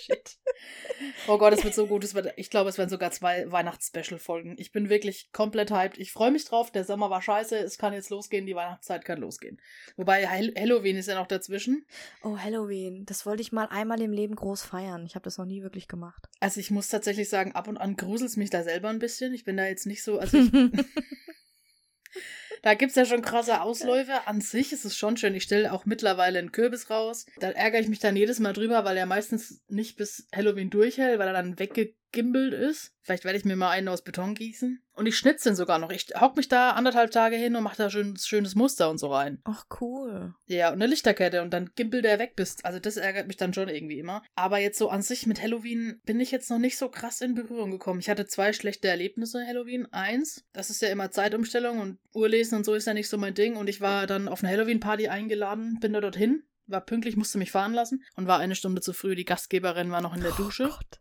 Shit. 0.00 0.36
Oh 1.28 1.38
Gott, 1.38 1.52
es 1.54 1.64
wird 1.64 1.74
so 1.74 1.86
gut. 1.86 2.04
Es 2.04 2.14
wird, 2.14 2.32
ich 2.36 2.50
glaube, 2.50 2.68
es 2.68 2.76
werden 2.76 2.90
sogar 2.90 3.10
zwei 3.10 3.50
Weihnachts-Special-Folgen. 3.50 4.56
Ich 4.58 4.72
bin 4.72 4.88
wirklich 4.90 5.30
komplett 5.32 5.70
hyped. 5.70 5.98
Ich 5.98 6.12
freue 6.12 6.30
mich 6.30 6.44
drauf. 6.44 6.70
Der 6.70 6.84
Sommer 6.84 7.08
war 7.10 7.22
scheiße. 7.22 7.56
Es 7.56 7.78
kann 7.78 7.92
jetzt 7.94 8.10
losgehen. 8.10 8.44
Die 8.46 8.54
Weihnachtszeit 8.54 9.04
kann 9.04 9.18
losgehen. 9.20 9.60
Wobei 9.96 10.26
Hall- 10.28 10.52
Halloween 10.58 10.96
ist 10.96 11.06
ja 11.08 11.14
noch 11.14 11.26
dazwischen. 11.26 11.86
Oh, 12.22 12.36
Halloween. 12.38 13.04
Das 13.06 13.24
wollte 13.24 13.42
ich 13.42 13.52
mal 13.52 13.66
einmal 13.66 14.00
im 14.02 14.12
Leben 14.12 14.34
groß 14.36 14.62
feiern. 14.62 15.06
Ich 15.06 15.14
habe 15.14 15.24
das 15.24 15.38
noch 15.38 15.46
nie 15.46 15.62
wirklich 15.62 15.88
gemacht. 15.88 16.26
Also 16.40 16.60
ich 16.60 16.70
muss 16.70 16.88
tatsächlich 16.88 17.28
sagen, 17.30 17.52
ab 17.52 17.68
und 17.68 17.78
an 17.78 17.96
gruselt 17.96 18.30
es 18.30 18.36
mich 18.36 18.50
da 18.50 18.62
selber 18.62 18.88
ein 18.90 18.98
bisschen. 18.98 19.32
Ich 19.32 19.44
bin 19.44 19.56
da 19.56 19.64
jetzt 19.66 19.86
nicht 19.86 20.02
so, 20.02 20.18
also 20.18 20.36
ich, 20.38 20.50
da 22.64 22.72
gibt's 22.72 22.94
ja 22.94 23.04
schon 23.04 23.20
krasse 23.20 23.60
Ausläufe. 23.60 24.26
An 24.26 24.40
sich 24.40 24.72
ist 24.72 24.86
es 24.86 24.96
schon 24.96 25.18
schön. 25.18 25.34
Ich 25.34 25.42
stelle 25.42 25.70
auch 25.70 25.84
mittlerweile 25.84 26.38
einen 26.38 26.50
Kürbis 26.50 26.88
raus. 26.88 27.26
Da 27.38 27.50
ärgere 27.50 27.80
ich 27.80 27.88
mich 27.88 27.98
dann 27.98 28.16
jedes 28.16 28.40
Mal 28.40 28.54
drüber, 28.54 28.86
weil 28.86 28.96
er 28.96 29.04
meistens 29.04 29.62
nicht 29.68 29.96
bis 29.96 30.26
Halloween 30.34 30.70
durchhält, 30.70 31.18
weil 31.18 31.28
er 31.28 31.34
dann 31.34 31.58
weggegimbelt 32.14 32.54
ist. 32.54 32.92
Vielleicht 33.02 33.24
werde 33.24 33.38
ich 33.38 33.44
mir 33.44 33.56
mal 33.56 33.70
einen 33.70 33.88
aus 33.88 34.02
Beton 34.02 34.34
gießen. 34.34 34.80
Und 34.94 35.06
ich 35.06 35.18
schnitze 35.18 35.50
den 35.50 35.56
sogar 35.56 35.78
noch. 35.78 35.90
Ich 35.90 36.06
hock 36.18 36.36
mich 36.36 36.48
da 36.48 36.70
anderthalb 36.70 37.10
Tage 37.10 37.36
hin 37.36 37.54
und 37.56 37.64
mache 37.64 37.76
da 37.76 37.90
schön, 37.90 38.16
schönes 38.16 38.54
Muster 38.54 38.88
und 38.88 38.98
so 38.98 39.12
rein. 39.12 39.40
Ach, 39.44 39.66
cool. 39.80 40.34
Ja, 40.46 40.68
und 40.68 40.74
eine 40.74 40.86
Lichterkette 40.86 41.42
und 41.42 41.50
dann 41.52 41.70
gimpelt 41.74 42.04
der 42.04 42.18
weg 42.18 42.34
bist. 42.36 42.64
Also 42.64 42.78
das 42.78 42.96
ärgert 42.96 43.26
mich 43.26 43.36
dann 43.36 43.52
schon 43.52 43.68
irgendwie 43.68 43.98
immer. 43.98 44.22
Aber 44.36 44.58
jetzt 44.58 44.78
so 44.78 44.88
an 44.88 45.02
sich 45.02 45.26
mit 45.26 45.42
Halloween 45.42 46.00
bin 46.06 46.20
ich 46.20 46.30
jetzt 46.30 46.48
noch 46.50 46.58
nicht 46.58 46.78
so 46.78 46.88
krass 46.88 47.20
in 47.20 47.34
Berührung 47.34 47.72
gekommen. 47.72 48.00
Ich 48.00 48.08
hatte 48.08 48.26
zwei 48.26 48.52
schlechte 48.52 48.88
Erlebnisse 48.88 49.44
Halloween. 49.46 49.86
Eins, 49.92 50.44
das 50.52 50.70
ist 50.70 50.80
ja 50.80 50.88
immer 50.88 51.10
Zeitumstellung 51.10 51.80
und 51.80 51.98
Uhrlesen 52.14 52.56
und 52.56 52.64
so 52.64 52.74
ist 52.74 52.86
ja 52.86 52.94
nicht 52.94 53.08
so 53.08 53.18
mein 53.18 53.34
Ding. 53.34 53.56
Und 53.56 53.68
ich 53.68 53.80
war 53.80 54.06
dann 54.06 54.28
auf 54.28 54.42
eine 54.42 54.52
Halloween-Party 54.52 55.08
eingeladen, 55.08 55.78
bin 55.80 55.92
da 55.92 56.00
dorthin, 56.00 56.44
war 56.66 56.80
pünktlich, 56.80 57.16
musste 57.16 57.38
mich 57.38 57.50
fahren 57.50 57.74
lassen 57.74 58.02
und 58.16 58.26
war 58.26 58.38
eine 58.38 58.54
Stunde 58.54 58.80
zu 58.80 58.92
früh. 58.92 59.14
Die 59.14 59.24
Gastgeberin 59.24 59.90
war 59.90 60.00
noch 60.00 60.14
in 60.14 60.22
der 60.22 60.32
Dusche. 60.32 60.64
Oh 60.64 60.76
Gott. 60.76 61.00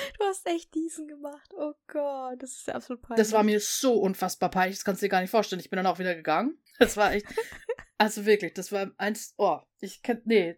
Du 0.18 0.24
hast 0.24 0.46
echt 0.46 0.74
diesen 0.74 1.08
gemacht. 1.08 1.52
Oh 1.54 1.72
Gott, 1.86 2.42
das 2.42 2.52
ist 2.52 2.66
ja 2.66 2.74
absolut 2.74 3.02
peinlich. 3.02 3.18
Das 3.24 3.32
war 3.32 3.42
mir 3.42 3.60
so 3.60 3.94
unfassbar 3.94 4.50
peinlich, 4.50 4.78
das 4.78 4.84
kannst 4.84 5.02
du 5.02 5.06
dir 5.06 5.10
gar 5.10 5.20
nicht 5.20 5.30
vorstellen. 5.30 5.60
Ich 5.60 5.70
bin 5.70 5.76
dann 5.76 5.86
auch 5.86 5.98
wieder 5.98 6.14
gegangen. 6.14 6.58
Das 6.78 6.96
war 6.96 7.12
echt. 7.12 7.26
Also 7.98 8.24
wirklich, 8.24 8.54
das 8.54 8.72
war 8.72 8.90
eins. 8.96 9.34
Oh, 9.36 9.58
ich 9.78 10.02
kann. 10.02 10.22
Nee, 10.24 10.56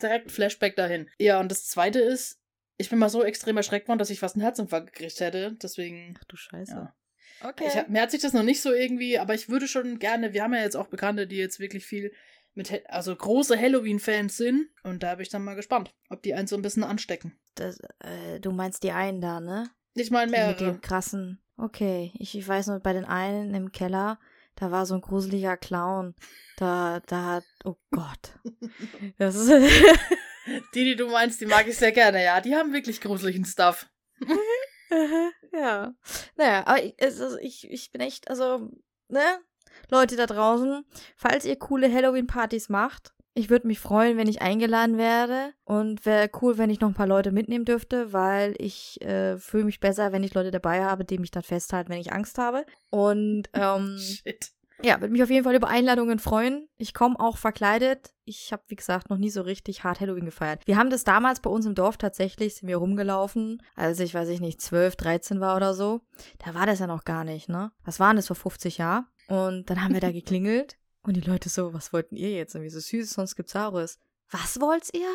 direkt 0.00 0.30
Flashback 0.30 0.76
dahin. 0.76 1.10
Ja, 1.18 1.40
und 1.40 1.50
das 1.50 1.66
zweite 1.66 1.98
ist, 1.98 2.40
ich 2.76 2.90
bin 2.90 3.00
mal 3.00 3.08
so 3.08 3.24
extrem 3.24 3.56
erschreckt 3.56 3.88
worden, 3.88 3.98
dass 3.98 4.10
ich 4.10 4.20
fast 4.20 4.36
einen 4.36 4.44
Herzinfarkt 4.44 4.92
gekriegt 4.92 5.18
hätte. 5.18 5.56
Deswegen. 5.60 6.14
Ach 6.16 6.24
du 6.28 6.36
Scheiße. 6.36 6.72
Ja. 6.72 6.96
Okay. 7.40 7.66
Ich, 7.66 7.88
mir 7.88 8.02
hat 8.02 8.12
sich 8.12 8.22
das 8.22 8.32
noch 8.32 8.44
nicht 8.44 8.62
so 8.62 8.72
irgendwie, 8.72 9.18
aber 9.18 9.34
ich 9.34 9.48
würde 9.48 9.66
schon 9.66 9.98
gerne. 9.98 10.32
Wir 10.32 10.44
haben 10.44 10.54
ja 10.54 10.60
jetzt 10.60 10.76
auch 10.76 10.86
Bekannte, 10.86 11.26
die 11.26 11.36
jetzt 11.36 11.58
wirklich 11.58 11.84
viel 11.84 12.12
mit. 12.56 12.72
Also 12.88 13.14
große 13.14 13.58
Halloween-Fans 13.58 14.36
sind. 14.36 14.68
Und 14.82 15.02
da 15.02 15.14
bin 15.14 15.22
ich 15.22 15.28
dann 15.28 15.44
mal 15.44 15.54
gespannt, 15.56 15.94
ob 16.10 16.22
die 16.22 16.34
einen 16.34 16.46
so 16.48 16.56
ein 16.56 16.62
bisschen 16.62 16.84
anstecken. 16.84 17.38
das, 17.54 17.78
äh, 18.00 18.40
du 18.40 18.52
meinst 18.52 18.82
die 18.82 18.92
einen 18.92 19.20
da, 19.20 19.40
ne? 19.40 19.70
Ich 19.94 20.10
meine 20.10 20.30
Die 20.32 20.38
mit 20.38 20.40
mehrere. 20.58 20.72
dem 20.74 20.80
krassen. 20.80 21.40
Okay, 21.56 22.12
ich, 22.18 22.36
ich 22.36 22.46
weiß 22.46 22.66
nur, 22.66 22.80
bei 22.80 22.92
den 22.92 23.06
einen 23.06 23.54
im 23.54 23.72
Keller, 23.72 24.18
da 24.56 24.70
war 24.70 24.84
so 24.84 24.94
ein 24.94 25.00
gruseliger 25.00 25.56
Clown. 25.56 26.14
Da, 26.58 27.00
da 27.06 27.24
hat, 27.24 27.44
oh 27.64 27.76
Gott. 27.90 28.38
Das 29.18 29.34
ist, 29.36 29.50
Die, 30.74 30.84
die 30.84 30.96
du 30.96 31.08
meinst, 31.08 31.40
die 31.40 31.46
mag 31.46 31.66
ich 31.66 31.76
sehr 31.76 31.92
gerne, 31.92 32.22
ja. 32.22 32.40
Die 32.40 32.54
haben 32.54 32.72
wirklich 32.72 33.00
gruseligen 33.00 33.44
Stuff. 33.44 33.88
ja. 35.52 35.94
Naja, 36.36 36.66
aber 36.66 36.82
ich, 36.82 36.98
ist- 36.98 37.38
ich, 37.40 37.70
ich 37.70 37.90
bin 37.90 38.00
echt, 38.00 38.28
also, 38.28 38.70
ne? 39.08 39.22
Leute 39.90 40.16
da 40.16 40.26
draußen, 40.26 40.84
falls 41.16 41.44
ihr 41.44 41.56
coole 41.56 41.92
Halloween-Partys 41.92 42.68
macht, 42.68 43.12
ich 43.38 43.50
würde 43.50 43.66
mich 43.66 43.80
freuen, 43.80 44.16
wenn 44.16 44.28
ich 44.28 44.40
eingeladen 44.40 44.96
werde. 44.96 45.52
Und 45.64 46.06
wäre 46.06 46.30
cool, 46.40 46.56
wenn 46.56 46.70
ich 46.70 46.80
noch 46.80 46.88
ein 46.88 46.94
paar 46.94 47.06
Leute 47.06 47.32
mitnehmen 47.32 47.66
dürfte, 47.66 48.14
weil 48.14 48.54
ich 48.56 48.98
äh, 49.02 49.36
fühle 49.36 49.64
mich 49.64 49.78
besser, 49.78 50.10
wenn 50.10 50.24
ich 50.24 50.32
Leute 50.32 50.50
dabei 50.50 50.82
habe, 50.82 51.04
die 51.04 51.18
mich 51.18 51.32
dann 51.32 51.42
festhalten, 51.42 51.90
wenn 51.90 52.00
ich 52.00 52.14
Angst 52.14 52.38
habe. 52.38 52.64
Und 52.88 53.44
ähm, 53.52 53.98
Shit. 53.98 54.52
ja, 54.82 55.02
würde 55.02 55.12
mich 55.12 55.22
auf 55.22 55.28
jeden 55.28 55.44
Fall 55.44 55.54
über 55.54 55.68
Einladungen 55.68 56.18
freuen. 56.18 56.66
Ich 56.78 56.94
komme 56.94 57.20
auch 57.20 57.36
verkleidet. 57.36 58.14
Ich 58.24 58.54
habe, 58.54 58.62
wie 58.68 58.76
gesagt, 58.76 59.10
noch 59.10 59.18
nie 59.18 59.28
so 59.28 59.42
richtig 59.42 59.84
hart 59.84 60.00
Halloween 60.00 60.24
gefeiert. 60.24 60.62
Wir 60.64 60.78
haben 60.78 60.88
das 60.88 61.04
damals 61.04 61.40
bei 61.40 61.50
uns 61.50 61.66
im 61.66 61.74
Dorf 61.74 61.98
tatsächlich, 61.98 62.54
sind 62.54 62.68
wir 62.68 62.78
rumgelaufen, 62.78 63.62
als 63.74 64.00
ich, 64.00 64.14
weiß 64.14 64.30
ich 64.30 64.40
nicht, 64.40 64.62
12, 64.62 64.96
13 64.96 65.40
war 65.40 65.56
oder 65.56 65.74
so. 65.74 66.00
Da 66.42 66.54
war 66.54 66.64
das 66.64 66.78
ja 66.78 66.86
noch 66.86 67.04
gar 67.04 67.22
nicht, 67.22 67.50
ne? 67.50 67.70
Was 67.84 68.00
waren 68.00 68.16
das 68.16 68.28
vor 68.28 68.36
50 68.36 68.78
Jahren? 68.78 69.04
Und 69.28 69.68
dann 69.70 69.82
haben 69.82 69.92
wir 69.94 70.00
da 70.00 70.12
geklingelt 70.12 70.76
und 71.02 71.14
die 71.16 71.20
Leute 71.20 71.48
so, 71.48 71.72
was 71.74 71.92
wollten 71.92 72.16
ihr 72.16 72.32
jetzt? 72.32 72.54
Und 72.54 72.62
wir 72.62 72.70
so, 72.70 72.80
Süßes, 72.80 73.10
sonst 73.14 73.36
gibt's 73.36 73.52
Saures. 73.52 73.98
Was 74.30 74.60
wollt 74.60 74.92
ihr? 74.94 75.08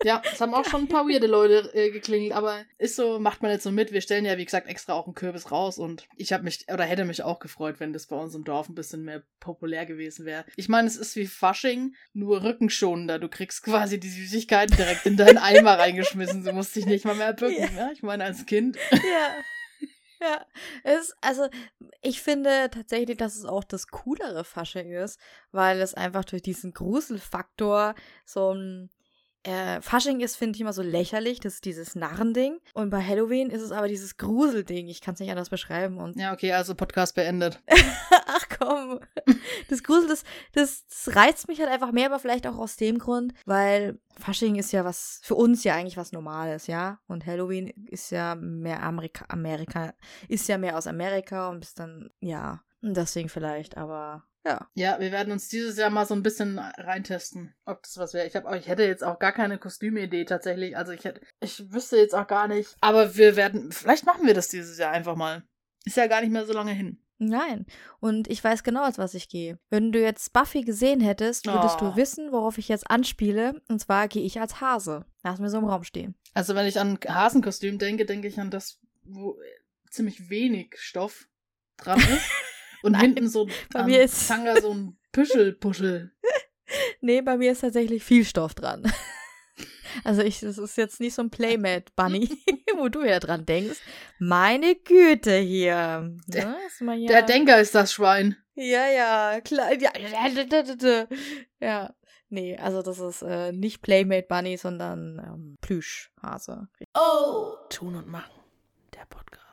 Ja, 0.03 0.21
es 0.31 0.39
haben 0.41 0.53
auch 0.53 0.65
schon 0.65 0.81
ein 0.81 0.87
paar 0.87 1.07
weirde 1.07 1.27
Leute 1.27 1.71
äh, 1.73 1.89
geklingelt, 1.89 2.33
aber 2.33 2.63
ist 2.77 2.95
so, 2.95 3.19
macht 3.19 3.41
man 3.41 3.51
jetzt 3.51 3.63
so 3.63 3.71
mit. 3.71 3.91
Wir 3.91 4.01
stellen 4.01 4.25
ja, 4.25 4.37
wie 4.37 4.45
gesagt, 4.45 4.67
extra 4.67 4.93
auch 4.93 5.05
einen 5.05 5.15
Kürbis 5.15 5.51
raus 5.51 5.79
und 5.79 6.07
ich 6.15 6.33
habe 6.33 6.43
mich, 6.43 6.65
oder 6.71 6.83
hätte 6.83 7.03
mich 7.03 7.23
auch 7.23 7.39
gefreut, 7.39 7.79
wenn 7.79 7.93
das 7.93 8.07
bei 8.07 8.15
uns 8.15 8.35
im 8.35 8.43
Dorf 8.43 8.69
ein 8.69 8.75
bisschen 8.75 9.03
mehr 9.03 9.23
populär 9.39 9.85
gewesen 9.85 10.25
wäre. 10.25 10.45
Ich 10.55 10.69
meine, 10.69 10.87
es 10.87 10.97
ist 10.97 11.15
wie 11.15 11.25
Fasching, 11.25 11.95
nur 12.13 12.43
rückenschonender. 12.43 13.17
Du 13.17 13.27
kriegst 13.27 13.63
quasi 13.63 13.99
die 13.99 14.09
Süßigkeiten 14.09 14.77
direkt 14.77 15.05
in 15.05 15.17
deinen 15.17 15.37
Eimer 15.37 15.79
reingeschmissen. 15.79 16.43
Du 16.43 16.53
musst 16.53 16.75
dich 16.75 16.85
nicht 16.85 17.05
mal 17.05 17.15
mehr 17.15 17.33
bücken, 17.33 17.57
ja. 17.75 17.87
ja? 17.87 17.91
Ich 17.91 18.03
meine, 18.03 18.23
als 18.23 18.45
Kind. 18.45 18.77
Ja. 18.91 19.43
Ja, 20.19 20.45
es, 20.83 21.15
also 21.21 21.47
ich 22.01 22.21
finde 22.21 22.69
tatsächlich, 22.71 23.17
dass 23.17 23.35
es 23.35 23.45
auch 23.45 23.63
das 23.63 23.87
coolere 23.87 24.43
Fasching 24.43 24.91
ist, 24.91 25.19
weil 25.51 25.79
es 25.79 25.93
einfach 25.93 26.25
durch 26.25 26.41
diesen 26.41 26.73
Gruselfaktor 26.73 27.93
so 28.25 28.51
ein 28.51 28.89
äh, 29.43 29.81
Fasching 29.81 30.19
ist, 30.19 30.35
finde 30.35 30.55
ich, 30.55 30.61
immer 30.61 30.73
so 30.73 30.81
lächerlich. 30.81 31.39
Das 31.39 31.55
ist 31.55 31.65
dieses 31.65 31.95
Narrending. 31.95 32.59
Und 32.73 32.89
bei 32.89 33.01
Halloween 33.01 33.49
ist 33.49 33.61
es 33.61 33.71
aber 33.71 33.87
dieses 33.87 34.17
Gruselding. 34.17 34.87
Ich 34.87 35.01
kann 35.01 35.13
es 35.13 35.19
nicht 35.19 35.31
anders 35.31 35.49
beschreiben. 35.49 35.97
Und 35.97 36.17
ja, 36.17 36.33
okay, 36.33 36.51
also 36.51 36.75
Podcast 36.75 37.15
beendet. 37.15 37.61
Ach 38.27 38.45
komm. 38.57 38.99
Das 39.69 39.83
Grusel, 39.83 40.09
das, 40.09 40.23
das, 40.53 40.85
das, 40.87 41.15
reizt 41.15 41.47
mich 41.47 41.59
halt 41.59 41.69
einfach 41.69 41.91
mehr, 41.91 42.07
aber 42.07 42.19
vielleicht 42.19 42.47
auch 42.47 42.57
aus 42.57 42.75
dem 42.75 42.99
Grund, 42.99 43.33
weil 43.45 43.99
Fasching 44.19 44.55
ist 44.55 44.71
ja 44.71 44.83
was, 44.85 45.19
für 45.23 45.35
uns 45.35 45.63
ja 45.63 45.75
eigentlich 45.75 45.97
was 45.97 46.11
Normales, 46.11 46.67
ja. 46.67 46.99
Und 47.07 47.25
Halloween 47.25 47.67
ist 47.89 48.11
ja 48.11 48.35
mehr 48.35 48.83
Amerika, 48.83 49.25
Amerika, 49.29 49.93
ist 50.27 50.47
ja 50.47 50.57
mehr 50.57 50.77
aus 50.77 50.87
Amerika 50.87 51.49
und 51.49 51.63
ist 51.63 51.79
dann, 51.79 52.09
ja, 52.19 52.61
deswegen 52.81 53.29
vielleicht, 53.29 53.77
aber 53.77 54.23
ja. 54.47 54.69
Ja, 54.73 54.99
wir 54.99 55.11
werden 55.11 55.33
uns 55.33 55.49
dieses 55.49 55.77
Jahr 55.77 55.89
mal 55.89 56.05
so 56.05 56.13
ein 56.13 56.23
bisschen 56.23 56.59
reintesten, 56.59 57.53
ob 57.65 57.83
das 57.83 57.97
was 57.97 58.13
wäre. 58.13 58.27
Ich, 58.27 58.35
ich 58.35 58.67
hätte 58.67 58.83
jetzt 58.83 59.03
auch 59.03 59.19
gar 59.19 59.33
keine 59.33 59.57
Kostümidee 59.57 60.25
tatsächlich. 60.25 60.77
Also 60.77 60.93
ich 60.93 61.03
hätte, 61.03 61.21
ich 61.41 61.71
wüsste 61.71 61.97
jetzt 61.97 62.15
auch 62.15 62.27
gar 62.27 62.47
nicht. 62.47 62.75
Aber 62.81 63.15
wir 63.15 63.35
werden, 63.35 63.71
vielleicht 63.71 64.05
machen 64.05 64.25
wir 64.25 64.33
das 64.33 64.47
dieses 64.47 64.77
Jahr 64.77 64.91
einfach 64.91 65.15
mal. 65.15 65.43
Ist 65.85 65.97
ja 65.97 66.07
gar 66.07 66.21
nicht 66.21 66.31
mehr 66.31 66.45
so 66.45 66.53
lange 66.53 66.71
hin. 66.71 67.03
Nein. 67.19 67.65
Und 67.99 68.29
ich 68.29 68.43
weiß 68.43 68.63
genau, 68.63 68.83
als 68.83 68.97
was 68.97 69.15
ich 69.15 69.27
gehe. 69.27 69.59
Wenn 69.69 69.91
du 69.91 69.99
jetzt 69.99 70.33
Buffy 70.33 70.61
gesehen 70.61 71.01
hättest, 71.01 71.47
würdest 71.47 71.77
oh. 71.81 71.89
du 71.89 71.95
wissen, 71.95 72.31
worauf 72.31 72.57
ich 72.57 72.67
jetzt 72.67 72.89
anspiele. 72.89 73.61
Und 73.67 73.79
zwar 73.79 74.07
gehe 74.07 74.23
ich 74.23 74.39
als 74.39 74.61
Hase. 74.61 75.05
Lass 75.23 75.39
mir 75.39 75.49
so 75.49 75.57
im 75.57 75.65
Raum 75.65 75.83
stehen. 75.83 76.15
Also 76.33 76.55
wenn 76.55 76.67
ich 76.67 76.79
an 76.79 76.99
Hasenkostüm 77.07 77.79
denke, 77.79 78.05
denke 78.05 78.27
ich 78.27 78.39
an 78.39 78.51
das, 78.51 78.79
wo 79.03 79.37
ziemlich 79.89 80.29
wenig 80.29 80.75
Stoff 80.77 81.27
dran 81.77 81.99
ist. 81.99 82.29
Und 82.87 82.93
Nein, 82.93 83.01
hinten 83.01 83.29
so 83.29 83.47
bei 83.73 83.83
mir 83.83 84.01
ist 84.01 84.27
Tanga 84.27 84.59
so 84.61 84.73
ein 84.73 84.97
Püschelpuschel. 85.11 86.11
nee, 87.01 87.21
bei 87.21 87.37
mir 87.37 87.51
ist 87.51 87.59
tatsächlich 87.59 88.03
viel 88.03 88.25
Stoff 88.25 88.55
dran. 88.55 88.91
Also 90.03 90.21
ich, 90.21 90.41
das 90.41 90.59
ist 90.59 90.77
jetzt 90.77 90.99
nicht 90.99 91.15
so 91.15 91.23
ein 91.23 91.31
Playmate 91.31 91.91
Bunny, 91.95 92.29
wo 92.77 92.87
du 92.87 93.03
ja 93.03 93.19
dran 93.19 93.47
denkst. 93.47 93.79
Meine 94.19 94.75
Güte 94.75 95.37
hier. 95.37 96.15
Der, 96.27 96.55
ja 96.79 97.07
der 97.07 97.21
Denker 97.23 97.59
ist 97.59 97.73
das 97.73 97.93
Schwein. 97.93 98.37
Ja, 98.53 98.87
ja, 98.87 99.41
klar. 99.41 99.73
Ja, 99.73 99.91
ja. 101.59 101.95
Nee, 102.29 102.57
also 102.57 102.83
das 102.83 102.99
ist 102.99 103.23
äh, 103.23 103.51
nicht 103.53 103.81
Playmate 103.81 104.27
Bunny, 104.27 104.57
sondern 104.57 105.19
ähm, 105.25 105.55
Plüschhase. 105.61 106.67
Oh! 106.93 107.55
Tun 107.69 107.95
und 107.95 108.07
machen. 108.07 108.43
Der 108.93 109.05
Podcast. 109.09 109.46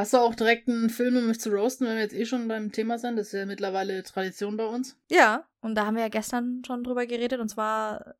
Hast 0.00 0.14
du 0.14 0.16
auch 0.16 0.34
direkt 0.34 0.66
einen 0.66 0.88
Film, 0.88 1.18
um 1.18 1.26
mich 1.26 1.40
zu 1.40 1.50
roasten, 1.50 1.86
wenn 1.86 1.96
wir 1.96 2.02
jetzt 2.02 2.14
eh 2.14 2.24
schon 2.24 2.48
beim 2.48 2.72
Thema 2.72 2.98
sind? 2.98 3.16
Das 3.16 3.26
ist 3.26 3.32
ja 3.34 3.44
mittlerweile 3.44 4.02
Tradition 4.02 4.56
bei 4.56 4.64
uns. 4.64 4.96
Ja, 5.10 5.44
und 5.60 5.74
da 5.74 5.84
haben 5.84 5.96
wir 5.96 6.02
ja 6.02 6.08
gestern 6.08 6.62
schon 6.66 6.82
drüber 6.82 7.04
geredet, 7.04 7.38
und 7.38 7.50
zwar 7.50 8.14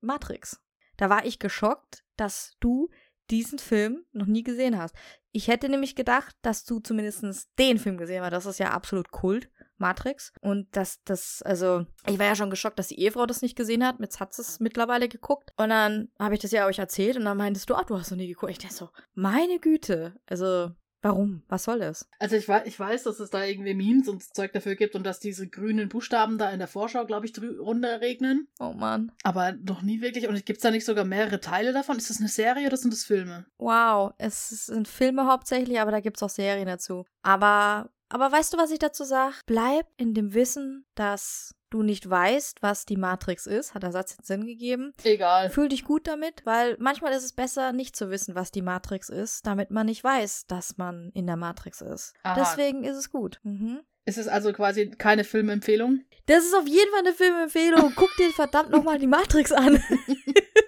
Matrix. 0.00 0.62
Da 0.96 1.10
war 1.10 1.26
ich 1.26 1.38
geschockt, 1.38 2.04
dass 2.16 2.56
du 2.58 2.88
diesen 3.28 3.58
Film 3.58 4.06
noch 4.12 4.24
nie 4.24 4.44
gesehen 4.44 4.78
hast. 4.78 4.94
Ich 5.30 5.48
hätte 5.48 5.68
nämlich 5.68 5.94
gedacht, 5.94 6.34
dass 6.40 6.64
du 6.64 6.80
zumindest 6.80 7.50
den 7.58 7.78
Film 7.78 7.98
gesehen 7.98 8.22
hast. 8.22 8.32
Das 8.32 8.46
ist 8.46 8.58
ja 8.58 8.70
absolut 8.70 9.10
Kult, 9.10 9.50
Matrix. 9.76 10.32
Und 10.40 10.74
dass 10.74 11.02
das, 11.04 11.42
also, 11.42 11.84
ich 12.06 12.18
war 12.18 12.24
ja 12.24 12.34
schon 12.34 12.48
geschockt, 12.48 12.78
dass 12.78 12.88
die 12.88 12.98
Ehefrau 12.98 13.26
das 13.26 13.42
nicht 13.42 13.56
gesehen 13.56 13.84
hat. 13.84 14.00
Jetzt 14.00 14.20
hat 14.20 14.32
sie 14.32 14.40
es 14.40 14.58
mittlerweile 14.58 15.06
geguckt. 15.06 15.52
Und 15.58 15.68
dann 15.68 16.08
habe 16.18 16.34
ich 16.34 16.40
das 16.40 16.52
ja 16.52 16.64
euch 16.64 16.78
erzählt 16.78 17.18
und 17.18 17.26
dann 17.26 17.36
meintest 17.36 17.68
du, 17.68 17.74
ach, 17.74 17.84
du 17.84 17.98
hast 17.98 18.10
noch 18.10 18.16
nie 18.16 18.28
geguckt. 18.28 18.52
Ich 18.52 18.58
dachte 18.58 18.74
so, 18.74 18.88
meine 19.12 19.58
Güte. 19.58 20.14
Also, 20.24 20.70
Warum? 21.06 21.42
Was 21.48 21.64
soll 21.64 21.78
das? 21.78 22.08
Also 22.18 22.36
ich, 22.36 22.48
ich 22.64 22.80
weiß, 22.80 23.04
dass 23.04 23.20
es 23.20 23.30
da 23.30 23.44
irgendwie 23.44 23.74
Memes 23.74 24.08
und 24.08 24.22
Zeug 24.34 24.52
dafür 24.52 24.74
gibt 24.74 24.96
und 24.96 25.04
dass 25.04 25.20
diese 25.20 25.48
grünen 25.48 25.88
Buchstaben 25.88 26.36
da 26.36 26.50
in 26.50 26.58
der 26.58 26.68
Vorschau, 26.68 27.06
glaube 27.06 27.26
ich, 27.26 27.32
runterregnen. 27.40 28.48
Oh 28.58 28.72
Mann. 28.72 29.12
Aber 29.22 29.52
noch 29.52 29.82
nie 29.82 30.00
wirklich. 30.00 30.28
Und 30.28 30.44
gibt 30.44 30.58
es 30.58 30.62
da 30.62 30.70
nicht 30.70 30.84
sogar 30.84 31.04
mehrere 31.04 31.40
Teile 31.40 31.72
davon? 31.72 31.96
Ist 31.96 32.10
das 32.10 32.18
eine 32.18 32.28
Serie 32.28 32.66
oder 32.66 32.76
sind 32.76 32.92
das 32.92 33.04
Filme? 33.04 33.46
Wow, 33.58 34.14
es 34.18 34.66
sind 34.66 34.88
Filme 34.88 35.26
hauptsächlich, 35.26 35.80
aber 35.80 35.90
da 35.90 36.00
gibt 36.00 36.16
es 36.16 36.22
auch 36.22 36.30
Serien 36.30 36.66
dazu. 36.66 37.04
Aber, 37.22 37.90
aber 38.08 38.32
weißt 38.32 38.52
du, 38.52 38.58
was 38.58 38.70
ich 38.70 38.78
dazu 38.78 39.04
sage? 39.04 39.34
Bleib 39.46 39.86
in 39.96 40.14
dem 40.14 40.34
Wissen, 40.34 40.86
dass 40.94 41.55
du 41.70 41.82
nicht 41.82 42.08
weißt, 42.08 42.62
was 42.62 42.86
die 42.86 42.96
Matrix 42.96 43.46
ist, 43.46 43.74
hat 43.74 43.82
der 43.82 43.92
Satz 43.92 44.16
jetzt 44.16 44.26
Sinn 44.26 44.46
gegeben. 44.46 44.92
Egal. 45.02 45.50
Fühl 45.50 45.68
dich 45.68 45.84
gut 45.84 46.06
damit, 46.06 46.42
weil 46.44 46.76
manchmal 46.78 47.12
ist 47.12 47.24
es 47.24 47.32
besser, 47.32 47.72
nicht 47.72 47.96
zu 47.96 48.10
wissen, 48.10 48.34
was 48.34 48.50
die 48.50 48.62
Matrix 48.62 49.08
ist, 49.08 49.46
damit 49.46 49.70
man 49.70 49.86
nicht 49.86 50.04
weiß, 50.04 50.46
dass 50.46 50.78
man 50.78 51.10
in 51.14 51.26
der 51.26 51.36
Matrix 51.36 51.80
ist. 51.80 52.14
Aha. 52.22 52.34
Deswegen 52.34 52.84
ist 52.84 52.96
es 52.96 53.10
gut. 53.10 53.40
Mhm. 53.42 53.80
Ist 54.04 54.18
es 54.18 54.28
also 54.28 54.52
quasi 54.52 54.90
keine 54.90 55.24
Filmempfehlung? 55.24 56.04
Das 56.26 56.44
ist 56.44 56.54
auf 56.54 56.68
jeden 56.68 56.90
Fall 56.92 57.00
eine 57.00 57.12
Filmempfehlung. 57.12 57.92
Guck 57.96 58.14
dir 58.16 58.30
verdammt 58.30 58.70
nochmal 58.70 58.98
die 58.98 59.08
Matrix 59.08 59.50
an. 59.52 59.82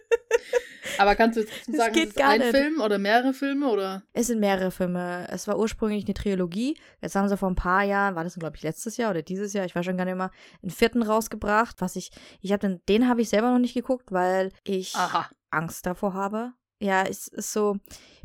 Aber 0.99 1.15
kannst 1.15 1.37
du 1.37 1.41
jetzt 1.43 1.53
sagen, 1.67 1.99
es 1.99 2.05
ist 2.11 2.21
ein 2.21 2.41
nicht. 2.41 2.51
Film 2.51 2.81
oder 2.81 2.99
mehrere 2.99 3.33
Filme 3.33 3.69
oder? 3.69 4.03
Es 4.13 4.29
sind 4.29 4.41
mehrere 4.41 4.71
Filme. 4.71 5.27
Es 5.31 5.47
war 5.47 5.59
ursprünglich 5.59 6.05
eine 6.05 6.15
Trilogie. 6.15 6.77
Jetzt 7.01 7.15
haben 7.15 7.29
sie 7.29 7.37
vor 7.37 7.51
ein 7.51 7.55
paar 7.55 7.83
Jahren, 7.83 8.15
war 8.15 8.25
das 8.25 8.39
glaube 8.39 8.57
ich 8.57 8.63
letztes 8.63 8.97
Jahr 8.97 9.11
oder 9.11 9.23
dieses 9.23 9.53
Jahr, 9.53 9.65
ich 9.65 9.75
weiß 9.75 9.85
schon 9.85 9.97
gar 9.97 10.05
nicht 10.05 10.17
mehr, 10.17 10.31
einen 10.63 10.71
vierten 10.71 11.03
rausgebracht. 11.03 11.81
Was 11.81 11.97
ich, 11.97 12.11
ich 12.41 12.53
habe 12.53 12.67
den, 12.67 12.81
den 12.89 13.09
habe 13.09 13.21
ich 13.23 13.29
selber 13.29 13.51
noch 13.51 13.59
nicht 13.59 13.75
geguckt, 13.75 14.13
weil 14.13 14.53
ich 14.65 14.95
Aha. 14.95 15.29
Angst 15.51 15.87
davor 15.87 16.15
habe. 16.15 16.53
Ja, 16.81 17.03
es 17.03 17.27
ist 17.29 17.53
so. 17.53 17.77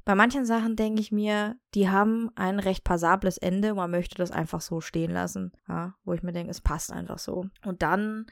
Bei 0.06 0.16
manchen 0.16 0.46
Sachen 0.46 0.76
denke 0.76 1.02
ich 1.02 1.12
mir, 1.12 1.56
die 1.74 1.90
haben 1.90 2.30
ein 2.36 2.60
recht 2.60 2.84
passables 2.84 3.38
Ende. 3.38 3.74
Man 3.74 3.90
möchte 3.90 4.16
das 4.16 4.32
einfach 4.32 4.62
so 4.62 4.82
stehen 4.82 5.12
lassen. 5.12 5.54
Ja, 5.68 5.96
wo 6.04 6.14
ich 6.14 6.24
mir 6.24 6.34
denke, 6.34 6.52
es 6.52 6.62
passt 6.62 6.92
einfach 6.92 7.20
so. 7.20 7.46
Und 7.66 7.82
dann 7.82 8.26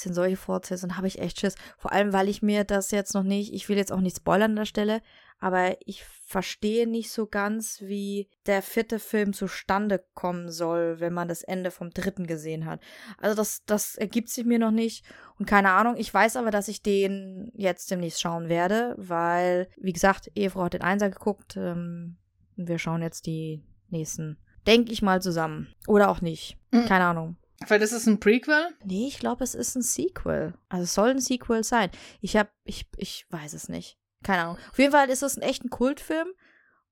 sind 0.00 0.14
solche 0.14 0.36
Fortsetzungen, 0.36 0.96
habe 0.96 1.06
ich 1.06 1.20
echt 1.20 1.40
Schiss. 1.40 1.54
Vor 1.78 1.92
allem, 1.92 2.12
weil 2.12 2.28
ich 2.28 2.42
mir 2.42 2.64
das 2.64 2.90
jetzt 2.90 3.14
noch 3.14 3.22
nicht, 3.22 3.52
ich 3.52 3.68
will 3.68 3.76
jetzt 3.76 3.92
auch 3.92 4.00
nicht 4.00 4.16
spoilern 4.16 4.52
an 4.52 4.56
der 4.56 4.64
Stelle, 4.64 5.00
aber 5.40 5.76
ich 5.84 6.04
verstehe 6.04 6.86
nicht 6.86 7.10
so 7.10 7.26
ganz, 7.26 7.82
wie 7.82 8.28
der 8.46 8.62
vierte 8.62 8.98
Film 8.98 9.32
zustande 9.32 10.02
kommen 10.14 10.50
soll, 10.50 11.00
wenn 11.00 11.12
man 11.12 11.28
das 11.28 11.42
Ende 11.42 11.70
vom 11.70 11.90
dritten 11.90 12.26
gesehen 12.26 12.66
hat. 12.66 12.80
Also 13.18 13.36
das, 13.36 13.64
das 13.66 13.96
ergibt 13.96 14.30
sich 14.30 14.44
mir 14.44 14.58
noch 14.58 14.70
nicht 14.70 15.04
und 15.38 15.46
keine 15.46 15.72
Ahnung. 15.72 15.96
Ich 15.98 16.12
weiß 16.12 16.36
aber, 16.36 16.50
dass 16.50 16.68
ich 16.68 16.82
den 16.82 17.52
jetzt 17.54 17.90
demnächst 17.90 18.20
schauen 18.20 18.48
werde, 18.48 18.94
weil, 18.96 19.68
wie 19.76 19.92
gesagt, 19.92 20.30
Ehefrau 20.34 20.64
hat 20.64 20.74
den 20.74 20.82
Einser 20.82 21.10
geguckt. 21.10 21.56
Ähm, 21.56 22.16
wir 22.56 22.78
schauen 22.78 23.02
jetzt 23.02 23.26
die 23.26 23.62
nächsten, 23.90 24.38
denke 24.66 24.92
ich 24.92 25.02
mal, 25.02 25.20
zusammen. 25.20 25.74
Oder 25.86 26.08
auch 26.08 26.20
nicht. 26.20 26.56
Mhm. 26.70 26.86
Keine 26.86 27.04
Ahnung. 27.04 27.36
Weil 27.68 27.78
das 27.78 27.92
ist 27.92 28.06
ein 28.06 28.20
Prequel? 28.20 28.68
Nee, 28.84 29.06
ich 29.08 29.18
glaube, 29.18 29.44
es 29.44 29.54
ist 29.54 29.76
ein 29.76 29.82
Sequel. 29.82 30.54
Also 30.68 30.84
es 30.84 30.94
soll 30.94 31.10
ein 31.10 31.20
Sequel 31.20 31.64
sein. 31.64 31.90
Ich 32.20 32.36
hab, 32.36 32.50
ich, 32.64 32.86
ich 32.96 33.26
weiß 33.30 33.52
es 33.54 33.68
nicht. 33.68 33.98
Keine 34.22 34.42
Ahnung. 34.42 34.58
Auf 34.70 34.78
jeden 34.78 34.92
Fall 34.92 35.10
ist 35.10 35.22
es 35.22 35.36
ein 35.36 35.42
echter 35.42 35.68
Kultfilm 35.68 36.28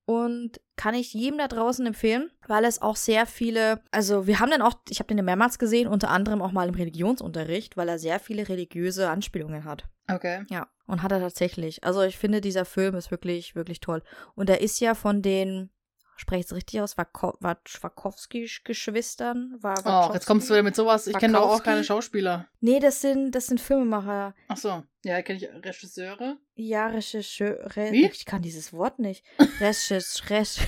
und 0.05 0.59
kann 0.75 0.95
ich 0.95 1.13
jedem 1.13 1.37
da 1.37 1.47
draußen 1.47 1.85
empfehlen, 1.85 2.29
weil 2.47 2.65
es 2.65 2.81
auch 2.81 2.95
sehr 2.95 3.25
viele, 3.25 3.81
also 3.91 4.27
wir 4.27 4.39
haben 4.39 4.51
den 4.51 4.61
auch, 4.61 4.73
ich 4.89 4.99
habe 4.99 5.07
den 5.07 5.17
ja 5.17 5.23
mehrmals 5.23 5.59
gesehen, 5.59 5.87
unter 5.87 6.09
anderem 6.09 6.41
auch 6.41 6.51
mal 6.51 6.67
im 6.67 6.75
Religionsunterricht, 6.75 7.77
weil 7.77 7.89
er 7.89 7.99
sehr 7.99 8.19
viele 8.19 8.47
religiöse 8.49 9.09
Anspielungen 9.09 9.63
hat. 9.63 9.85
Okay. 10.09 10.45
Ja, 10.49 10.67
und 10.85 11.01
hat 11.01 11.11
er 11.11 11.19
tatsächlich. 11.19 11.83
Also 11.83 12.01
ich 12.01 12.17
finde, 12.17 12.41
dieser 12.41 12.65
Film 12.65 12.95
ist 12.95 13.11
wirklich, 13.11 13.55
wirklich 13.55 13.79
toll. 13.79 14.03
Und 14.35 14.49
er 14.49 14.61
ist 14.61 14.79
ja 14.81 14.93
von 14.93 15.21
den 15.21 15.69
spreche 16.15 16.41
ich 16.41 16.45
es 16.47 16.53
richtig 16.53 16.81
aus, 16.81 16.95
Schwakowski-Geschwistern. 16.95 19.59
Oh, 19.85 20.09
jetzt 20.13 20.25
kommst 20.25 20.49
du 20.49 20.53
wieder 20.53 20.63
mit 20.63 20.75
sowas. 20.75 21.07
Ich 21.07 21.17
kenne 21.17 21.33
doch 21.33 21.49
auch 21.49 21.63
keine 21.63 21.83
Schauspieler. 21.83 22.47
Nee, 22.59 22.79
das 22.79 23.01
sind, 23.01 23.31
das 23.31 23.47
sind 23.47 23.59
Filmemacher. 23.59 24.35
Ach 24.47 24.57
so, 24.57 24.83
ja, 25.03 25.21
kenne 25.21 25.39
ich 25.39 25.49
Regisseure. 25.49 26.37
Ja, 26.55 26.87
Regisseure. 26.87 27.91
Wie? 27.91 28.05
Ich 28.05 28.25
kann 28.25 28.41
dieses 28.41 28.73
Wort 28.73 28.99
nicht. 28.99 29.25
Regisseur. 29.59 30.65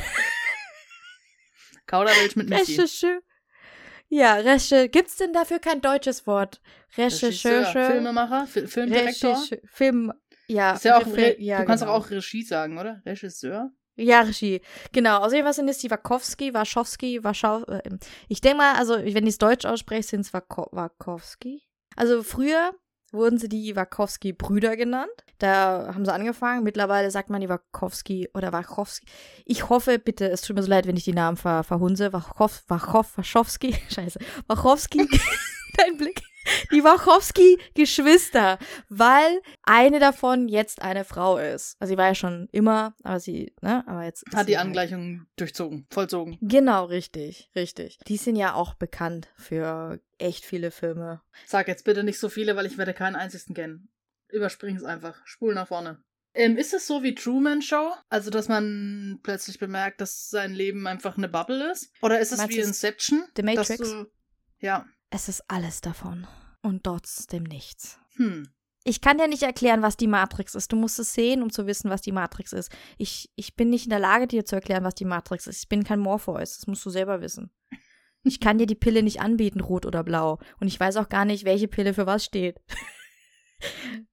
Kauderwelsch 1.85 2.35
mit 2.35 2.49
Messi. 2.49 2.75
Regisseur. 2.75 3.21
Ja, 4.07 4.35
Reche. 4.35 4.89
Gibt's 4.89 5.17
denn 5.17 5.33
dafür 5.33 5.59
kein 5.59 5.81
deutsches 5.81 6.27
Wort? 6.27 6.61
Regisseur. 6.97 7.65
Filmemacher, 7.65 8.47
Fi 8.47 8.67
Filmdirektor. 8.67 9.37
Film, 9.65 10.13
ja. 10.47 10.73
Ist 10.73 10.85
ja 10.85 10.97
auch 10.97 11.07
Re 11.07 11.35
ja, 11.39 11.59
du 11.59 11.65
kannst 11.65 11.83
genau. 11.83 11.95
auch 11.95 12.09
Regie 12.09 12.43
sagen, 12.43 12.77
oder? 12.77 13.01
Regisseur? 13.05 13.71
Ja, 13.97 14.21
Regie. 14.21 14.61
Genau. 14.91 15.19
Außerdem 15.19 15.45
was 15.45 15.55
sind 15.55 15.69
es 15.69 15.77
die 15.77 15.89
Wachowski, 15.89 16.53
Waschowski, 16.53 17.23
Waschau. 17.23 17.63
Äh, 17.63 17.81
ich 18.27 18.41
denke 18.41 18.57
mal, 18.57 18.75
also 18.75 18.95
wenn 18.95 19.25
ich 19.25 19.33
es 19.33 19.37
Deutsch 19.37 19.65
ausspreche, 19.65 20.03
sind 20.03 20.21
es 20.21 20.33
Wachowski. 20.33 21.63
Also 21.95 22.23
früher 22.23 22.73
wurden 23.11 23.37
sie 23.37 23.47
die 23.47 23.75
Wachowski-Brüder 23.75 24.75
genannt. 24.75 25.11
Da 25.39 25.93
haben 25.93 26.03
sie 26.03 26.13
angefangen. 26.13 26.63
Mittlerweile 26.63 27.09
sagt 27.09 27.29
man 27.29 27.39
die 27.39 27.49
Wachowski 27.49 28.29
oder 28.33 28.51
Wachowski. 28.51 29.05
Ich 29.45 29.69
hoffe, 29.69 29.97
bitte, 29.99 30.29
es 30.29 30.41
tut 30.41 30.57
mir 30.57 30.63
so 30.63 30.69
leid, 30.69 30.87
wenn 30.87 30.97
ich 30.97 31.05
die 31.05 31.13
Namen 31.13 31.37
ver 31.37 31.63
verhunze. 31.63 32.11
Wachow, 32.11 32.63
Wachow, 32.67 33.17
Wachowski. 33.17 33.75
Scheiße. 33.89 34.19
Wachowski. 34.47 35.07
Dein 35.77 35.97
Blick 35.97 36.21
die 36.71 36.83
Wachowski-Geschwister, 36.83 38.59
weil 38.89 39.41
eine 39.63 39.99
davon 39.99 40.47
jetzt 40.47 40.81
eine 40.81 41.05
Frau 41.05 41.37
ist. 41.37 41.77
Also 41.79 41.93
sie 41.93 41.97
war 41.97 42.07
ja 42.07 42.15
schon 42.15 42.47
immer, 42.51 42.95
aber 43.03 43.19
sie, 43.19 43.53
ne, 43.61 43.83
aber 43.87 44.03
jetzt. 44.03 44.25
Hat 44.33 44.47
die 44.47 44.57
halt 44.57 44.67
Angleichung 44.67 45.25
durchzogen, 45.35 45.87
vollzogen. 45.89 46.37
Genau, 46.41 46.85
richtig, 46.85 47.49
richtig. 47.55 47.97
Die 48.07 48.17
sind 48.17 48.35
ja 48.35 48.53
auch 48.53 48.73
bekannt 48.75 49.29
für 49.35 49.99
echt 50.17 50.45
viele 50.45 50.71
Filme. 50.71 51.21
Sag 51.45 51.67
jetzt 51.67 51.85
bitte 51.85 52.03
nicht 52.03 52.19
so 52.19 52.29
viele, 52.29 52.55
weil 52.55 52.65
ich 52.65 52.77
werde 52.77 52.93
keinen 52.93 53.15
einzigen 53.15 53.53
kennen. 53.53 53.89
Überspring 54.29 54.75
es 54.75 54.83
einfach. 54.83 55.21
Spul 55.25 55.53
nach 55.53 55.67
vorne. 55.67 56.03
Ähm, 56.35 56.57
ist 56.57 56.73
es 56.73 56.85
so 56.85 57.01
wie 57.01 57.15
Truman 57.15 57.61
Show? 57.61 57.93
Also, 58.09 58.29
dass 58.29 58.49
man 58.49 59.19
plötzlich 59.23 59.57
bemerkt, 59.57 60.01
dass 60.01 60.29
sein 60.29 60.53
Leben 60.53 60.85
einfach 60.85 61.17
eine 61.17 61.29
Bubble 61.29 61.71
ist? 61.71 61.93
Oder 62.01 62.19
ist 62.19 62.33
es 62.33 62.39
Meinst 62.39 62.55
wie 62.55 62.59
Inception? 62.59 63.23
The 63.37 63.43
Matrix? 63.43 63.77
Du, 63.77 64.05
ja. 64.59 64.85
Es 65.15 65.29
ist 65.29 65.45
alles 65.47 65.79
davon. 65.79 66.27
Und 66.61 66.83
trotzdem 66.83 67.43
nichts. 67.43 67.99
Hm. 68.17 68.49
Ich 68.83 68.99
kann 68.99 69.17
dir 69.17 69.29
nicht 69.29 69.43
erklären, 69.43 69.81
was 69.81 69.95
die 69.95 70.07
Matrix 70.07 70.55
ist. 70.55 70.73
Du 70.73 70.75
musst 70.75 70.99
es 70.99 71.13
sehen, 71.13 71.41
um 71.41 71.49
zu 71.49 71.67
wissen, 71.67 71.89
was 71.89 72.01
die 72.01 72.11
Matrix 72.11 72.51
ist. 72.51 72.69
Ich, 72.97 73.31
ich 73.37 73.55
bin 73.55 73.69
nicht 73.69 73.85
in 73.85 73.91
der 73.91 73.99
Lage, 73.99 74.27
dir 74.27 74.43
zu 74.43 74.57
erklären, 74.57 74.83
was 74.83 74.93
die 74.93 75.05
Matrix 75.05 75.47
ist. 75.47 75.59
Ich 75.59 75.69
bin 75.69 75.85
kein 75.85 76.01
Morpheus. 76.01 76.57
Das 76.57 76.67
musst 76.67 76.85
du 76.85 76.89
selber 76.89 77.21
wissen. 77.21 77.49
Ich 78.23 78.41
kann 78.41 78.57
dir 78.57 78.65
die 78.65 78.75
Pille 78.75 79.03
nicht 79.03 79.21
anbieten, 79.21 79.61
rot 79.61 79.85
oder 79.85 80.03
blau. 80.03 80.37
Und 80.59 80.67
ich 80.67 80.77
weiß 80.77 80.97
auch 80.97 81.07
gar 81.07 81.23
nicht, 81.23 81.45
welche 81.45 81.69
Pille 81.69 81.93
für 81.93 82.05
was 82.05 82.25
steht. 82.25 82.59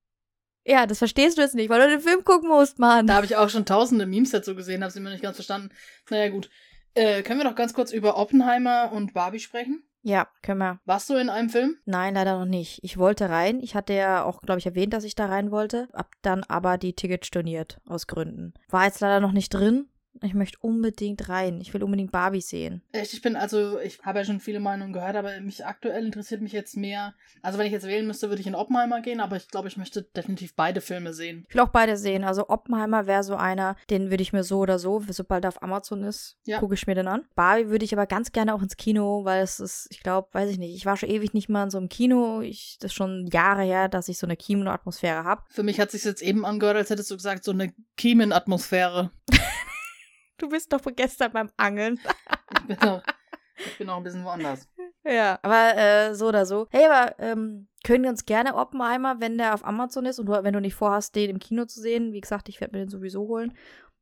ja, 0.64 0.86
das 0.86 0.98
verstehst 0.98 1.36
du 1.36 1.42
jetzt 1.42 1.56
nicht, 1.56 1.68
weil 1.68 1.80
du 1.80 1.88
den 1.88 2.00
Film 2.00 2.22
gucken 2.22 2.48
musst, 2.48 2.78
Mann. 2.78 3.08
Da 3.08 3.14
habe 3.14 3.26
ich 3.26 3.34
auch 3.34 3.50
schon 3.50 3.66
tausende 3.66 4.06
Memes 4.06 4.30
dazu 4.30 4.54
gesehen, 4.54 4.84
habe 4.84 4.92
sie 4.92 5.00
immer 5.00 5.10
nicht 5.10 5.24
ganz 5.24 5.36
verstanden. 5.36 5.70
Naja, 6.10 6.28
gut. 6.28 6.48
Äh, 6.94 7.24
können 7.24 7.40
wir 7.40 7.44
noch 7.44 7.56
ganz 7.56 7.74
kurz 7.74 7.90
über 7.90 8.16
Oppenheimer 8.18 8.92
und 8.92 9.14
Barbie 9.14 9.40
sprechen? 9.40 9.82
Ja, 10.02 10.26
können 10.42 10.58
wir. 10.58 10.80
Warst 10.84 11.08
du 11.10 11.14
in 11.14 11.30
einem 11.30 11.48
Film? 11.48 11.76
Nein, 11.84 12.14
leider 12.14 12.38
noch 12.38 12.44
nicht. 12.44 12.80
Ich 12.82 12.98
wollte 12.98 13.30
rein. 13.30 13.60
Ich 13.60 13.74
hatte 13.74 13.92
ja 13.94 14.24
auch, 14.24 14.40
glaube 14.40 14.58
ich, 14.58 14.66
erwähnt, 14.66 14.92
dass 14.92 15.04
ich 15.04 15.14
da 15.14 15.26
rein 15.26 15.50
wollte. 15.52 15.88
Hab 15.92 16.10
dann 16.22 16.42
aber 16.44 16.76
die 16.76 16.94
Tickets 16.94 17.28
storniert, 17.28 17.80
aus 17.86 18.08
Gründen. 18.08 18.52
War 18.68 18.84
jetzt 18.84 19.00
leider 19.00 19.20
noch 19.20 19.32
nicht 19.32 19.50
drin. 19.54 19.88
Ich 20.20 20.34
möchte 20.34 20.58
unbedingt 20.60 21.28
rein. 21.28 21.60
Ich 21.60 21.72
will 21.72 21.82
unbedingt 21.82 22.12
Barbie 22.12 22.40
sehen. 22.40 22.82
Echt, 22.92 23.12
ich 23.14 23.22
bin, 23.22 23.36
also, 23.36 23.78
ich 23.80 24.00
habe 24.02 24.18
ja 24.18 24.24
schon 24.24 24.40
viele 24.40 24.60
Meinungen 24.60 24.92
gehört, 24.92 25.16
aber 25.16 25.40
mich 25.40 25.64
aktuell 25.64 26.04
interessiert 26.04 26.42
mich 26.42 26.52
jetzt 26.52 26.76
mehr. 26.76 27.14
Also, 27.40 27.58
wenn 27.58 27.66
ich 27.66 27.72
jetzt 27.72 27.86
wählen 27.86 28.06
müsste, 28.06 28.28
würde 28.28 28.40
ich 28.40 28.46
in 28.46 28.54
Oppenheimer 28.54 29.00
gehen, 29.00 29.20
aber 29.20 29.36
ich 29.36 29.48
glaube, 29.48 29.68
ich 29.68 29.76
möchte 29.76 30.02
definitiv 30.02 30.54
beide 30.54 30.80
Filme 30.80 31.12
sehen. 31.14 31.46
Ich 31.48 31.54
will 31.54 31.62
auch 31.62 31.68
beide 31.68 31.96
sehen. 31.96 32.24
Also, 32.24 32.48
Oppenheimer 32.48 33.06
wäre 33.06 33.22
so 33.22 33.36
einer, 33.36 33.76
den 33.90 34.10
würde 34.10 34.22
ich 34.22 34.32
mir 34.32 34.44
so 34.44 34.58
oder 34.58 34.78
so, 34.78 35.02
sobald 35.08 35.44
er 35.44 35.48
auf 35.48 35.62
Amazon 35.62 36.04
ist, 36.04 36.36
ja. 36.44 36.58
gucke 36.58 36.74
ich 36.74 36.86
mir 36.86 36.94
den 36.94 37.08
an. 37.08 37.24
Barbie 37.34 37.68
würde 37.68 37.84
ich 37.84 37.92
aber 37.92 38.06
ganz 38.06 38.32
gerne 38.32 38.54
auch 38.54 38.62
ins 38.62 38.76
Kino, 38.76 39.24
weil 39.24 39.42
es 39.42 39.60
ist, 39.60 39.88
ich 39.90 40.02
glaube, 40.02 40.28
weiß 40.32 40.50
ich 40.50 40.58
nicht, 40.58 40.74
ich 40.74 40.86
war 40.86 40.96
schon 40.96 41.08
ewig 41.08 41.34
nicht 41.34 41.48
mal 41.48 41.64
in 41.64 41.70
so 41.70 41.78
einem 41.78 41.88
Kino. 41.88 42.40
Ich, 42.40 42.76
das 42.80 42.90
ist 42.90 42.96
schon 42.96 43.28
Jahre 43.32 43.62
her, 43.62 43.88
dass 43.88 44.08
ich 44.08 44.18
so 44.18 44.26
eine 44.26 44.36
Kinoatmosphäre 44.36 45.24
habe. 45.24 45.42
Für 45.50 45.62
mich 45.62 45.80
hat 45.80 45.88
es 45.88 45.92
sich 45.92 46.04
jetzt 46.04 46.22
eben 46.22 46.44
angehört, 46.44 46.76
als 46.76 46.90
hättest 46.90 47.10
du 47.10 47.16
gesagt, 47.16 47.44
so 47.44 47.52
eine 47.52 47.72
Kiemenatmosphäre. 47.96 49.10
Du 50.42 50.48
bist 50.48 50.72
doch 50.72 50.80
von 50.80 50.96
gestern 50.96 51.30
beim 51.30 51.50
Angeln. 51.56 52.00
ich, 52.58 52.66
bin 52.66 52.78
auch, 52.80 53.00
ich 53.56 53.78
bin 53.78 53.88
auch 53.88 53.98
ein 53.98 54.02
bisschen 54.02 54.24
woanders. 54.24 54.66
Ja, 55.04 55.38
aber 55.42 55.76
äh, 55.76 56.14
so 56.16 56.26
oder 56.26 56.46
so. 56.46 56.66
Hey, 56.70 56.86
aber 56.86 57.16
ähm, 57.20 57.68
können 57.84 58.02
wir 58.02 58.10
uns 58.10 58.26
gerne 58.26 58.56
Oppenheimer, 58.56 59.20
wenn 59.20 59.38
der 59.38 59.54
auf 59.54 59.64
Amazon 59.64 60.04
ist 60.04 60.18
und 60.18 60.26
du, 60.26 60.32
wenn 60.32 60.52
du 60.52 60.60
nicht 60.60 60.74
vorhast, 60.74 61.14
den 61.14 61.30
im 61.30 61.38
Kino 61.38 61.64
zu 61.66 61.80
sehen, 61.80 62.12
wie 62.12 62.20
gesagt, 62.20 62.48
ich 62.48 62.60
werde 62.60 62.76
mir 62.76 62.84
den 62.84 62.90
sowieso 62.90 63.28
holen, 63.28 63.56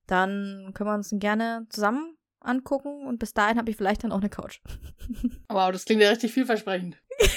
dann 0.06 0.70
können 0.72 0.88
wir 0.88 0.94
uns 0.94 1.10
den 1.10 1.18
gerne 1.18 1.66
zusammen 1.68 2.16
angucken 2.40 3.06
und 3.06 3.18
bis 3.18 3.34
dahin 3.34 3.58
habe 3.58 3.68
ich 3.68 3.76
vielleicht 3.76 4.02
dann 4.02 4.12
auch 4.12 4.20
eine 4.20 4.30
Couch. 4.30 4.60
Wow, 5.50 5.72
das 5.72 5.84
klingt 5.84 6.00
ja 6.00 6.08
richtig 6.08 6.32
vielversprechend. 6.32 6.96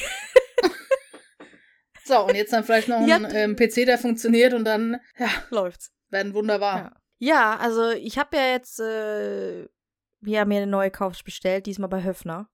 so, 2.06 2.26
und 2.26 2.36
jetzt 2.36 2.54
dann 2.54 2.64
vielleicht 2.64 2.88
noch 2.88 2.98
ein 2.98 3.08
ja, 3.08 3.18
ähm, 3.32 3.58
PC, 3.58 3.86
der 3.86 3.98
funktioniert 3.98 4.54
und 4.54 4.64
dann, 4.64 5.02
ja, 5.18 5.28
läuft's. 5.50 5.92
Werden 6.10 6.34
wunderbar. 6.34 6.78
Ja. 6.78 7.03
Ja, 7.24 7.56
also 7.56 7.92
ich 7.92 8.18
habe 8.18 8.36
ja 8.36 8.48
jetzt 8.50 8.82
äh, 8.82 9.62
ja, 10.26 10.44
mir 10.44 10.58
eine 10.58 10.68
neue 10.68 10.92
Couch 10.92 11.24
bestellt, 11.24 11.68
diesmal 11.68 11.88
bei 11.88 12.04
Höfner. 12.04 12.50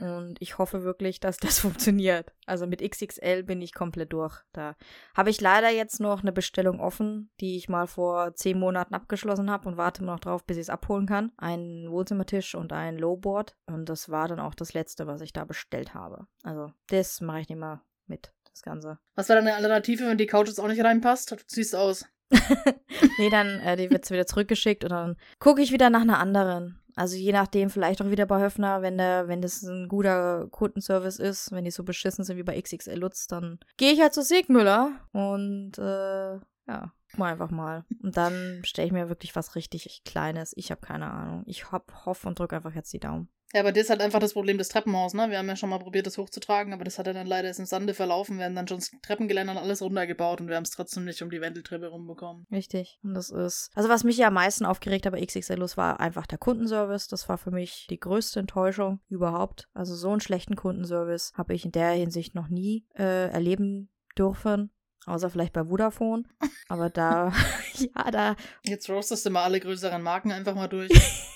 Und 0.00 0.42
ich 0.42 0.58
hoffe 0.58 0.82
wirklich, 0.82 1.20
dass 1.20 1.36
das 1.36 1.58
funktioniert. 1.60 2.34
Also 2.46 2.66
mit 2.66 2.82
XXL 2.82 3.44
bin 3.44 3.62
ich 3.62 3.72
komplett 3.72 4.12
durch. 4.12 4.40
Da 4.52 4.74
habe 5.16 5.30
ich 5.30 5.40
leider 5.40 5.70
jetzt 5.70 6.00
noch 6.00 6.22
eine 6.22 6.32
Bestellung 6.32 6.80
offen, 6.80 7.30
die 7.40 7.56
ich 7.56 7.68
mal 7.68 7.86
vor 7.86 8.34
zehn 8.34 8.58
Monaten 8.58 8.92
abgeschlossen 8.92 9.48
habe 9.48 9.68
und 9.68 9.76
warte 9.76 10.04
noch 10.04 10.18
drauf, 10.18 10.44
bis 10.44 10.56
ich 10.56 10.62
es 10.62 10.70
abholen 10.70 11.06
kann. 11.06 11.30
Ein 11.36 11.86
Wohnzimmertisch 11.90 12.56
und 12.56 12.72
ein 12.72 12.98
Lowboard. 12.98 13.56
Und 13.66 13.88
das 13.88 14.08
war 14.08 14.26
dann 14.26 14.40
auch 14.40 14.56
das 14.56 14.74
letzte, 14.74 15.06
was 15.06 15.20
ich 15.20 15.32
da 15.32 15.44
bestellt 15.44 15.94
habe. 15.94 16.26
Also 16.42 16.72
das 16.88 17.20
mache 17.20 17.42
ich 17.42 17.48
nicht 17.48 17.58
mal 17.58 17.82
mit, 18.06 18.34
das 18.50 18.62
Ganze. 18.62 18.98
Was 19.14 19.28
war 19.28 19.36
deine 19.36 19.54
Alternative, 19.54 20.08
wenn 20.08 20.18
die 20.18 20.26
Couch 20.26 20.48
jetzt 20.48 20.58
auch 20.58 20.66
nicht 20.66 20.82
reinpasst? 20.82 21.30
Du 21.30 21.36
siehst 21.46 21.76
aus. 21.76 22.04
nee, 23.18 23.30
dann 23.30 23.60
äh, 23.60 23.76
die 23.76 23.90
wird 23.90 24.10
wieder 24.10 24.26
zurückgeschickt 24.26 24.84
und 24.84 24.90
dann 24.90 25.16
gucke 25.38 25.62
ich 25.62 25.72
wieder 25.72 25.90
nach 25.90 26.02
einer 26.02 26.18
anderen. 26.18 26.80
Also 26.96 27.16
je 27.16 27.32
nachdem, 27.32 27.70
vielleicht 27.70 28.00
auch 28.00 28.10
wieder 28.10 28.26
bei 28.26 28.40
Höfner, 28.40 28.82
wenn 28.82 28.98
der, 28.98 29.26
wenn 29.26 29.42
das 29.42 29.62
ein 29.62 29.88
guter 29.88 30.46
Kundenservice 30.50 31.18
ist, 31.18 31.50
wenn 31.50 31.64
die 31.64 31.72
so 31.72 31.82
beschissen 31.82 32.24
sind 32.24 32.36
wie 32.36 32.44
bei 32.44 32.60
XXL 32.60 32.98
Lutz, 32.98 33.26
dann 33.26 33.58
gehe 33.76 33.92
ich 33.92 34.00
halt 34.00 34.14
zu 34.14 34.22
Segmüller 34.22 34.92
und 35.12 35.76
äh, 35.78 36.38
ja, 36.66 36.92
mal 37.16 37.32
einfach 37.32 37.50
mal. 37.50 37.84
Und 38.02 38.16
dann 38.16 38.62
stelle 38.64 38.86
ich 38.86 38.92
mir 38.92 39.08
wirklich 39.08 39.34
was 39.34 39.56
richtig 39.56 40.02
Kleines. 40.04 40.52
Ich 40.56 40.70
habe 40.70 40.80
keine 40.80 41.10
Ahnung. 41.10 41.42
Ich 41.46 41.72
hoffe 41.72 42.28
und 42.28 42.38
drücke 42.38 42.56
einfach 42.56 42.74
jetzt 42.74 42.92
die 42.92 43.00
Daumen. 43.00 43.28
Ja, 43.54 43.60
aber 43.60 43.70
das 43.70 43.84
ist 43.84 43.90
halt 43.90 44.00
einfach 44.00 44.18
das 44.18 44.32
Problem 44.32 44.58
des 44.58 44.68
Treppenhauses, 44.68 45.14
ne? 45.14 45.30
Wir 45.30 45.38
haben 45.38 45.46
ja 45.46 45.54
schon 45.54 45.70
mal 45.70 45.78
probiert, 45.78 46.08
das 46.08 46.18
hochzutragen, 46.18 46.72
aber 46.72 46.82
das 46.82 46.98
hat 46.98 47.06
ja 47.06 47.12
dann 47.12 47.28
leider 47.28 47.56
im 47.56 47.66
Sande 47.66 47.94
verlaufen. 47.94 48.38
Wir 48.38 48.46
haben 48.46 48.56
dann 48.56 48.66
schon 48.66 48.78
das 48.78 48.90
Treppengeländer 49.00 49.52
und 49.52 49.58
alles 49.58 49.80
runtergebaut 49.80 50.40
und 50.40 50.48
wir 50.48 50.56
haben 50.56 50.64
es 50.64 50.72
trotzdem 50.72 51.04
nicht 51.04 51.22
um 51.22 51.30
die 51.30 51.40
Wendeltreppe 51.40 51.86
rumbekommen. 51.86 52.48
Richtig. 52.50 52.98
Und 53.04 53.14
das 53.14 53.30
ist. 53.30 53.70
Also, 53.76 53.88
was 53.88 54.02
mich 54.02 54.16
ja 54.16 54.26
am 54.26 54.34
meisten 54.34 54.64
aufgeregt 54.66 55.06
hat 55.06 55.12
bei 55.12 55.24
XXLus 55.24 55.76
war 55.76 56.00
einfach 56.00 56.26
der 56.26 56.38
Kundenservice. 56.38 57.06
Das 57.06 57.28
war 57.28 57.38
für 57.38 57.52
mich 57.52 57.86
die 57.88 58.00
größte 58.00 58.40
Enttäuschung 58.40 58.98
überhaupt. 59.08 59.68
Also, 59.72 59.94
so 59.94 60.10
einen 60.10 60.20
schlechten 60.20 60.56
Kundenservice 60.56 61.30
habe 61.34 61.54
ich 61.54 61.64
in 61.64 61.70
der 61.70 61.90
Hinsicht 61.90 62.34
noch 62.34 62.48
nie 62.48 62.88
äh, 62.98 63.30
erleben 63.30 63.88
dürfen. 64.18 64.72
Außer 65.06 65.30
vielleicht 65.30 65.52
bei 65.52 65.66
Vodafone. 65.66 66.24
Aber 66.68 66.90
da, 66.90 67.32
ja, 67.74 68.10
da. 68.10 68.36
Jetzt 68.64 68.90
roastest 68.90 69.24
du 69.26 69.30
mal 69.30 69.44
alle 69.44 69.60
größeren 69.60 70.02
Marken 70.02 70.32
einfach 70.32 70.56
mal 70.56 70.66
durch. 70.66 70.90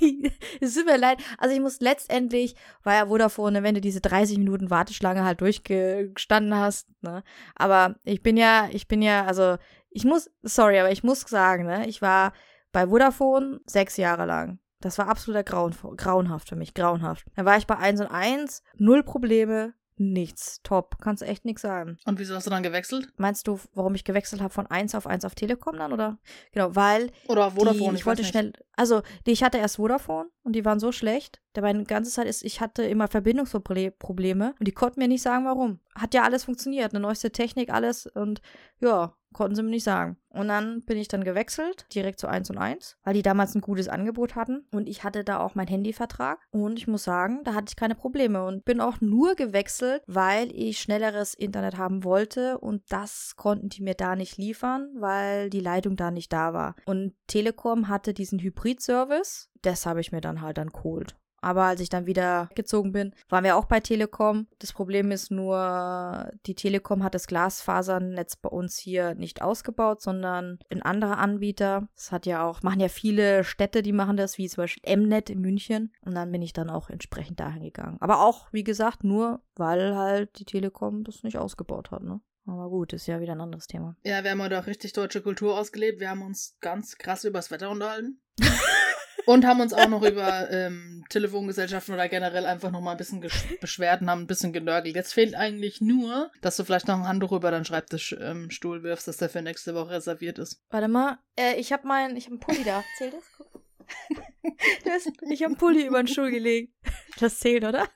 es 0.60 0.74
tut 0.74 0.86
mir 0.86 0.98
leid. 0.98 1.18
Also 1.38 1.54
ich 1.54 1.60
muss 1.60 1.80
letztendlich, 1.80 2.54
war 2.82 2.94
ja 2.94 3.06
Vodafone, 3.06 3.62
wenn 3.62 3.74
du 3.74 3.80
diese 3.80 4.00
30 4.00 4.38
Minuten 4.38 4.70
Warteschlange 4.70 5.24
halt 5.24 5.40
durchgestanden 5.40 6.54
hast, 6.54 6.88
ne? 7.02 7.22
Aber 7.54 7.96
ich 8.04 8.22
bin 8.22 8.36
ja, 8.36 8.68
ich 8.70 8.88
bin 8.88 9.02
ja, 9.02 9.24
also 9.24 9.56
ich 9.90 10.04
muss, 10.04 10.30
sorry, 10.42 10.78
aber 10.78 10.90
ich 10.90 11.04
muss 11.04 11.20
sagen, 11.20 11.66
ne? 11.66 11.86
Ich 11.88 12.02
war 12.02 12.32
bei 12.72 12.86
Vodafone 12.86 13.60
sechs 13.66 13.96
Jahre 13.96 14.26
lang. 14.26 14.58
Das 14.80 14.98
war 14.98 15.08
absoluter 15.08 15.42
Grauen, 15.42 15.74
grauenhaft 15.96 16.48
für 16.48 16.56
mich, 16.56 16.74
grauenhaft. 16.74 17.26
Dann 17.34 17.46
war 17.46 17.56
ich 17.56 17.66
bei 17.66 17.76
1 17.76 18.00
und 18.00 18.08
1, 18.08 18.62
null 18.76 19.02
Probleme, 19.02 19.74
nichts. 19.98 20.60
Top. 20.62 20.96
Kannst 21.00 21.22
echt 21.22 21.44
nichts 21.44 21.62
sagen. 21.62 21.98
Und 22.04 22.18
wieso 22.18 22.34
hast 22.34 22.46
du 22.46 22.50
dann 22.50 22.62
gewechselt? 22.62 23.12
Meinst 23.16 23.46
du, 23.46 23.58
warum 23.74 23.94
ich 23.94 24.04
gewechselt 24.04 24.42
habe 24.42 24.52
von 24.52 24.66
1 24.66 24.94
auf 24.94 25.06
1 25.06 25.24
auf 25.24 25.34
Telekom 25.34 25.76
dann, 25.76 25.92
oder? 25.92 26.18
Genau, 26.52 26.74
weil. 26.74 27.10
Oder 27.28 27.52
Vodafone. 27.52 27.78
Die, 27.78 27.94
ich, 27.94 28.00
ich 28.00 28.06
wollte 28.06 28.24
schnell. 28.24 28.52
Also, 28.72 29.02
die, 29.26 29.32
ich 29.32 29.42
hatte 29.42 29.58
erst 29.58 29.76
Vodafone 29.76 30.28
und 30.42 30.52
die 30.52 30.64
waren 30.64 30.80
so 30.80 30.92
schlecht. 30.92 31.40
Der 31.54 31.62
meine 31.62 31.84
ganze 31.84 32.10
Zeit 32.10 32.26
ist, 32.26 32.44
ich 32.44 32.60
hatte 32.60 32.82
immer 32.82 33.08
Verbindungsprobleme 33.08 34.54
und 34.58 34.68
die 34.68 34.72
konnten 34.72 35.00
mir 35.00 35.08
nicht 35.08 35.22
sagen, 35.22 35.46
warum. 35.46 35.80
Hat 35.94 36.12
ja 36.12 36.22
alles 36.22 36.44
funktioniert, 36.44 36.92
eine 36.92 37.00
neueste 37.00 37.30
Technik, 37.30 37.72
alles 37.72 38.06
und 38.06 38.42
ja, 38.80 39.14
konnten 39.32 39.54
sie 39.54 39.62
mir 39.62 39.70
nicht 39.70 39.84
sagen. 39.84 40.16
Und 40.30 40.48
dann 40.48 40.82
bin 40.82 40.98
ich 40.98 41.08
dann 41.08 41.24
gewechselt, 41.24 41.86
direkt 41.94 42.20
zu 42.20 42.26
1 42.26 42.50
und 42.50 42.58
1, 42.58 42.98
weil 43.04 43.14
die 43.14 43.22
damals 43.22 43.54
ein 43.54 43.60
gutes 43.60 43.88
Angebot 43.88 44.34
hatten. 44.34 44.66
Und 44.72 44.88
ich 44.88 45.04
hatte 45.04 45.24
da 45.24 45.38
auch 45.38 45.54
meinen 45.54 45.68
Handyvertrag. 45.68 46.38
Und 46.50 46.78
ich 46.78 46.86
muss 46.86 47.04
sagen, 47.04 47.40
da 47.44 47.54
hatte 47.54 47.66
ich 47.70 47.76
keine 47.76 47.94
Probleme. 47.94 48.44
Und 48.44 48.64
bin 48.64 48.80
auch 48.80 49.00
nur 49.00 49.34
gewechselt, 49.34 50.02
weil 50.06 50.50
ich 50.54 50.78
schnelleres 50.78 51.34
Internet 51.34 51.78
haben 51.78 52.04
wollte. 52.04 52.58
Und 52.58 52.82
das 52.90 53.34
konnten 53.36 53.68
die 53.68 53.82
mir 53.82 53.94
da 53.94 54.16
nicht 54.16 54.36
liefern, 54.36 54.90
weil 54.96 55.50
die 55.50 55.60
Leitung 55.60 55.96
da 55.96 56.10
nicht 56.10 56.32
da 56.32 56.52
war. 56.52 56.76
Und 56.84 57.14
Telekom 57.26 57.88
hatte 57.88 58.14
diesen 58.14 58.38
Hybrid-Service. 58.38 59.50
Das 59.62 59.86
habe 59.86 60.00
ich 60.00 60.12
mir 60.12 60.20
dann 60.20 60.42
halt 60.42 60.58
dann 60.58 60.68
geholt. 60.68 61.16
Aber 61.40 61.64
als 61.64 61.80
ich 61.80 61.88
dann 61.88 62.06
wieder 62.06 62.48
gezogen 62.54 62.92
bin, 62.92 63.14
waren 63.28 63.44
wir 63.44 63.56
auch 63.56 63.66
bei 63.66 63.80
Telekom. 63.80 64.46
Das 64.58 64.72
Problem 64.72 65.10
ist 65.10 65.30
nur, 65.30 66.30
die 66.46 66.54
Telekom 66.54 67.02
hat 67.02 67.14
das 67.14 67.26
Glasfasernetz 67.26 68.36
bei 68.36 68.48
uns 68.48 68.78
hier 68.78 69.14
nicht 69.14 69.42
ausgebaut, 69.42 70.00
sondern 70.00 70.58
ein 70.70 70.82
anderer 70.82 71.18
Anbieter. 71.18 71.88
Das 71.94 72.12
hat 72.12 72.26
ja 72.26 72.44
auch, 72.44 72.62
machen 72.62 72.80
ja 72.80 72.88
viele 72.88 73.44
Städte, 73.44 73.82
die 73.82 73.92
machen 73.92 74.16
das, 74.16 74.38
wie 74.38 74.48
zum 74.48 74.62
Beispiel 74.62 74.96
Mnet 74.96 75.30
in 75.30 75.40
München. 75.40 75.92
Und 76.02 76.14
dann 76.14 76.32
bin 76.32 76.42
ich 76.42 76.52
dann 76.52 76.70
auch 76.70 76.90
entsprechend 76.90 77.40
dahin 77.40 77.62
gegangen. 77.62 77.96
Aber 78.00 78.22
auch, 78.22 78.52
wie 78.52 78.64
gesagt, 78.64 79.04
nur, 79.04 79.40
weil 79.54 79.96
halt 79.96 80.38
die 80.38 80.44
Telekom 80.44 81.04
das 81.04 81.22
nicht 81.22 81.38
ausgebaut 81.38 81.90
hat, 81.90 82.02
ne? 82.02 82.20
Aber 82.46 82.70
gut, 82.70 82.92
ist 82.92 83.06
ja 83.06 83.20
wieder 83.20 83.32
ein 83.32 83.40
anderes 83.40 83.66
Thema. 83.66 83.96
Ja, 84.04 84.22
wir 84.22 84.30
haben 84.30 84.40
heute 84.40 84.58
auch 84.60 84.66
richtig 84.66 84.92
deutsche 84.92 85.20
Kultur 85.20 85.58
ausgelebt. 85.58 85.98
Wir 85.98 86.10
haben 86.10 86.22
uns 86.22 86.56
ganz 86.60 86.96
krass 86.96 87.24
übers 87.24 87.50
Wetter 87.50 87.70
unterhalten. 87.70 88.20
Und 89.26 89.44
haben 89.44 89.60
uns 89.60 89.72
auch 89.72 89.88
noch 89.88 90.02
über 90.02 90.50
ähm, 90.50 91.04
Telefongesellschaften 91.08 91.94
oder 91.94 92.08
generell 92.08 92.46
einfach 92.46 92.70
noch 92.70 92.80
mal 92.80 92.92
ein 92.92 92.96
bisschen 92.96 93.20
beschwert 93.60 94.00
und 94.00 94.08
haben 94.08 94.22
ein 94.22 94.26
bisschen 94.26 94.52
genörgelt. 94.52 94.94
Jetzt 94.94 95.12
fehlt 95.12 95.34
eigentlich 95.34 95.80
nur, 95.80 96.30
dass 96.40 96.56
du 96.56 96.64
vielleicht 96.64 96.88
noch 96.88 96.94
ein 96.96 97.08
Handtuch 97.08 97.32
über 97.32 97.50
deinen 97.50 97.64
Schreibtischstuhl 97.64 98.78
ähm, 98.78 98.82
wirfst, 98.82 99.08
dass 99.08 99.16
der 99.16 99.28
für 99.28 99.42
nächste 99.42 99.74
Woche 99.74 99.90
reserviert 99.90 100.38
ist. 100.38 100.62
Warte 100.70 100.88
mal, 100.88 101.18
äh, 101.38 101.58
ich 101.60 101.72
habe 101.72 101.86
mein, 101.86 102.16
ich 102.16 102.26
habe 102.26 102.34
einen 102.34 102.40
Pulli 102.40 102.64
da. 102.64 102.84
Zählt 102.98 103.14
das? 103.14 105.06
ich 105.30 105.42
habe 105.42 105.46
einen 105.46 105.56
Pulli 105.56 105.86
über 105.86 106.02
den 106.02 106.08
Stuhl 106.08 106.30
gelegt. 106.30 106.72
Das 107.18 107.38
zählt, 107.38 107.64
oder? 107.64 107.88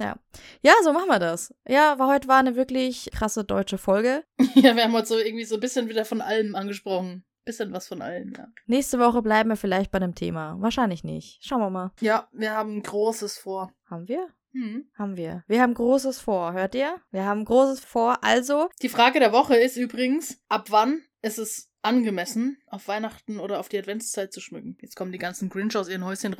Ja. 0.00 0.18
Ja, 0.62 0.72
so 0.82 0.92
machen 0.92 1.08
wir 1.08 1.18
das. 1.18 1.54
Ja, 1.68 1.98
war 1.98 2.08
heute 2.08 2.26
war 2.26 2.38
eine 2.38 2.56
wirklich 2.56 3.10
krasse 3.12 3.44
deutsche 3.44 3.76
Folge. 3.76 4.24
ja, 4.54 4.74
wir 4.74 4.84
haben 4.84 4.92
heute 4.92 5.06
so 5.06 5.18
irgendwie 5.18 5.44
so 5.44 5.56
ein 5.56 5.60
bisschen 5.60 5.88
wieder 5.88 6.06
von 6.06 6.22
allem 6.22 6.54
angesprochen. 6.54 7.24
Bisschen 7.50 7.72
was 7.72 7.88
von 7.88 8.00
allen, 8.00 8.32
ja. 8.38 8.46
Nächste 8.66 9.00
Woche 9.00 9.22
bleiben 9.22 9.50
wir 9.50 9.56
vielleicht 9.56 9.90
bei 9.90 9.98
dem 9.98 10.14
Thema. 10.14 10.54
Wahrscheinlich 10.60 11.02
nicht. 11.02 11.44
Schauen 11.44 11.58
wir 11.58 11.68
mal. 11.68 11.90
Ja, 12.00 12.28
wir 12.30 12.52
haben 12.52 12.80
Großes 12.80 13.38
vor. 13.38 13.72
Haben 13.86 14.06
wir? 14.06 14.28
Hm. 14.52 14.88
Haben 14.96 15.16
wir. 15.16 15.42
Wir 15.48 15.60
haben 15.60 15.74
Großes 15.74 16.20
vor, 16.20 16.52
hört 16.52 16.76
ihr? 16.76 17.00
Wir 17.10 17.24
haben 17.24 17.44
Großes 17.44 17.80
vor, 17.80 18.22
also. 18.22 18.68
Die 18.82 18.88
Frage 18.88 19.18
der 19.18 19.32
Woche 19.32 19.56
ist 19.56 19.76
übrigens, 19.76 20.40
ab 20.48 20.66
wann 20.68 21.02
ist 21.22 21.38
es 21.38 21.72
angemessen, 21.82 22.56
auf 22.68 22.86
Weihnachten 22.86 23.40
oder 23.40 23.58
auf 23.58 23.68
die 23.68 23.80
Adventszeit 23.80 24.32
zu 24.32 24.40
schmücken? 24.40 24.78
Jetzt 24.80 24.94
kommen 24.94 25.10
die 25.10 25.18
ganzen 25.18 25.48
Grinch 25.48 25.76
aus 25.76 25.88
ihren 25.88 26.04
Häuschen 26.04 26.34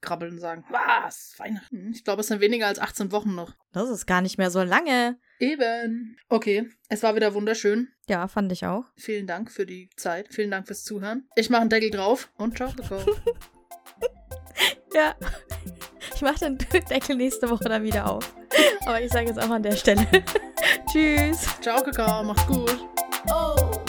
rausgekrabbelt 0.00 0.32
und 0.32 0.40
sagen, 0.40 0.64
was? 0.70 1.34
Weihnachten? 1.38 1.92
Ich 1.94 2.04
glaube, 2.04 2.20
es 2.20 2.28
sind 2.28 2.40
weniger 2.40 2.66
als 2.66 2.78
18 2.78 3.12
Wochen 3.12 3.34
noch. 3.34 3.52
Das 3.72 3.88
ist 3.90 4.06
gar 4.06 4.20
nicht 4.20 4.38
mehr 4.38 4.50
so 4.50 4.62
lange. 4.62 5.18
Eben. 5.38 6.16
Okay, 6.28 6.68
es 6.88 7.02
war 7.02 7.14
wieder 7.14 7.34
wunderschön. 7.34 7.88
Ja, 8.08 8.28
fand 8.28 8.52
ich 8.52 8.66
auch. 8.66 8.84
Vielen 8.96 9.26
Dank 9.26 9.50
für 9.50 9.66
die 9.66 9.90
Zeit. 9.96 10.28
Vielen 10.32 10.50
Dank 10.50 10.66
fürs 10.66 10.84
Zuhören. 10.84 11.28
Ich 11.36 11.50
mache 11.50 11.62
einen 11.62 11.70
Deckel 11.70 11.90
drauf 11.90 12.30
und 12.36 12.56
ciao, 12.56 12.72
Kakao. 12.72 13.00
ja. 14.94 15.14
Ich 16.14 16.22
mache 16.22 16.40
den 16.40 16.58
Deckel 16.90 17.16
nächste 17.16 17.48
Woche 17.48 17.64
dann 17.64 17.82
wieder 17.82 18.10
auf. 18.10 18.34
Aber 18.84 19.00
ich 19.00 19.10
sage 19.10 19.26
jetzt 19.28 19.38
auch 19.38 19.50
an 19.50 19.62
der 19.62 19.76
Stelle. 19.76 20.06
Tschüss. 20.92 21.46
Ciao, 21.60 21.82
Kakao. 21.82 22.24
Mach's 22.24 22.46
gut. 22.46 22.78
Oh. 23.32 23.80